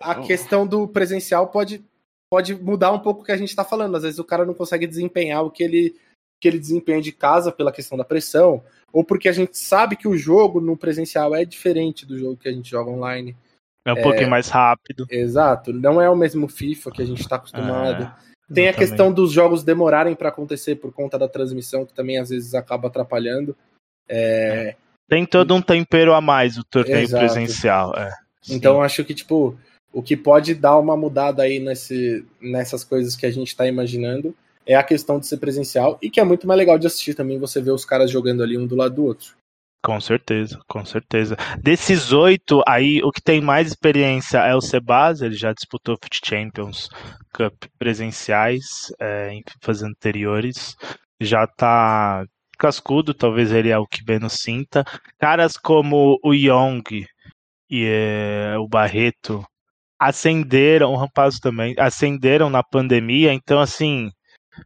a 0.00 0.18
oh. 0.18 0.26
questão 0.26 0.66
do 0.66 0.88
presencial 0.88 1.48
pode, 1.48 1.84
pode 2.30 2.54
mudar 2.54 2.90
um 2.92 2.98
pouco 2.98 3.20
o 3.20 3.24
que 3.24 3.32
a 3.32 3.36
gente 3.36 3.50
está 3.50 3.64
falando. 3.64 3.96
Às 3.96 4.02
vezes 4.02 4.18
o 4.18 4.24
cara 4.24 4.46
não 4.46 4.54
consegue 4.54 4.86
desempenhar 4.86 5.44
o 5.44 5.50
que 5.50 5.62
ele, 5.62 5.96
que 6.40 6.48
ele 6.48 6.58
desempenha 6.58 7.02
de 7.02 7.12
casa 7.12 7.52
pela 7.52 7.72
questão 7.72 7.98
da 7.98 8.04
pressão, 8.04 8.64
ou 8.92 9.04
porque 9.04 9.28
a 9.28 9.32
gente 9.32 9.56
sabe 9.58 9.96
que 9.96 10.08
o 10.08 10.16
jogo 10.16 10.60
no 10.60 10.76
presencial 10.76 11.34
é 11.34 11.44
diferente 11.44 12.06
do 12.06 12.18
jogo 12.18 12.36
que 12.36 12.48
a 12.48 12.52
gente 12.52 12.70
joga 12.70 12.90
online. 12.90 13.36
É 13.84 13.92
um 13.92 13.98
é, 13.98 14.02
pouquinho 14.02 14.30
mais 14.30 14.48
rápido. 14.48 15.06
Exato. 15.10 15.72
Não 15.72 16.00
é 16.00 16.08
o 16.08 16.16
mesmo 16.16 16.48
FIFA 16.48 16.90
que 16.90 17.02
a 17.02 17.06
gente 17.06 17.20
está 17.20 17.36
acostumado. 17.36 18.04
É. 18.04 18.30
Tem 18.52 18.68
a 18.68 18.74
questão 18.74 19.12
dos 19.12 19.30
jogos 19.30 19.62
demorarem 19.62 20.14
para 20.16 20.28
acontecer 20.28 20.74
por 20.76 20.92
conta 20.92 21.16
da 21.16 21.28
transmissão, 21.28 21.86
que 21.86 21.94
também 21.94 22.18
às 22.18 22.30
vezes 22.30 22.52
acaba 22.52 22.88
atrapalhando. 22.88 23.56
É... 24.08 24.74
Tem 25.08 25.24
todo 25.24 25.54
um 25.54 25.62
tempero 25.62 26.12
a 26.14 26.20
mais 26.20 26.58
o 26.58 26.64
torneio 26.64 26.98
Exato. 26.98 27.24
presencial. 27.24 27.94
É. 27.96 28.12
Então 28.48 28.82
acho 28.82 29.04
que, 29.04 29.14
tipo, 29.14 29.56
o 29.92 30.02
que 30.02 30.16
pode 30.16 30.54
dar 30.54 30.78
uma 30.78 30.96
mudada 30.96 31.42
aí 31.42 31.58
nesse, 31.58 32.24
nessas 32.40 32.84
coisas 32.84 33.16
que 33.16 33.26
a 33.26 33.30
gente 33.30 33.48
está 33.48 33.66
imaginando 33.66 34.34
é 34.66 34.74
a 34.74 34.82
questão 34.82 35.18
de 35.18 35.26
ser 35.26 35.38
presencial 35.38 35.98
e 36.00 36.10
que 36.10 36.20
é 36.20 36.24
muito 36.24 36.46
mais 36.46 36.58
legal 36.58 36.78
de 36.78 36.86
assistir 36.86 37.14
também 37.14 37.38
você 37.38 37.60
ver 37.60 37.72
os 37.72 37.84
caras 37.84 38.10
jogando 38.10 38.42
ali 38.42 38.56
um 38.56 38.66
do 38.66 38.76
lado 38.76 38.94
do 38.94 39.04
outro. 39.04 39.34
Com 39.82 39.98
certeza, 39.98 40.60
com 40.68 40.84
certeza. 40.84 41.36
Desses 41.58 42.12
oito, 42.12 42.62
aí 42.68 43.00
o 43.02 43.10
que 43.10 43.22
tem 43.22 43.40
mais 43.40 43.68
experiência 43.68 44.38
é 44.38 44.54
o 44.54 44.60
Sebas, 44.60 45.22
ele 45.22 45.34
já 45.34 45.54
disputou 45.54 45.96
Foot 45.96 46.20
Champions 46.22 46.88
Cup 47.32 47.54
presenciais 47.78 48.92
é, 49.00 49.32
em 49.32 49.42
FIFAs 49.48 49.82
anteriores. 49.82 50.76
Já 51.18 51.46
tá 51.46 52.24
cascudo, 52.58 53.14
talvez 53.14 53.50
ele 53.52 53.70
é 53.70 53.78
o 53.78 53.86
que 53.86 54.04
menos 54.06 54.34
sinta. 54.34 54.84
Caras 55.18 55.56
como 55.56 56.18
o 56.22 56.34
Young 56.34 57.06
e 57.70 57.84
é, 57.86 58.58
o 58.58 58.68
Barreto 58.68 59.42
acenderam, 60.00 60.92
o 60.92 60.96
Rampazzo 60.96 61.40
também, 61.40 61.74
acenderam 61.78 62.48
na 62.48 62.62
pandemia, 62.62 63.34
então 63.34 63.60
assim, 63.60 64.10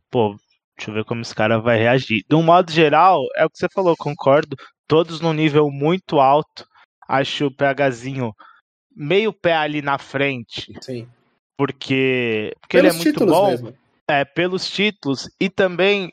pô, 0.09 0.37
deixa 0.77 0.91
eu 0.91 0.95
ver 0.95 1.05
como 1.05 1.23
esse 1.23 1.35
cara 1.35 1.59
vai 1.59 1.77
reagir. 1.77 2.25
De 2.29 2.37
um 2.37 2.43
modo 2.43 2.71
geral, 2.71 3.25
é 3.35 3.45
o 3.45 3.51
que 3.51 3.59
você 3.59 3.69
falou, 3.69 3.97
concordo 3.97 4.57
todos 4.87 5.21
no 5.21 5.33
nível 5.33 5.71
muito 5.71 6.21
alto. 6.21 6.67
Acho 7.09 7.47
o 7.47 7.51
PHzinho 7.51 8.33
meio 8.95 9.33
pé 9.33 9.55
ali 9.55 9.83
na 9.83 9.99
frente. 9.99 10.73
Sim. 10.81 11.09
Porque, 11.57 12.53
porque 12.61 12.77
ele 12.77 12.89
é 12.89 12.93
muito 12.93 13.27
bom. 13.27 13.51
Mesmo. 13.51 13.75
É, 14.09 14.25
pelos 14.25 14.69
títulos 14.69 15.31
e 15.41 15.49
também 15.49 16.13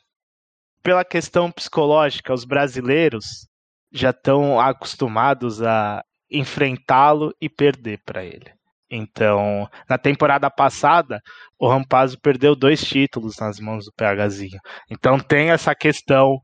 pela 0.82 1.06
questão 1.06 1.52
psicológica. 1.52 2.34
Os 2.34 2.46
brasileiros 2.46 3.48
já 3.92 4.12
estão 4.12 4.60
acostumados 4.60 5.62
a 5.62 6.04
enfrentá-lo 6.30 7.34
e 7.42 7.50
perder 7.50 8.02
para 8.06 8.24
ele. 8.24 8.52
Então, 8.92 9.70
na 9.90 9.98
temporada 9.98 10.50
passada, 10.52 11.22
o 11.58 11.68
Rampazzo 11.68 12.20
perdeu 12.20 12.56
dois 12.56 12.82
títulos 12.82 13.38
nas 13.40 13.60
mãos 13.60 13.86
do 13.86 13.94
PHzinho. 13.94 14.60
Então 14.90 15.20
tem 15.20 15.52
essa 15.52 15.74
questão 15.74 16.38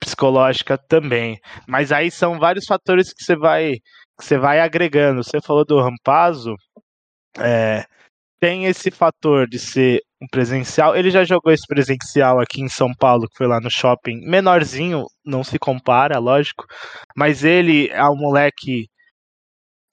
psicológica 0.00 0.76
também. 0.76 1.38
Mas 1.66 1.92
aí 1.92 2.10
são 2.10 2.38
vários 2.38 2.66
fatores 2.66 3.12
que 3.12 3.22
você 3.24 3.36
vai 3.36 3.76
que 4.18 4.26
você 4.26 4.38
vai 4.38 4.60
agregando. 4.60 5.22
Você 5.22 5.40
falou 5.40 5.64
do 5.64 5.80
Rampazzo, 5.80 6.54
é, 7.38 7.84
tem 8.40 8.66
esse 8.66 8.90
fator 8.90 9.48
de 9.48 9.58
ser 9.58 10.00
um 10.20 10.26
presencial. 10.26 10.96
Ele 10.96 11.10
já 11.10 11.24
jogou 11.24 11.52
esse 11.52 11.66
presencial 11.66 12.40
aqui 12.40 12.60
em 12.60 12.68
São 12.68 12.92
Paulo, 12.94 13.28
que 13.28 13.36
foi 13.36 13.46
lá 13.46 13.60
no 13.60 13.70
shopping, 13.70 14.20
menorzinho, 14.28 15.04
não 15.24 15.44
se 15.44 15.58
compara, 15.58 16.18
lógico. 16.18 16.64
Mas 17.16 17.44
ele 17.44 17.88
é 17.90 18.04
um 18.04 18.16
moleque. 18.16 18.88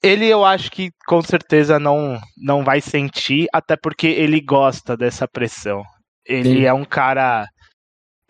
Ele 0.02 0.26
eu 0.26 0.44
acho 0.44 0.70
que 0.70 0.90
com 1.06 1.20
certeza 1.20 1.78
não, 1.78 2.18
não 2.36 2.64
vai 2.64 2.80
sentir, 2.80 3.46
até 3.52 3.76
porque 3.76 4.06
ele 4.06 4.40
gosta 4.40 4.96
dessa 4.96 5.28
pressão. 5.28 5.82
Ele 6.24 6.60
Sim. 6.60 6.64
é 6.64 6.72
um 6.72 6.84
cara 6.84 7.46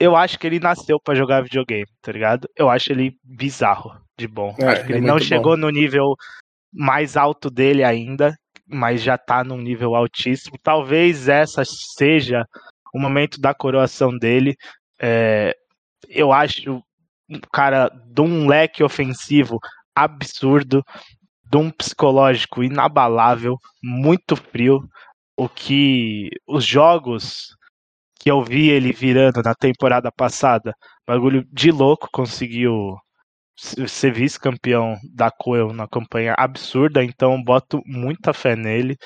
eu 0.01 0.17
acho 0.17 0.39
que 0.39 0.47
ele 0.47 0.59
nasceu 0.59 0.99
para 0.99 1.15
jogar 1.15 1.43
videogame, 1.43 1.87
tá 2.01 2.11
ligado? 2.11 2.49
Eu 2.57 2.71
acho 2.71 2.91
ele 2.91 3.15
bizarro 3.23 3.93
de 4.19 4.27
bom. 4.27 4.55
É, 4.59 4.65
acho 4.65 4.87
que 4.87 4.95
é 4.95 4.97
ele 4.97 5.07
não 5.07 5.19
chegou 5.19 5.53
bom. 5.53 5.59
no 5.59 5.71
nível 5.71 6.17
mais 6.73 7.19
alto 7.19 7.51
dele 7.51 7.85
ainda, 7.85 8.35
mas 8.67 9.03
já 9.03 9.19
tá 9.19 9.45
num 9.45 9.59
nível 9.59 9.95
altíssimo. 9.95 10.57
Talvez 10.63 11.29
essa 11.29 11.63
seja 11.67 12.47
o 12.95 12.99
momento 12.99 13.39
da 13.39 13.53
coroação 13.53 14.17
dele. 14.17 14.57
É, 14.99 15.55
eu 16.09 16.33
acho 16.33 16.83
um 17.29 17.39
cara 17.53 17.91
de 17.91 18.23
um 18.23 18.49
leque 18.49 18.83
ofensivo 18.83 19.59
absurdo, 19.95 20.83
de 21.51 21.57
um 21.57 21.71
psicológico 21.71 22.63
inabalável, 22.63 23.57
muito 23.83 24.37
frio. 24.37 24.81
O 25.37 25.49
que 25.49 26.29
os 26.47 26.65
jogos 26.65 27.57
que 28.21 28.31
eu 28.31 28.43
vi 28.43 28.69
ele 28.69 28.93
virando 28.93 29.43
na 29.43 29.55
temporada 29.55 30.13
passada, 30.13 30.75
bagulho 31.07 31.45
de 31.51 31.73
louco, 31.73 32.09
conseguiu 32.13 32.97
ser 33.57 34.13
vice-campeão 34.13 34.97
da 35.15 35.31
Coel 35.31 35.73
na 35.73 35.89
campanha 35.89 36.35
absurda, 36.39 37.03
então 37.03 37.43
boto 37.43 37.83
muita 37.85 38.33
fé 38.33 38.55
nele. 38.55 38.97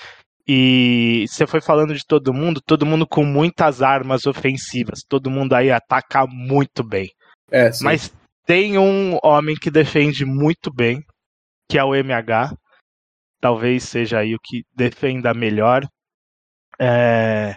E 0.47 1.24
você 1.28 1.47
foi 1.47 1.61
falando 1.61 1.95
de 1.95 2.05
todo 2.07 2.34
mundo, 2.34 2.61
todo 2.61 2.84
mundo 2.84 3.07
com 3.07 3.24
muitas 3.24 3.82
armas 3.82 4.26
ofensivas, 4.26 5.03
todo 5.09 5.30
mundo 5.30 5.55
aí 5.55 5.70
ataca 5.70 6.26
muito 6.26 6.84
bem. 6.84 7.09
É, 7.51 7.70
Mas 7.80 8.12
tem 8.45 8.76
um 8.76 9.18
homem 9.22 9.57
que 9.57 9.70
defende 9.70 10.24
muito 10.24 10.72
bem, 10.72 11.03
que 11.68 11.78
é 11.78 11.84
o 11.84 11.94
MH. 11.94 12.56
Talvez 13.40 13.84
seja 13.84 14.20
aí 14.20 14.34
o 14.34 14.40
que 14.42 14.62
defenda 14.74 15.34
melhor. 15.34 15.86
É... 16.80 17.54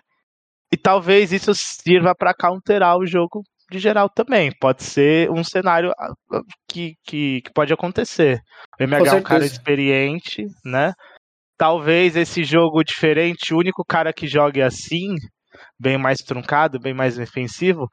E 0.72 0.78
talvez 0.78 1.32
isso 1.32 1.54
sirva 1.56 2.14
para 2.14 2.34
counterar 2.34 2.98
o 2.98 3.06
jogo 3.06 3.42
de 3.72 3.80
geral 3.80 4.10
também. 4.10 4.52
Pode 4.60 4.84
ser 4.84 5.30
um 5.32 5.44
cenário 5.44 5.92
ah, 5.98 6.42
que, 6.68 6.96
que, 7.06 7.42
que 7.42 7.54
pode 7.54 7.74
acontecer. 7.74 8.42
O 8.80 8.84
MH 8.84 9.08
é 9.08 9.14
um 9.14 9.24
cara 9.24 9.46
experiente, 9.46 10.46
né? 10.66 10.94
Talvez 11.58 12.16
esse 12.16 12.44
jogo 12.44 12.84
diferente, 12.84 13.54
o 13.54 13.58
único 13.58 13.84
cara 13.84 14.14
que 14.14 14.28
jogue 14.28 14.62
assim, 14.62 15.16
bem 15.80 15.98
mais 15.98 16.20
truncado, 16.20 16.80
bem 16.80 16.94
mais 16.94 17.18
defensivo, 17.18 17.88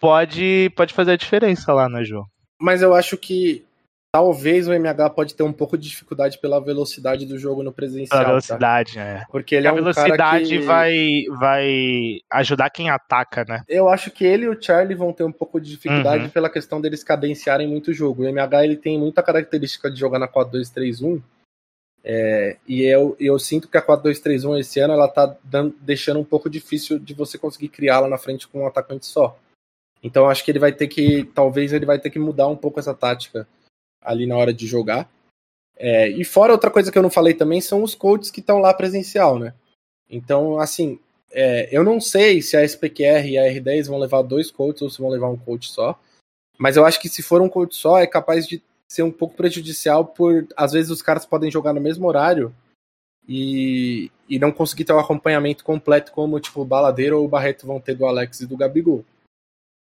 pode, 0.00 0.70
pode 0.76 0.92
fazer 0.92 1.12
a 1.12 1.16
diferença 1.16 1.72
lá, 1.72 1.88
né, 1.88 2.02
João? 2.02 2.24
Mas 2.60 2.82
eu 2.82 2.94
acho 2.94 3.16
que 3.16 3.65
talvez 4.16 4.66
o 4.66 4.72
MH 4.72 5.10
pode 5.10 5.34
ter 5.34 5.42
um 5.42 5.52
pouco 5.52 5.76
de 5.76 5.90
dificuldade 5.90 6.38
pela 6.38 6.58
velocidade 6.58 7.26
do 7.26 7.38
jogo 7.38 7.62
no 7.62 7.70
presencial. 7.70 8.18
A 8.18 8.24
velocidade, 8.24 8.94
tá? 8.94 9.00
é. 9.02 9.24
Porque 9.30 9.54
ele 9.54 9.66
a 9.66 9.70
é 9.70 9.72
um 9.74 9.76
velocidade 9.76 10.48
que... 10.48 10.58
vai, 10.60 11.24
vai 11.38 12.20
ajudar 12.30 12.70
quem 12.70 12.88
ataca, 12.88 13.44
né? 13.46 13.62
Eu 13.68 13.90
acho 13.90 14.10
que 14.10 14.24
ele 14.24 14.46
e 14.46 14.48
o 14.48 14.58
Charlie 14.58 14.96
vão 14.96 15.12
ter 15.12 15.24
um 15.24 15.30
pouco 15.30 15.60
de 15.60 15.68
dificuldade 15.68 16.24
uhum. 16.24 16.30
pela 16.30 16.48
questão 16.48 16.80
deles 16.80 17.04
cadenciarem 17.04 17.68
muito 17.68 17.90
o 17.90 17.92
jogo. 17.92 18.22
O 18.22 18.26
MH 18.26 18.64
ele 18.64 18.78
tem 18.78 18.98
muita 18.98 19.22
característica 19.22 19.90
de 19.90 20.00
jogar 20.00 20.18
na 20.18 20.26
4-2-3-1. 20.26 21.20
É, 22.02 22.56
e 22.66 22.84
eu, 22.84 23.14
eu 23.20 23.38
sinto 23.38 23.68
que 23.68 23.76
a 23.76 23.86
4-2-3-1 23.86 24.60
esse 24.60 24.80
ano 24.80 24.94
ela 24.94 25.08
tá 25.08 25.36
dando, 25.44 25.76
deixando 25.78 26.20
um 26.20 26.24
pouco 26.24 26.48
difícil 26.48 26.98
de 26.98 27.12
você 27.12 27.36
conseguir 27.36 27.68
criá-la 27.68 28.08
na 28.08 28.16
frente 28.16 28.48
com 28.48 28.62
um 28.62 28.66
atacante 28.66 29.04
só. 29.04 29.38
Então 30.02 30.26
acho 30.26 30.42
que 30.42 30.50
ele 30.50 30.58
vai 30.58 30.72
ter 30.72 30.88
que, 30.88 31.24
talvez 31.34 31.74
ele 31.74 31.84
vai 31.84 31.98
ter 31.98 32.08
que 32.08 32.18
mudar 32.18 32.48
um 32.48 32.56
pouco 32.56 32.80
essa 32.80 32.94
tática 32.94 33.46
ali 34.00 34.26
na 34.26 34.36
hora 34.36 34.52
de 34.52 34.66
jogar. 34.66 35.10
É, 35.76 36.08
e 36.08 36.24
fora 36.24 36.52
outra 36.52 36.70
coisa 36.70 36.90
que 36.90 36.96
eu 36.96 37.02
não 37.02 37.10
falei 37.10 37.34
também 37.34 37.60
são 37.60 37.82
os 37.82 37.94
coaches 37.94 38.30
que 38.30 38.40
estão 38.40 38.58
lá 38.58 38.72
presencial, 38.72 39.38
né? 39.38 39.52
Então, 40.08 40.58
assim, 40.58 40.98
é, 41.30 41.68
eu 41.70 41.84
não 41.84 42.00
sei 42.00 42.40
se 42.40 42.56
a 42.56 42.64
SPQR 42.64 43.26
e 43.26 43.38
a 43.38 43.44
R10 43.44 43.88
vão 43.88 43.98
levar 43.98 44.22
dois 44.22 44.50
coaches 44.50 44.82
ou 44.82 44.90
se 44.90 45.00
vão 45.00 45.10
levar 45.10 45.28
um 45.28 45.36
coach 45.36 45.70
só. 45.70 46.00
Mas 46.58 46.76
eu 46.76 46.84
acho 46.86 47.00
que 47.00 47.08
se 47.08 47.22
for 47.22 47.42
um 47.42 47.48
coach 47.48 47.74
só, 47.74 47.98
é 47.98 48.06
capaz 48.06 48.46
de 48.46 48.62
ser 48.88 49.02
um 49.02 49.10
pouco 49.10 49.34
prejudicial 49.34 50.04
por 50.04 50.46
às 50.56 50.72
vezes 50.72 50.90
os 50.90 51.02
caras 51.02 51.26
podem 51.26 51.50
jogar 51.50 51.72
no 51.72 51.80
mesmo 51.80 52.06
horário 52.06 52.54
e, 53.28 54.10
e 54.28 54.38
não 54.38 54.52
conseguir 54.52 54.84
ter 54.84 54.92
o 54.92 54.96
um 54.96 55.00
acompanhamento 55.00 55.64
completo 55.64 56.12
como 56.12 56.38
tipo 56.38 56.62
o 56.62 56.64
Baladeiro 56.64 57.18
ou 57.18 57.24
o 57.24 57.28
Barreto 57.28 57.66
vão 57.66 57.80
ter 57.80 57.94
do 57.94 58.06
Alex 58.06 58.40
e 58.40 58.46
do 58.46 58.56
Gabigol. 58.56 59.04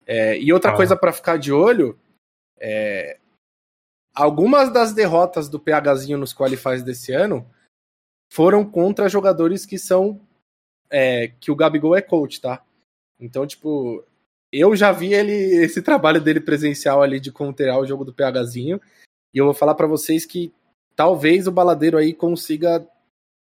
É, 0.08 0.39
e 0.39 0.53
outra 0.53 0.72
ah. 0.72 0.76
coisa 0.76 0.95
para 0.95 1.12
ficar 1.12 1.38
de 1.38 1.51
olho 1.51 1.99
é, 2.58 3.18
algumas 4.16 4.72
das 4.72 4.93
derrotas 4.93 5.49
do 5.49 5.59
PHzinho 5.59 6.18
nos 6.18 6.34
qualifies 6.34 6.82
desse 6.82 7.11
ano 7.11 7.45
foram 8.32 8.63
contra 8.63 9.09
jogadores 9.09 9.66
que 9.66 9.78
são 9.78 10.20
é, 10.89 11.28
que 11.39 11.51
o 11.51 11.55
Gabigol 11.55 11.95
é 11.95 12.01
coach, 12.01 12.39
tá? 12.39 12.63
Então, 13.20 13.45
tipo, 13.45 14.03
eu 14.51 14.76
já 14.76 14.91
vi 14.91 15.13
ele 15.13 15.34
esse 15.63 15.82
trabalho 15.82 16.22
dele 16.22 16.39
presencial 16.39 17.01
ali 17.01 17.20
de 17.20 17.32
contear 17.32 17.78
o 17.78 17.86
jogo 17.86 18.05
do 18.05 18.13
PHzinho 18.13 18.80
e 19.34 19.38
eu 19.38 19.45
vou 19.45 19.53
falar 19.53 19.76
para 19.76 19.88
vocês 19.88 20.26
que 20.26 20.53
talvez 20.95 21.47
o 21.47 21.51
baladeiro 21.51 21.97
aí 21.97 22.13
consiga 22.13 22.88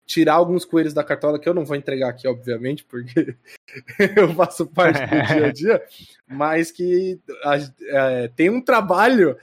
tirar 0.06 0.34
alguns 0.34 0.64
coelhos 0.64 0.92
da 0.92 1.04
cartola 1.04 1.38
que 1.38 1.48
eu 1.48 1.54
não 1.54 1.64
vou 1.64 1.76
entregar 1.76 2.10
aqui, 2.10 2.28
obviamente, 2.28 2.84
porque 2.84 3.36
eu 4.16 4.34
faço 4.34 4.66
parte 4.66 5.00
do 5.00 5.22
dia 5.26 5.46
a 5.46 5.52
dia, 5.52 5.86
mas 6.26 6.70
que 6.70 7.18
é, 7.88 8.28
tem 8.28 8.50
um 8.50 8.60
trabalho 8.60 9.38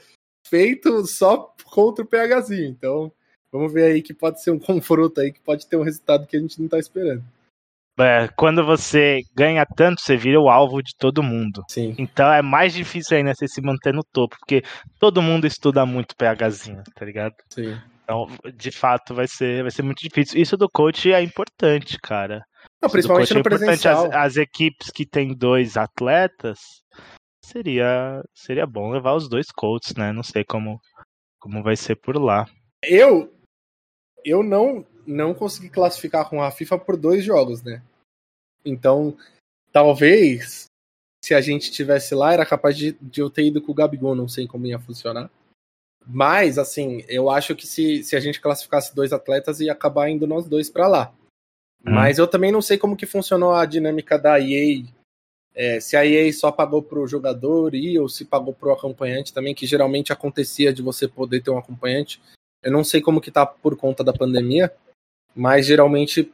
feito 0.51 1.07
só 1.07 1.55
contra 1.63 2.03
o 2.03 2.07
PHzinho. 2.07 2.67
Então, 2.67 3.11
vamos 3.49 3.71
ver 3.71 3.85
aí 3.85 4.01
que 4.01 4.13
pode 4.13 4.43
ser 4.43 4.51
um 4.51 4.59
confronto 4.59 5.21
aí 5.21 5.31
que 5.31 5.39
pode 5.39 5.65
ter 5.65 5.77
um 5.77 5.83
resultado 5.83 6.27
que 6.27 6.35
a 6.35 6.39
gente 6.39 6.61
não 6.61 6.67
tá 6.67 6.77
esperando. 6.77 7.23
É, 7.99 8.27
quando 8.35 8.65
você 8.65 9.21
ganha 9.35 9.65
tanto, 9.65 10.01
você 10.01 10.17
vira 10.17 10.39
o 10.39 10.49
alvo 10.49 10.81
de 10.81 10.95
todo 10.97 11.21
mundo. 11.21 11.63
Sim. 11.69 11.93
Então 11.97 12.31
é 12.31 12.41
mais 12.41 12.73
difícil 12.73 13.17
ainda 13.17 13.33
você 13.33 13.47
se 13.47 13.61
manter 13.61 13.93
no 13.93 14.03
topo, 14.03 14.35
porque 14.39 14.63
todo 14.99 15.21
mundo 15.21 15.45
estuda 15.45 15.85
muito 15.85 16.15
PHzinho, 16.15 16.83
tá 16.95 17.05
ligado? 17.05 17.35
Sim. 17.49 17.77
Então, 18.03 18.27
de 18.57 18.71
fato, 18.71 19.13
vai 19.13 19.27
ser, 19.27 19.61
vai 19.61 19.71
ser 19.71 19.83
muito 19.83 19.99
difícil. 19.99 20.41
Isso 20.41 20.57
do 20.57 20.69
coach 20.69 21.11
é 21.13 21.21
importante, 21.21 21.97
cara. 22.01 22.43
Não, 22.81 22.89
principalmente 22.89 23.33
no 23.33 23.39
é 23.39 23.43
presencial. 23.43 24.05
As, 24.07 24.15
as, 24.15 24.37
equipes 24.37 24.89
que 24.89 25.05
tem 25.05 25.35
dois 25.35 25.77
atletas, 25.77 26.80
seria 27.51 28.23
seria 28.33 28.65
bom 28.65 28.91
levar 28.91 29.15
os 29.15 29.27
dois 29.27 29.51
coaches, 29.51 29.95
né? 29.95 30.11
Não 30.11 30.23
sei 30.23 30.43
como 30.43 30.79
como 31.39 31.61
vai 31.63 31.75
ser 31.75 31.95
por 31.95 32.17
lá. 32.17 32.47
Eu 32.83 33.33
eu 34.23 34.43
não 34.43 34.85
não 35.05 35.33
consegui 35.33 35.69
classificar 35.69 36.29
com 36.29 36.41
a 36.41 36.51
FIFA 36.51 36.79
por 36.79 36.97
dois 36.97 37.23
jogos, 37.23 37.61
né? 37.63 37.81
Então, 38.63 39.17
talvez 39.71 40.65
se 41.23 41.33
a 41.33 41.41
gente 41.41 41.71
tivesse 41.71 42.15
lá, 42.15 42.33
era 42.33 42.45
capaz 42.45 42.75
de, 42.77 42.93
de 42.93 43.21
eu 43.21 43.29
ter 43.29 43.45
ido 43.45 43.61
com 43.61 43.71
o 43.71 43.75
Gabigol, 43.75 44.15
não 44.15 44.27
sei 44.27 44.47
como 44.47 44.65
ia 44.65 44.79
funcionar. 44.79 45.29
Mas, 46.05 46.57
assim, 46.57 47.03
eu 47.07 47.29
acho 47.29 47.55
que 47.55 47.67
se, 47.67 48.03
se 48.03 48.15
a 48.15 48.19
gente 48.19 48.41
classificasse 48.41 48.95
dois 48.95 49.13
atletas, 49.13 49.59
ia 49.59 49.71
acabar 49.71 50.09
indo 50.09 50.25
nós 50.25 50.47
dois 50.47 50.69
para 50.69 50.87
lá. 50.87 51.13
Hum. 51.85 51.91
Mas 51.93 52.17
eu 52.17 52.27
também 52.27 52.51
não 52.51 52.61
sei 52.61 52.77
como 52.77 52.97
que 52.97 53.05
funcionou 53.05 53.53
a 53.53 53.65
dinâmica 53.65 54.17
da 54.17 54.39
EA 54.39 54.83
é, 55.53 55.79
se 55.79 55.97
a 55.97 56.05
EA 56.05 56.31
só 56.31 56.51
pagou 56.51 56.81
para 56.81 56.99
o 56.99 57.07
jogador 57.07 57.75
e 57.75 57.99
ou 57.99 58.07
se 58.07 58.25
pagou 58.25 58.53
para 58.53 58.69
o 58.69 58.71
acompanhante 58.71 59.33
também, 59.33 59.53
que 59.53 59.67
geralmente 59.67 60.13
acontecia 60.13 60.73
de 60.73 60.81
você 60.81 61.07
poder 61.07 61.41
ter 61.41 61.51
um 61.51 61.57
acompanhante. 61.57 62.21
Eu 62.63 62.71
não 62.71 62.83
sei 62.83 63.01
como 63.01 63.21
que 63.21 63.31
tá 63.31 63.45
por 63.45 63.75
conta 63.75 64.03
da 64.03 64.13
pandemia, 64.13 64.71
mas 65.35 65.65
geralmente 65.65 66.31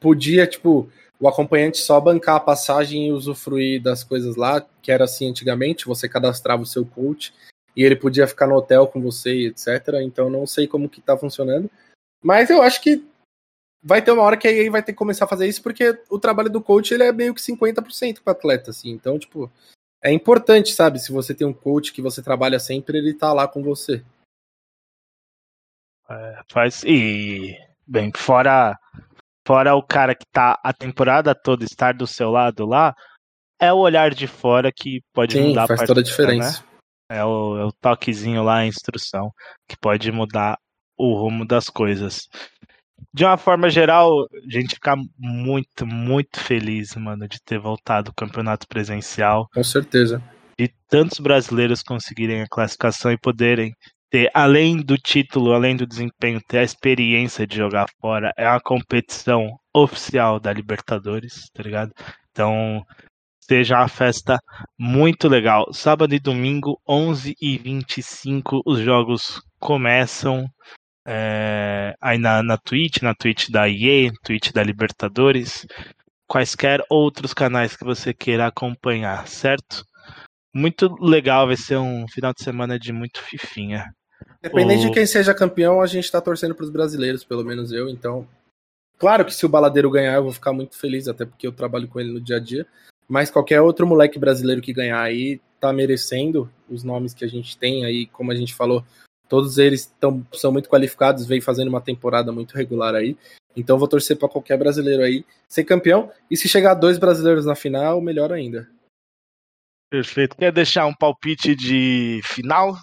podia, 0.00 0.46
tipo, 0.46 0.90
o 1.20 1.28
acompanhante 1.28 1.78
só 1.78 2.00
bancar 2.00 2.36
a 2.36 2.40
passagem 2.40 3.08
e 3.08 3.12
usufruir 3.12 3.82
das 3.82 4.04
coisas 4.04 4.36
lá, 4.36 4.64
que 4.80 4.92
era 4.92 5.04
assim 5.04 5.28
antigamente, 5.28 5.86
você 5.86 6.08
cadastrava 6.08 6.62
o 6.62 6.66
seu 6.66 6.86
coach 6.86 7.34
e 7.76 7.84
ele 7.84 7.96
podia 7.96 8.26
ficar 8.26 8.46
no 8.46 8.56
hotel 8.56 8.86
com 8.86 9.00
você, 9.00 9.46
etc. 9.46 10.00
Então 10.02 10.30
não 10.30 10.46
sei 10.46 10.66
como 10.66 10.88
que 10.88 11.00
tá 11.00 11.16
funcionando. 11.16 11.70
Mas 12.22 12.50
eu 12.50 12.62
acho 12.62 12.82
que 12.82 13.04
vai 13.82 14.02
ter 14.02 14.10
uma 14.10 14.22
hora 14.22 14.36
que 14.36 14.48
a 14.48 14.52
EA 14.52 14.70
vai 14.70 14.82
ter 14.82 14.92
que 14.92 14.98
começar 14.98 15.24
a 15.24 15.28
fazer 15.28 15.46
isso, 15.46 15.62
porque 15.62 16.00
o 16.10 16.18
trabalho 16.18 16.50
do 16.50 16.62
coach 16.62 16.92
ele 16.92 17.04
é 17.04 17.12
meio 17.12 17.34
que 17.34 17.40
50% 17.40 18.20
com 18.20 18.30
o 18.30 18.32
atleta, 18.32 18.70
assim. 18.70 18.90
Então, 18.90 19.18
tipo, 19.18 19.50
é 20.02 20.12
importante, 20.12 20.72
sabe? 20.72 20.98
Se 20.98 21.12
você 21.12 21.34
tem 21.34 21.46
um 21.46 21.52
coach 21.52 21.92
que 21.92 22.02
você 22.02 22.22
trabalha 22.22 22.58
sempre, 22.58 22.98
ele 22.98 23.14
tá 23.14 23.32
lá 23.32 23.46
com 23.48 23.62
você. 23.62 24.04
É, 26.08 26.42
faz. 26.50 26.82
E. 26.84 27.56
Bem, 27.86 28.10
fora. 28.14 28.76
Fora 29.46 29.74
o 29.74 29.82
cara 29.82 30.14
que 30.14 30.26
tá 30.30 30.60
a 30.62 30.74
temporada 30.74 31.34
toda 31.34 31.64
estar 31.64 31.94
do 31.94 32.06
seu 32.06 32.30
lado 32.30 32.66
lá, 32.66 32.94
é 33.58 33.72
o 33.72 33.78
olhar 33.78 34.14
de 34.14 34.26
fora 34.26 34.70
que 34.70 35.00
pode 35.12 35.32
Sim, 35.32 35.48
mudar 35.48 35.66
faz 35.66 35.80
a 35.80 35.86
partida, 35.86 35.86
toda 35.86 36.00
a 36.00 36.04
diferença. 36.04 36.60
Né? 36.60 36.68
É 37.10 37.24
o, 37.24 37.56
é 37.56 37.64
o 37.64 37.72
toquezinho 37.72 38.42
lá, 38.42 38.58
a 38.58 38.66
instrução, 38.66 39.32
que 39.66 39.74
pode 39.78 40.12
mudar 40.12 40.58
o 40.98 41.14
rumo 41.14 41.46
das 41.46 41.70
coisas 41.70 42.28
de 43.12 43.24
uma 43.24 43.36
forma 43.36 43.70
geral, 43.70 44.10
a 44.22 44.50
gente 44.50 44.74
fica 44.74 44.94
muito, 45.18 45.86
muito 45.86 46.40
feliz, 46.40 46.94
mano, 46.96 47.26
de 47.28 47.38
ter 47.42 47.58
voltado 47.58 48.10
o 48.10 48.14
campeonato 48.14 48.66
presencial. 48.68 49.48
Com 49.52 49.64
certeza. 49.64 50.22
De 50.58 50.70
tantos 50.88 51.18
brasileiros 51.20 51.82
conseguirem 51.82 52.42
a 52.42 52.48
classificação 52.48 53.12
e 53.12 53.18
poderem 53.18 53.72
ter, 54.10 54.30
além 54.34 54.78
do 54.78 54.96
título, 54.96 55.52
além 55.52 55.76
do 55.76 55.86
desempenho, 55.86 56.40
ter 56.46 56.58
a 56.58 56.64
experiência 56.64 57.46
de 57.46 57.56
jogar 57.56 57.86
fora. 58.00 58.32
É 58.36 58.48
uma 58.48 58.60
competição 58.60 59.58
oficial 59.74 60.40
da 60.40 60.52
Libertadores, 60.52 61.50
tá 61.52 61.62
ligado? 61.62 61.92
Então, 62.30 62.84
seja 63.40 63.78
uma 63.78 63.88
festa 63.88 64.38
muito 64.78 65.28
legal. 65.28 65.72
Sábado 65.72 66.14
e 66.14 66.18
domingo, 66.18 66.80
11 66.88 67.34
e 67.40 67.58
25 67.58 68.62
os 68.66 68.80
jogos 68.80 69.40
começam 69.58 70.46
é, 71.10 71.94
aí 72.02 72.18
na, 72.18 72.42
na 72.42 72.58
Twitch, 72.58 73.00
na 73.00 73.14
Twitch 73.14 73.48
da 73.48 73.66
EA, 73.66 74.12
Twitch 74.22 74.52
da 74.52 74.62
Libertadores, 74.62 75.66
quaisquer 76.26 76.84
outros 76.90 77.32
canais 77.32 77.74
que 77.74 77.82
você 77.82 78.12
queira 78.12 78.46
acompanhar, 78.46 79.26
certo? 79.26 79.86
Muito 80.54 80.94
legal, 81.00 81.46
vai 81.46 81.56
ser 81.56 81.78
um 81.78 82.06
final 82.08 82.34
de 82.34 82.44
semana 82.44 82.78
de 82.78 82.92
muito 82.92 83.22
fifinha. 83.22 83.86
Dependente 84.42 84.84
o... 84.84 84.88
de 84.88 84.92
quem 84.92 85.06
seja 85.06 85.32
campeão, 85.32 85.80
a 85.80 85.86
gente 85.86 86.12
tá 86.12 86.20
torcendo 86.20 86.54
pros 86.54 86.68
brasileiros, 86.68 87.24
pelo 87.24 87.42
menos 87.42 87.72
eu, 87.72 87.88
então. 87.88 88.28
Claro 88.98 89.24
que 89.24 89.32
se 89.32 89.46
o 89.46 89.48
Baladeiro 89.48 89.90
ganhar, 89.90 90.16
eu 90.16 90.24
vou 90.24 90.32
ficar 90.32 90.52
muito 90.52 90.76
feliz, 90.76 91.08
até 91.08 91.24
porque 91.24 91.46
eu 91.46 91.52
trabalho 91.52 91.88
com 91.88 91.98
ele 91.98 92.12
no 92.12 92.20
dia 92.20 92.36
a 92.36 92.40
dia. 92.40 92.66
Mas 93.08 93.30
qualquer 93.30 93.62
outro 93.62 93.86
moleque 93.86 94.18
brasileiro 94.18 94.60
que 94.60 94.74
ganhar 94.74 95.00
aí 95.00 95.40
tá 95.58 95.72
merecendo 95.72 96.50
os 96.68 96.84
nomes 96.84 97.14
que 97.14 97.24
a 97.24 97.28
gente 97.28 97.56
tem 97.56 97.86
aí, 97.86 98.06
como 98.06 98.30
a 98.30 98.34
gente 98.34 98.54
falou, 98.54 98.84
Todos 99.28 99.58
eles 99.58 99.92
tão, 100.00 100.26
são 100.32 100.50
muito 100.50 100.68
qualificados, 100.68 101.26
vem 101.26 101.40
fazendo 101.40 101.68
uma 101.68 101.80
temporada 101.80 102.32
muito 102.32 102.56
regular 102.56 102.94
aí. 102.94 103.16
Então 103.56 103.78
vou 103.78 103.88
torcer 103.88 104.16
para 104.16 104.28
qualquer 104.28 104.56
brasileiro 104.56 105.02
aí 105.02 105.24
ser 105.48 105.64
campeão. 105.64 106.10
E 106.30 106.36
se 106.36 106.48
chegar 106.48 106.74
dois 106.74 106.98
brasileiros 106.98 107.44
na 107.44 107.54
final, 107.54 108.00
melhor 108.00 108.32
ainda. 108.32 108.68
Perfeito. 109.90 110.36
Quer 110.36 110.52
deixar 110.52 110.86
um 110.86 110.94
palpite 110.94 111.54
de 111.54 112.20
final? 112.24 112.76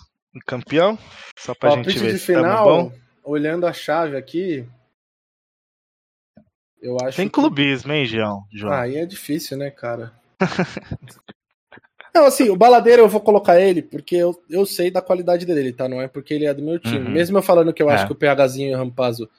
Campeão? 0.45 0.97
Só 1.37 1.53
pra 1.55 1.69
palpite 1.69 1.91
gente 1.91 2.03
ver 2.03 2.13
de 2.13 2.19
final, 2.19 2.91
olhando 3.23 3.65
a 3.65 3.71
chave 3.71 4.17
aqui. 4.17 4.67
Eu 6.81 6.97
acho 7.01 7.17
Tem 7.17 7.29
clubismo, 7.29 7.93
hein, 7.93 8.05
João? 8.05 8.43
Ah, 8.65 8.81
aí 8.81 8.97
é 8.97 9.05
difícil, 9.05 9.57
né, 9.57 9.71
cara? 9.71 10.13
Não, 12.16 12.26
assim, 12.26 12.49
o 12.49 12.55
Baladeiro 12.55 13.01
eu 13.01 13.09
vou 13.09 13.20
colocar 13.20 13.59
ele 13.59 13.82
porque 13.82 14.16
eu, 14.16 14.41
eu 14.49 14.66
sei 14.66 14.89
da 14.89 15.01
qualidade 15.01 15.45
dele, 15.45 15.74
tá? 15.74 15.89
Não 15.89 16.01
é 16.01 16.07
porque 16.07 16.34
ele 16.34 16.45
é 16.45 16.53
do 16.53 16.63
meu 16.63 16.80
time. 16.80 16.99
Uhum. 17.07 17.11
Mesmo 17.11 17.38
eu 17.38 17.41
falando 17.41 17.74
que 17.74 17.84
eu 17.84 17.89
É. 17.89 17.95
acho 17.95 18.07
que 18.07 18.13
o 18.13 18.16
PHzinho 18.16 18.72
e 18.72 18.74
o 18.74 18.78
Rampazzo 18.78 19.30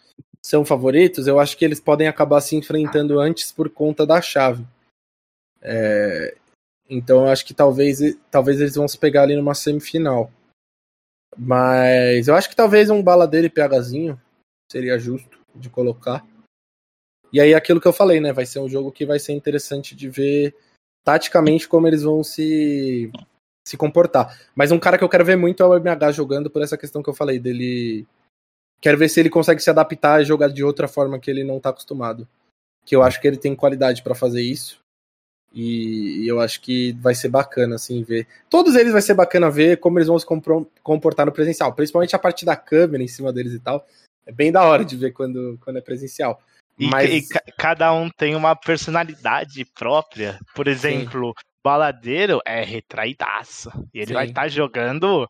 são 0.43 0.63
favoritos, 0.65 1.27
eu 1.27 1.41
acho 1.41 1.57
que 1.57 1.65
eles 1.65 1.81
podem 1.81 2.07
acabar 2.07 2.41
se 2.43 2.55
enfrentando 2.55 3.19
antes 3.19 3.51
por 3.51 3.71
conta 3.71 4.07
da 4.07 4.21
chave. 4.21 4.65
É, 5.63 6.37
Então 6.89 7.25
eu 7.25 7.33
acho 7.33 7.45
que 7.47 7.53
talvez, 7.55 7.99
talvez 8.31 8.61
eles 8.61 8.77
vão 8.77 8.87
se 8.87 8.97
pegar 8.99 9.23
ali 9.23 9.35
numa 9.35 9.55
semifinal. 9.55 10.31
Mas 11.37 12.29
eu 12.29 12.35
acho 12.37 12.49
que 12.49 12.55
talvez 12.55 12.91
um 12.91 13.03
Baladeiro 13.03 13.47
e 13.47 13.51
PHzinho 13.51 14.21
seria 14.71 14.99
justo 14.99 15.41
de 15.55 15.69
colocar. 15.69 16.25
E 17.33 17.41
aí 17.41 17.55
aquilo 17.55 17.81
que 17.81 17.89
eu 17.89 17.93
falei, 17.93 18.21
né? 18.21 18.33
Vai 18.33 18.47
ser 18.47 18.61
um 18.61 18.69
jogo 18.69 18.93
que 18.93 19.05
vai 19.05 19.19
ser 19.19 19.33
interessante 19.33 19.97
de 19.97 20.09
ver 20.09 20.55
taticamente 21.07 21.69
como 21.69 21.87
eles 21.87 22.03
vão 22.03 22.25
se, 22.25 23.13
se 23.65 23.77
comportar. 23.77 24.37
Mas 24.57 24.73
um 24.73 24.79
cara 24.79 24.99
que 24.99 25.05
eu 25.05 25.09
quero 25.09 25.25
ver 25.25 25.37
muito 25.37 25.63
é 25.63 25.67
o 25.67 25.77
MH 25.77 26.11
jogando 26.11 26.51
por 26.51 26.63
essa 26.63 26.77
questão 26.77 27.01
que 27.01 27.09
eu 27.09 27.15
falei 27.15 27.39
dele. 27.39 28.05
Quero 28.81 28.99
ver 28.99 29.09
se 29.09 29.21
ele 29.21 29.31
consegue 29.31 29.63
se 29.63 29.71
adaptar 29.71 30.21
e 30.21 30.25
jogar 30.25 30.49
de 30.49 30.65
outra 30.65 30.89
forma 30.89 31.21
que 31.21 31.31
ele 31.31 31.45
não 31.45 31.61
tá 31.61 31.71
acostumado. 31.71 32.27
Que 32.85 32.97
eu 32.97 33.05
acho 33.05 33.21
que 33.21 33.29
ele 33.29 33.37
tem 33.37 33.55
qualidade 33.55 34.03
para 34.03 34.17
fazer 34.17 34.43
isso. 34.43 34.81
E, 35.55 36.27
eu 36.27 36.41
acho 36.41 36.61
que 36.61 36.93
vai 36.95 37.15
ser 37.15 37.29
bacana, 37.29 37.77
assim, 37.77 38.03
ver. 38.03 38.27
Todos 38.51 38.75
eles 38.75 38.93
vai 38.93 39.01
ser 39.01 39.15
bacana 39.15 39.49
ver 39.49 39.79
como 39.79 39.99
eles 39.99 40.09
vão 40.09 40.19
se 40.19 40.27
comportar 40.83 41.25
no 41.25 41.33
presencial. 41.33 41.73
Principalmente 41.73 42.17
a 42.17 42.19
parte 42.19 42.45
da 42.45 42.57
câmera 42.57 43.05
em 43.05 43.09
cima 43.09 43.33
deles 43.33 43.53
e 43.53 43.61
tal. 43.61 43.87
É 44.27 44.33
bem 44.33 44.51
da 44.51 44.65
hora 44.65 44.85
de 44.85 44.97
ver 44.97 45.13
quando, 45.13 45.57
quando 45.63 45.77
é 45.77 45.81
presencial. 45.81 46.43
E, 46.79 46.87
Mas- 46.89 47.11
e 47.11 47.29
ca- 47.29 47.43
cada 47.59 47.93
um 47.93 48.09
tem 48.11 48.35
uma 48.35 48.55
personalidade 48.55 49.65
própria. 49.75 50.39
Por 50.55 50.69
exemplo, 50.69 51.33
Baladeiro 51.65 52.41
é 52.47 52.63
retraídaço. 52.63 53.71
E 53.95 53.99
ele 53.99 54.09
Sim. 54.09 54.13
vai 54.15 54.27
estar 54.27 54.49
jogando 54.49 55.27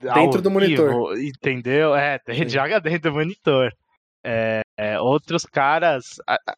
Dentro 0.00 0.42
do 0.42 0.50
monitor. 0.50 1.14
vivo, 1.14 1.28
entendeu? 1.28 1.94
É, 1.96 2.18
ele 2.28 2.36
Sim. 2.50 2.52
joga 2.58 2.80
dentro 2.80 3.10
do 3.10 3.14
monitor. 3.16 3.70
É, 4.24 4.60
é, 4.76 5.00
outros 5.00 5.44
caras. 5.44 6.04
a- 6.26 6.34
a- 6.46 6.54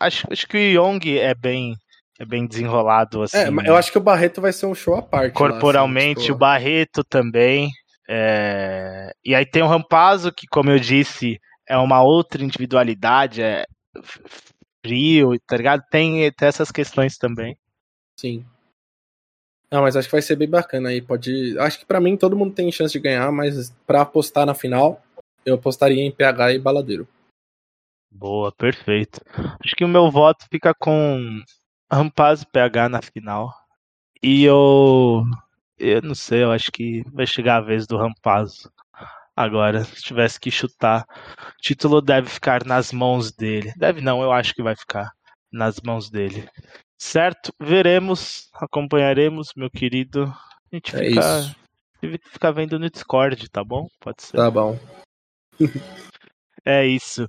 acho, 0.00 0.26
acho 0.32 0.46
que 0.48 0.56
o 0.56 0.60
Young 0.60 1.18
é 1.18 1.34
bem, 1.34 1.74
é 2.18 2.24
bem 2.24 2.46
desenrolado 2.46 3.22
assim. 3.22 3.36
É, 3.36 3.48
eu 3.68 3.76
acho 3.76 3.92
que 3.92 3.98
o 3.98 4.02
Barreto 4.02 4.40
vai 4.40 4.52
ser 4.52 4.64
um 4.66 4.74
show 4.74 4.94
à 4.94 5.02
parte. 5.02 5.24
lá, 5.24 5.26
assim, 5.26 5.32
corporalmente, 5.34 6.22
tipo, 6.22 6.34
o 6.34 6.38
Barreto 6.38 7.04
também. 7.04 7.70
é, 8.08 9.10
E 9.24 9.34
aí 9.34 9.44
tem 9.44 9.62
o 9.62 9.66
Rampazzo, 9.66 10.32
que, 10.32 10.46
como 10.46 10.70
eu 10.70 10.78
disse, 10.78 11.38
é 11.68 11.76
uma 11.76 12.02
outra 12.02 12.42
individualidade, 12.42 13.42
é 13.42 13.66
frio, 14.84 15.38
tá 15.46 15.56
ligado? 15.56 15.82
Tem, 15.90 16.32
tem 16.32 16.48
essas 16.48 16.70
questões 16.70 17.18
também. 17.18 17.56
Sim. 18.18 18.44
Não, 19.70 19.82
mas 19.82 19.96
acho 19.96 20.08
que 20.08 20.12
vai 20.12 20.22
ser 20.22 20.36
bem 20.36 20.48
bacana 20.48 20.88
aí. 20.88 21.02
Pode. 21.02 21.58
Acho 21.58 21.78
que 21.78 21.86
pra 21.86 22.00
mim 22.00 22.16
todo 22.16 22.36
mundo 22.36 22.54
tem 22.54 22.72
chance 22.72 22.92
de 22.92 23.00
ganhar, 23.00 23.30
mas 23.30 23.70
pra 23.86 24.02
apostar 24.02 24.46
na 24.46 24.54
final, 24.54 25.02
eu 25.44 25.56
apostaria 25.56 26.02
em 26.02 26.10
PH 26.10 26.54
e 26.54 26.58
Baladeiro. 26.58 27.06
Boa, 28.10 28.50
perfeito. 28.50 29.20
Acho 29.62 29.76
que 29.76 29.84
o 29.84 29.88
meu 29.88 30.10
voto 30.10 30.46
fica 30.50 30.72
com 30.74 31.42
Rampazzo 31.92 32.44
e 32.44 32.50
PH 32.50 32.88
na 32.88 33.02
final. 33.02 33.52
E 34.22 34.44
eu. 34.44 35.24
Eu 35.78 36.02
não 36.02 36.14
sei, 36.14 36.42
eu 36.42 36.50
acho 36.50 36.72
que 36.72 37.04
vai 37.12 37.26
chegar 37.26 37.56
a 37.56 37.60
vez 37.60 37.86
do 37.86 37.96
Rampazzo. 37.96 38.72
Agora, 39.40 39.84
se 39.84 40.02
tivesse 40.02 40.40
que 40.40 40.50
chutar, 40.50 41.04
o 41.04 41.62
título 41.62 42.02
deve 42.02 42.28
ficar 42.28 42.64
nas 42.64 42.90
mãos 42.92 43.30
dele. 43.30 43.72
Deve 43.76 44.00
não, 44.00 44.20
eu 44.20 44.32
acho 44.32 44.52
que 44.52 44.64
vai 44.64 44.74
ficar 44.74 45.12
nas 45.52 45.80
mãos 45.80 46.10
dele. 46.10 46.48
Certo? 47.00 47.52
Veremos, 47.60 48.50
acompanharemos, 48.54 49.52
meu 49.56 49.70
querido. 49.70 50.24
A 50.24 50.74
gente 50.74 50.96
É 50.96 51.04
fica, 51.08 51.20
isso. 51.20 51.56
fica 52.32 52.52
vendo 52.52 52.80
no 52.80 52.90
Discord, 52.90 53.48
tá 53.48 53.62
bom? 53.62 53.86
Pode 54.00 54.24
ser. 54.24 54.36
Tá 54.36 54.50
bom. 54.50 54.76
É 56.64 56.84
isso. 56.84 57.26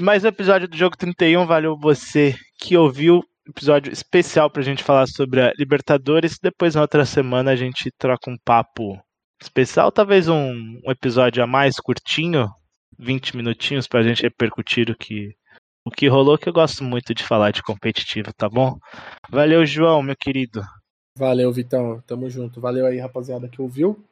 Mais 0.00 0.24
um 0.24 0.28
episódio 0.28 0.68
do 0.68 0.76
Jogo 0.76 0.96
31. 0.96 1.44
Valeu 1.44 1.76
você 1.76 2.34
que 2.58 2.76
ouviu. 2.76 3.20
Episódio 3.46 3.92
especial 3.92 4.48
pra 4.48 4.62
gente 4.62 4.84
falar 4.84 5.06
sobre 5.08 5.42
a 5.42 5.52
Libertadores. 5.58 6.38
Depois, 6.40 6.76
na 6.76 6.82
outra 6.82 7.04
semana, 7.04 7.50
a 7.50 7.56
gente 7.56 7.90
troca 7.98 8.30
um 8.30 8.38
papo 8.44 8.96
especial. 9.40 9.90
Talvez 9.90 10.28
um, 10.28 10.80
um 10.84 10.90
episódio 10.90 11.42
a 11.42 11.46
mais 11.46 11.76
curtinho. 11.76 12.48
20 12.98 13.36
minutinhos 13.36 13.86
pra 13.86 14.02
gente 14.02 14.22
repercutir 14.22 14.90
o 14.90 14.96
que, 14.96 15.34
o 15.84 15.90
que 15.90 16.08
rolou. 16.08 16.36
Que 16.36 16.48
eu 16.48 16.52
gosto 16.52 16.84
muito 16.84 17.14
de 17.14 17.24
falar 17.24 17.50
de 17.50 17.62
competitivo, 17.62 18.32
tá 18.32 18.48
bom? 18.48 18.78
Valeu, 19.30 19.64
João, 19.64 20.02
meu 20.02 20.16
querido. 20.16 20.62
Valeu, 21.16 21.52
Vitão. 21.52 22.02
Tamo 22.06 22.28
junto. 22.28 22.60
Valeu 22.60 22.86
aí, 22.86 22.98
rapaziada, 22.98 23.48
que 23.48 23.60
ouviu. 23.60 24.04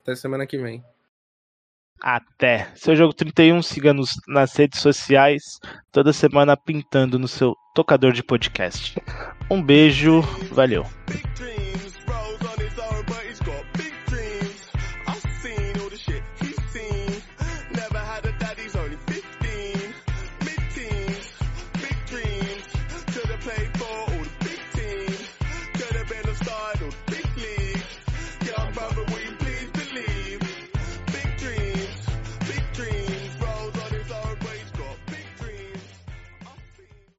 Até 0.00 0.14
semana 0.14 0.46
que 0.46 0.58
vem. 0.58 0.84
Até. 2.00 2.70
Seu 2.74 2.94
Jogo 2.94 3.14
31, 3.14 3.62
siga-nos 3.62 4.10
nas 4.28 4.54
redes 4.54 4.80
sociais, 4.80 5.58
toda 5.90 6.12
semana 6.12 6.56
pintando 6.56 7.18
no 7.18 7.28
seu 7.28 7.54
tocador 7.74 8.12
de 8.12 8.22
podcast. 8.22 9.00
Um 9.50 9.62
beijo, 9.62 10.20
valeu. 10.52 10.84
Big 11.06 11.22
dream. 11.34 11.63